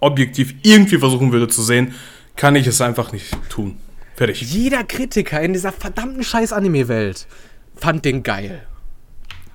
objektiv 0.00 0.54
irgendwie 0.62 0.98
versuchen 0.98 1.32
würde 1.32 1.48
zu 1.48 1.62
sehen, 1.62 1.94
kann 2.36 2.56
ich 2.56 2.66
es 2.66 2.80
einfach 2.80 3.12
nicht 3.12 3.36
tun. 3.50 3.76
Fertig. 4.16 4.40
Jeder 4.42 4.84
Kritiker 4.84 5.40
in 5.40 5.52
dieser 5.52 5.72
verdammten 5.72 6.22
scheiß 6.22 6.52
Anime-Welt 6.52 7.26
fand 7.76 8.04
den 8.04 8.22
geil. 8.22 8.62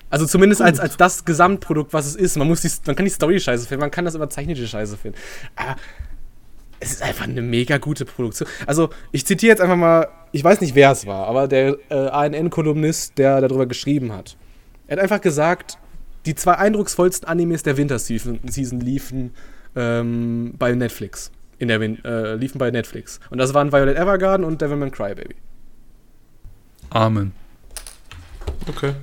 Also 0.09 0.25
zumindest 0.25 0.61
als, 0.61 0.79
als 0.79 0.95
das 0.97 1.25
Gesamtprodukt, 1.25 1.93
was 1.93 2.05
es 2.05 2.15
ist. 2.15 2.37
Man, 2.37 2.47
muss 2.47 2.61
die, 2.61 2.69
man 2.85 2.95
kann 2.95 3.05
die 3.05 3.11
Story 3.11 3.39
scheiße 3.39 3.67
finden, 3.67 3.81
man 3.81 3.91
kann 3.91 4.05
das 4.05 4.15
überzeichnete 4.15 4.65
scheiße 4.65 4.97
finden. 4.97 5.17
Aber 5.55 5.75
es 6.79 6.91
ist 6.91 7.01
einfach 7.01 7.25
eine 7.25 7.41
mega 7.41 7.77
gute 7.77 8.05
Produktion. 8.05 8.47
Also 8.65 8.89
ich 9.11 9.25
zitiere 9.25 9.51
jetzt 9.51 9.61
einfach 9.61 9.75
mal, 9.75 10.07
ich 10.31 10.43
weiß 10.43 10.61
nicht, 10.61 10.75
wer 10.75 10.91
es 10.91 11.05
war, 11.05 11.27
aber 11.27 11.47
der 11.47 11.77
äh, 11.89 11.95
ANN-Kolumnist, 11.95 13.17
der 13.17 13.41
darüber 13.41 13.65
geschrieben 13.65 14.13
hat. 14.13 14.37
Er 14.87 14.97
hat 14.97 15.03
einfach 15.03 15.21
gesagt, 15.21 15.77
die 16.25 16.35
zwei 16.35 16.53
eindrucksvollsten 16.55 17.27
Animes 17.27 17.63
der 17.63 17.77
Winterseason 17.77 18.39
Season 18.47 18.79
liefen 18.79 19.33
ähm, 19.75 20.53
bei 20.57 20.73
Netflix. 20.73 21.31
In 21.59 21.69
der 21.69 21.79
Win 21.79 22.03
äh, 22.05 22.35
liefen 22.35 22.59
bei 22.59 22.69
Netflix. 22.69 23.19
Und 23.29 23.39
das 23.39 23.53
waren 23.53 23.71
Violet 23.71 23.97
Evergarden 23.97 24.45
und 24.45 24.61
Devilman 24.61 24.91
Crybaby. 24.91 25.35
Amen. 26.91 27.31
Okay. 28.67 28.93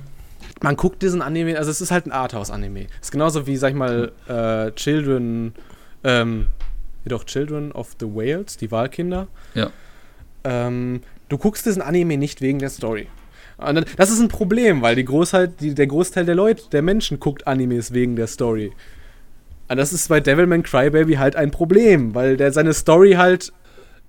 Man 0.65 0.77
guckt 0.77 1.03
diesen 1.03 1.21
Anime, 1.21 1.59
also 1.59 1.69
es 1.69 1.79
ist 1.79 1.91
halt 1.91 2.07
ein 2.07 2.11
Arthouse-Anime. 2.11 2.87
Ist 2.99 3.11
genauso 3.11 3.45
wie, 3.45 3.55
sag 3.55 3.69
ich 3.69 3.75
mal, 3.75 4.11
äh, 4.27 4.71
Children, 4.71 5.53
ähm, 6.03 6.47
jedoch 7.03 7.23
Children 7.23 7.71
of 7.71 7.95
the 7.99 8.07
Whales, 8.07 8.57
die 8.57 8.71
Wahlkinder. 8.71 9.27
Ja. 9.53 9.69
Ähm, 10.43 11.01
du 11.29 11.37
guckst 11.37 11.67
diesen 11.67 11.83
Anime 11.83 12.17
nicht 12.17 12.41
wegen 12.41 12.57
der 12.57 12.69
Story. 12.69 13.07
Und 13.57 13.85
das 13.97 14.09
ist 14.09 14.19
ein 14.19 14.27
Problem, 14.27 14.81
weil 14.81 14.95
die 14.95 15.05
Großteil, 15.05 15.49
die, 15.49 15.75
der 15.75 15.85
Großteil 15.85 16.25
der 16.25 16.33
Leute, 16.33 16.63
der 16.71 16.81
Menschen 16.81 17.19
guckt 17.19 17.45
Animes 17.45 17.93
wegen 17.93 18.15
der 18.15 18.25
Story. 18.25 18.71
Und 19.67 19.77
das 19.77 19.93
ist 19.93 20.09
bei 20.09 20.19
Devilman 20.19 20.63
Crybaby 20.63 21.13
halt 21.13 21.35
ein 21.35 21.51
Problem, 21.51 22.15
weil 22.15 22.37
der 22.37 22.51
seine 22.51 22.73
Story 22.73 23.13
halt 23.13 23.53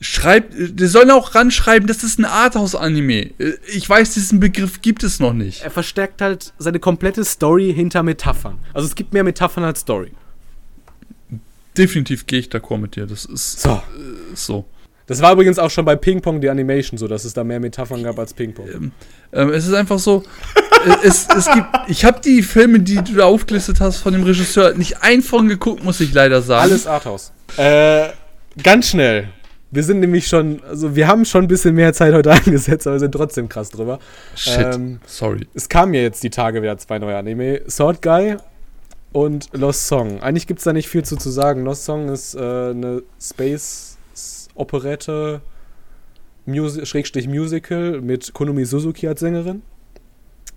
Schreibt, 0.01 0.53
die 0.55 0.87
sollen 0.87 1.11
auch 1.11 1.35
ranschreiben, 1.35 1.87
das 1.89 2.05
ist 2.05 2.19
ein 2.19 2.27
Arthouse-Anime. 2.27 3.31
Ich 3.73 3.89
weiß, 3.89 4.13
diesen 4.13 4.41
Begriff 4.41 4.83
gibt 4.83 5.03
es 5.03 5.21
noch 5.21 5.33
nicht. 5.33 5.63
er 5.63 5.71
verstärkt 5.71 6.21
halt 6.21 6.53
seine 6.59 6.79
komplette 6.79 7.25
Story 7.25 7.73
hinter 7.75 8.03
Metaphern. 8.03 8.59
Also 8.75 8.87
es 8.87 8.95
gibt 8.95 9.15
mehr 9.15 9.25
Metaphern 9.25 9.65
als 9.65 9.81
Story. 9.81 10.13
Definitiv 11.77 12.27
gehe 12.27 12.41
ich 12.41 12.49
d'accord 12.49 12.79
mit 12.79 12.97
dir. 12.97 13.07
Das 13.07 13.25
ist 13.25 13.61
So. 13.63 13.71
äh, 13.71 13.81
so. 14.35 14.65
Das 15.07 15.23
war 15.23 15.33
übrigens 15.33 15.59
auch 15.59 15.71
schon 15.71 15.85
bei 15.85 15.95
Ping 15.95 16.21
Pong 16.21 16.41
die 16.41 16.51
Animation 16.51 16.99
so, 16.99 17.07
dass 17.07 17.25
es 17.25 17.33
da 17.33 17.45
mehr 17.45 17.61
Metaphern 17.61 18.03
gab 18.03 18.19
als 18.19 18.35
Ping 18.35 18.53
Pong. 18.53 18.93
Ähm, 19.33 19.51
es 19.51 19.67
ist 19.67 19.73
einfach 19.75 19.99
so, 20.01 20.25
äh, 20.87 21.07
es, 21.07 21.29
es 21.29 21.47
gibt, 21.53 21.69
ich 21.87 22.05
habe 22.05 22.21
die 22.21 22.43
Filme, 22.43 22.81
die 22.81 22.97
du 22.97 23.15
da 23.15 23.25
aufgelistet 23.27 23.81
hast 23.81 23.99
von 23.99 24.13
dem 24.13 24.25
Regisseur, 24.25 24.75
nicht 24.75 25.03
ein 25.03 25.23
von 25.23 25.49
geguckt, 25.49 25.85
muss 25.85 26.01
ich 26.01 26.13
leider 26.13 26.43
sagen. 26.43 26.63
Alles 26.71 26.87
Arthouse. 26.87 27.33
Äh, 27.57 28.09
ganz 28.63 28.89
schnell. 28.89 29.29
Wir 29.71 29.83
sind 29.83 30.01
nämlich 30.01 30.29
schon, 30.29 30.63
also 30.65 30.95
wir 30.95 31.09
haben 31.09 31.25
schon 31.25 31.45
ein 31.45 31.49
bisschen 31.49 31.75
mehr 31.75 31.93
Zeit 31.93 32.15
heute 32.15 32.33
angesetzt, 32.33 32.87
aber 32.87 32.97
wir 32.97 33.01
sind 33.01 33.13
trotzdem 33.13 33.49
krass 33.49 33.71
drüber. 33.71 33.99
Shit, 34.35 34.75
Ähm, 34.75 35.01
sorry. 35.07 35.47
Es 35.55 35.69
kamen 35.69 35.95
ja 35.95 36.03
jetzt 36.03 36.23
die 36.23 36.31
Tage 36.31 36.63
wieder 36.63 36.79
zwei 36.79 36.99
neue 36.99 37.17
Anime. 37.17 37.63
Sword 37.69 38.01
Guy 38.01 38.37
und 39.13 39.49
Lost 39.53 39.89
Song. 39.89 40.21
Eigentlich 40.21 40.47
gibt 40.47 40.61
es 40.61 40.65
da 40.65 40.73
nicht 40.73 40.89
viel 40.89 41.05
zu, 41.05 41.17
zu 41.17 41.31
sagen. 41.31 41.65
Lost 41.65 41.85
Song 41.85 42.09
ist 42.09 42.35
äh, 42.35 42.39
eine 42.39 43.03
Space-Operette, 43.21 45.41
Musi 46.45 46.87
Schrägstrich 46.87 47.27
Musical 47.27 48.01
mit 48.01 48.33
Konumi 48.35 48.65
Suzuki 48.65 49.09
als 49.09 49.21
Sängerin. 49.21 49.63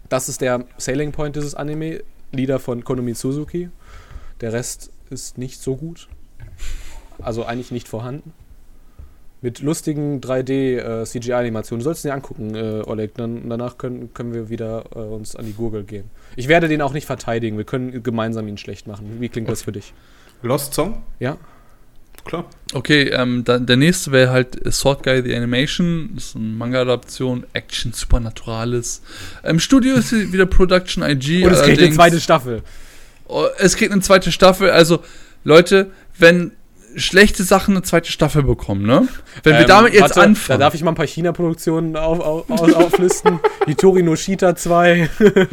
Das 0.08 0.30
ist 0.30 0.42
der 0.42 0.66
Sailing 0.78 1.12
Point 1.12 1.36
dieses 1.36 1.56
Anime. 1.56 2.02
Lieder 2.32 2.60
von 2.60 2.84
Konumi 2.84 3.16
Suzuki. 3.16 3.70
Der 4.42 4.54
Rest 4.54 4.92
ist 5.10 5.40
nicht 5.40 5.60
so 5.60 5.76
gut. 5.76 6.08
Also 7.22 7.44
eigentlich 7.44 7.72
nicht 7.72 7.88
vorhanden. 7.88 8.34
Mit 9.42 9.62
lustigen 9.62 10.20
3D-CGI-Animationen. 10.20 11.80
Du 11.80 11.86
sollst 11.86 12.04
ihn 12.04 12.10
dir 12.10 12.14
angucken, 12.14 12.56
äh, 12.56 12.84
Oleg. 12.86 13.16
Dann, 13.16 13.50
danach 13.50 13.78
können, 13.78 14.14
können 14.14 14.34
wir 14.34 14.50
wieder 14.50 14.86
äh, 14.94 15.00
uns 15.00 15.36
an 15.36 15.46
die 15.46 15.54
Gurgel 15.54 15.84
gehen. 15.84 16.10
Ich 16.36 16.50
werde 16.50 16.68
den 16.68 16.82
auch 16.82 16.92
nicht 16.92 17.06
verteidigen. 17.06 17.58
Wir 17.58 17.64
können 17.64 18.04
gemeinsam 18.04 18.48
ihn 18.48 18.58
schlecht 18.58 18.86
machen. 18.86 19.18
Wie 19.20 19.30
klingt 19.30 19.50
das 19.50 19.62
für 19.62 19.72
dich? 19.72 19.94
Lost 20.42 20.74
Song? 20.74 21.04
Ja? 21.20 21.38
Klar. 22.26 22.46
Okay, 22.74 23.10
ähm, 23.10 23.44
dann, 23.46 23.66
der 23.66 23.78
nächste 23.78 24.12
wäre 24.12 24.32
halt 24.32 24.60
Sword 24.72 25.04
Guy 25.04 25.24
The 25.24 25.36
Animation. 25.36 26.12
Das 26.16 26.26
ist 26.26 26.36
eine 26.36 26.46
Manga-Adaption, 26.46 27.46
Action, 27.54 27.94
Supernaturales. 27.94 29.02
Im 29.44 29.60
Studio 29.60 29.96
ist 29.96 30.12
wieder 30.12 30.46
Production 30.46 31.04
IG. 31.04 31.44
Und 31.46 31.54
es 31.54 31.62
kriegt 31.62 31.82
eine 31.82 31.92
zweite 31.92 32.20
Staffel. 32.20 32.62
Oh, 33.28 33.46
Es 33.58 33.76
kriegt 33.78 33.92
eine 33.92 34.02
zweite 34.02 34.32
Staffel. 34.32 34.70
Also, 34.70 35.00
Leute, 35.44 35.92
wenn 36.18 36.52
schlechte 36.96 37.44
Sachen 37.44 37.76
eine 37.76 37.84
zweite 37.84 38.12
Staffel 38.12 38.44
bekommen, 38.44 38.86
ne? 38.86 39.08
Wenn 39.44 39.54
wir 39.54 39.62
Ähm, 39.62 39.68
damit 39.68 39.94
jetzt 39.94 40.02
warte, 40.02 40.22
anfangen. 40.22 40.60
Da 40.60 40.66
darf 40.66 40.74
ich 40.74 40.84
mal 40.84 40.92
ein 40.92 40.96
paar 40.96 41.08
China-Produktionen 41.08 41.96
auf, 41.96 42.20
auf, 42.20 42.50
auf, 42.50 42.74
auflisten. 42.74 43.40
Hitori 43.66 44.04
no 44.04 44.16
Shita 44.16 44.56
2. 44.56 45.10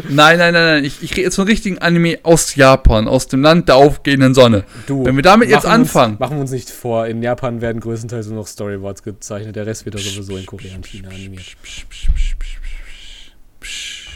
nein, 0.08 0.38
nein, 0.38 0.38
nein, 0.38 0.52
nein. 0.52 0.84
Ich, 0.84 1.02
ich 1.02 1.12
rede 1.12 1.22
jetzt 1.22 1.36
von 1.36 1.46
richtigen 1.46 1.78
Anime 1.78 2.18
aus 2.22 2.54
Japan, 2.54 3.08
aus 3.08 3.28
dem 3.28 3.42
Land 3.42 3.68
der 3.68 3.76
aufgehenden 3.76 4.34
Sonne. 4.34 4.64
Du, 4.86 5.04
Wenn 5.04 5.16
wir 5.16 5.22
damit 5.22 5.48
jetzt 5.48 5.64
wir 5.64 5.70
anfangen. 5.70 6.12
Uns, 6.12 6.20
machen 6.20 6.36
wir 6.36 6.40
uns 6.40 6.50
nicht 6.50 6.70
vor. 6.70 7.06
In 7.06 7.22
Japan 7.22 7.60
werden 7.60 7.80
größtenteils 7.80 8.26
nur 8.28 8.36
noch 8.36 8.46
Storyboards 8.46 9.02
gezeichnet. 9.02 9.56
Der 9.56 9.66
Rest 9.66 9.84
wird 9.84 9.94
ja 9.94 10.00
sowieso 10.00 10.36
in 10.36 10.46
Korea 10.46 10.74
und 10.74 10.86
China 10.86 11.08
animiert. 11.08 11.56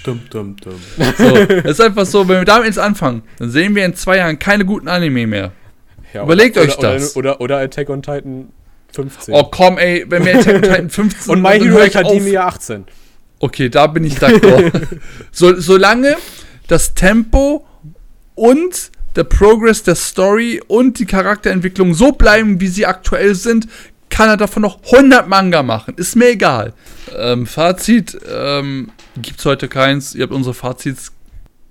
Dum, 0.04 0.20
dum, 0.30 0.56
dum. 0.56 0.80
So, 1.18 1.36
es 1.36 1.64
ist 1.72 1.80
einfach 1.80 2.06
so, 2.06 2.26
wenn 2.26 2.38
wir 2.38 2.44
damit 2.46 2.66
jetzt 2.66 2.78
anfangen, 2.78 3.22
dann 3.38 3.50
sehen 3.50 3.74
wir 3.74 3.84
in 3.84 3.94
zwei 3.94 4.16
Jahren 4.16 4.38
keine 4.38 4.64
guten 4.64 4.88
Anime 4.88 5.26
mehr. 5.26 5.52
Ja, 6.12 6.24
Überlegt 6.24 6.56
oder, 6.56 6.66
euch 6.66 6.78
oder, 6.78 6.92
das. 6.94 7.16
Oder, 7.16 7.40
oder, 7.40 7.58
Attack 7.58 7.90
on 7.90 8.02
Titan 8.02 8.48
15. 8.92 9.34
Oh 9.34 9.44
komm, 9.44 9.78
ey, 9.78 10.04
wenn 10.08 10.24
wir 10.24 10.38
Attack 10.38 10.56
on 10.56 10.62
Titan 10.62 10.90
15 10.90 11.32
und 11.34 11.42
My 11.42 11.58
Hero. 11.58 11.78
Academia 11.78 12.46
18. 12.46 12.84
Okay, 13.38 13.68
da 13.68 13.86
bin 13.86 14.04
ich 14.04 14.18
d'accord. 14.18 14.70
so, 15.32 15.58
solange 15.58 16.16
das 16.68 16.94
Tempo 16.94 17.66
und 18.34 18.90
der 19.16 19.24
Progress 19.24 19.82
der 19.82 19.94
Story 19.94 20.62
und 20.66 20.98
die 20.98 21.06
Charakterentwicklung 21.06 21.94
so 21.94 22.12
bleiben, 22.12 22.60
wie 22.60 22.68
sie 22.68 22.86
aktuell 22.86 23.34
sind, 23.34 23.66
kann 24.08 24.28
er 24.28 24.36
davon 24.36 24.62
noch 24.62 24.80
100 24.92 25.28
Manga 25.28 25.62
machen. 25.62 25.94
Ist 25.96 26.16
mir 26.16 26.30
egal. 26.30 26.74
Ähm, 27.16 27.46
Fazit 27.46 28.18
ähm, 28.30 28.90
gibt's 29.16 29.44
heute 29.44 29.68
keins. 29.68 30.14
Ihr 30.14 30.24
habt 30.24 30.32
unsere 30.32 30.54
Fazits 30.54 31.12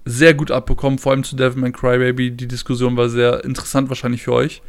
sehr 0.10 0.34
gut 0.34 0.50
abbekommen, 0.52 0.98
vor 0.98 1.12
allem 1.12 1.24
zu 1.24 1.36
Devilman 1.36 1.72
Crybaby. 1.72 2.32
Die 2.32 2.48
Diskussion 2.48 2.98
war 2.98 3.10
sehr 3.10 3.44
interessant 3.44 3.90
wahrscheinlich 3.90 4.24
für 4.24 4.34
euch. 4.34 4.62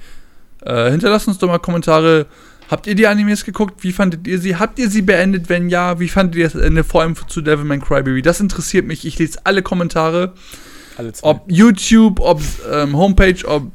Äh, 0.62 0.90
hinterlasst 0.90 1.28
uns 1.28 1.38
doch 1.38 1.48
mal 1.48 1.58
Kommentare. 1.58 2.26
Habt 2.70 2.86
ihr 2.86 2.94
die 2.94 3.06
Animes 3.06 3.44
geguckt? 3.44 3.82
Wie 3.82 3.92
fandet 3.92 4.28
ihr 4.28 4.38
sie? 4.38 4.56
Habt 4.56 4.78
ihr 4.78 4.90
sie 4.90 5.02
beendet? 5.02 5.48
Wenn 5.48 5.68
ja, 5.70 5.98
wie 5.98 6.08
fandet 6.08 6.36
ihr 6.36 6.44
das 6.44 6.54
Ende? 6.54 6.84
Vor 6.84 7.00
allem 7.00 7.16
zu 7.26 7.40
Devilman 7.40 7.80
Crybaby. 7.80 8.22
Das 8.22 8.38
interessiert 8.38 8.86
mich. 8.86 9.04
Ich 9.06 9.18
lese 9.18 9.40
alle 9.44 9.62
Kommentare. 9.62 10.34
Alle. 10.96 11.12
Ob 11.22 11.50
YouTube, 11.50 12.20
ob 12.20 12.42
ähm, 12.70 12.96
Homepage, 12.96 13.44
ob 13.46 13.72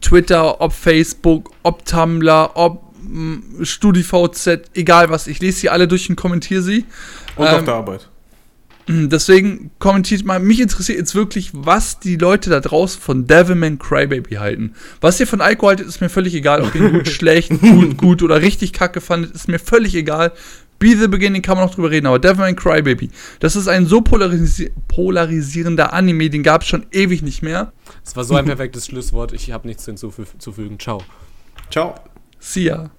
Twitter, 0.00 0.60
ob 0.60 0.72
Facebook, 0.72 1.50
ob 1.62 1.84
Tumblr, 1.86 2.50
ob 2.54 2.94
mm, 3.02 3.64
StudiVZ, 3.64 4.70
egal 4.74 5.08
was. 5.08 5.26
Ich 5.26 5.40
lese 5.40 5.60
sie 5.60 5.70
alle 5.70 5.88
durch 5.88 6.08
und 6.10 6.16
kommentiere 6.16 6.62
sie. 6.62 6.84
Und 7.36 7.48
auf 7.48 7.60
Ähm, 7.60 7.64
der 7.64 7.74
Arbeit. 7.74 8.10
Deswegen 8.86 9.70
kommentiert 9.78 10.26
mal, 10.26 10.38
mich 10.40 10.60
interessiert 10.60 10.98
jetzt 10.98 11.14
wirklich, 11.14 11.50
was 11.54 12.00
die 12.00 12.16
Leute 12.16 12.50
da 12.50 12.60
draußen 12.60 13.00
von 13.00 13.26
Devilman 13.26 13.78
Crybaby 13.78 14.34
halten. 14.34 14.74
Was 15.00 15.18
ihr 15.18 15.26
von 15.26 15.40
Alkohol 15.40 15.70
haltet, 15.70 15.86
ist 15.86 16.02
mir 16.02 16.10
völlig 16.10 16.34
egal. 16.34 16.60
Ob 16.60 16.74
ihr 16.74 16.82
ihn 16.82 16.92
gut, 16.92 17.08
schlecht, 17.08 17.48
gut, 17.60 17.96
gut 17.96 18.22
oder 18.22 18.42
richtig 18.42 18.74
kacke 18.74 19.00
fandet, 19.00 19.34
ist 19.34 19.48
mir 19.48 19.58
völlig 19.58 19.94
egal. 19.94 20.32
Be 20.78 20.96
the 20.98 21.08
Beginning 21.08 21.40
kann 21.40 21.56
man 21.56 21.66
noch 21.66 21.74
drüber 21.74 21.90
reden, 21.90 22.06
aber 22.06 22.18
Devilman 22.18 22.56
Crybaby, 22.56 23.10
das 23.40 23.56
ist 23.56 23.68
ein 23.68 23.86
so 23.86 24.02
polarisi 24.02 24.70
polarisierender 24.88 25.94
Anime, 25.94 26.28
den 26.28 26.42
gab 26.42 26.62
es 26.62 26.68
schon 26.68 26.84
ewig 26.92 27.22
nicht 27.22 27.42
mehr. 27.42 27.72
Das 28.04 28.16
war 28.16 28.24
so 28.24 28.34
ein 28.34 28.44
perfektes 28.44 28.86
Schlusswort. 28.86 29.32
Ich 29.32 29.50
habe 29.50 29.66
nichts 29.66 29.86
hinzufügen. 29.86 30.78
Ciao. 30.78 31.02
Ciao. 31.70 31.94
See 32.38 32.64
ya. 32.64 32.90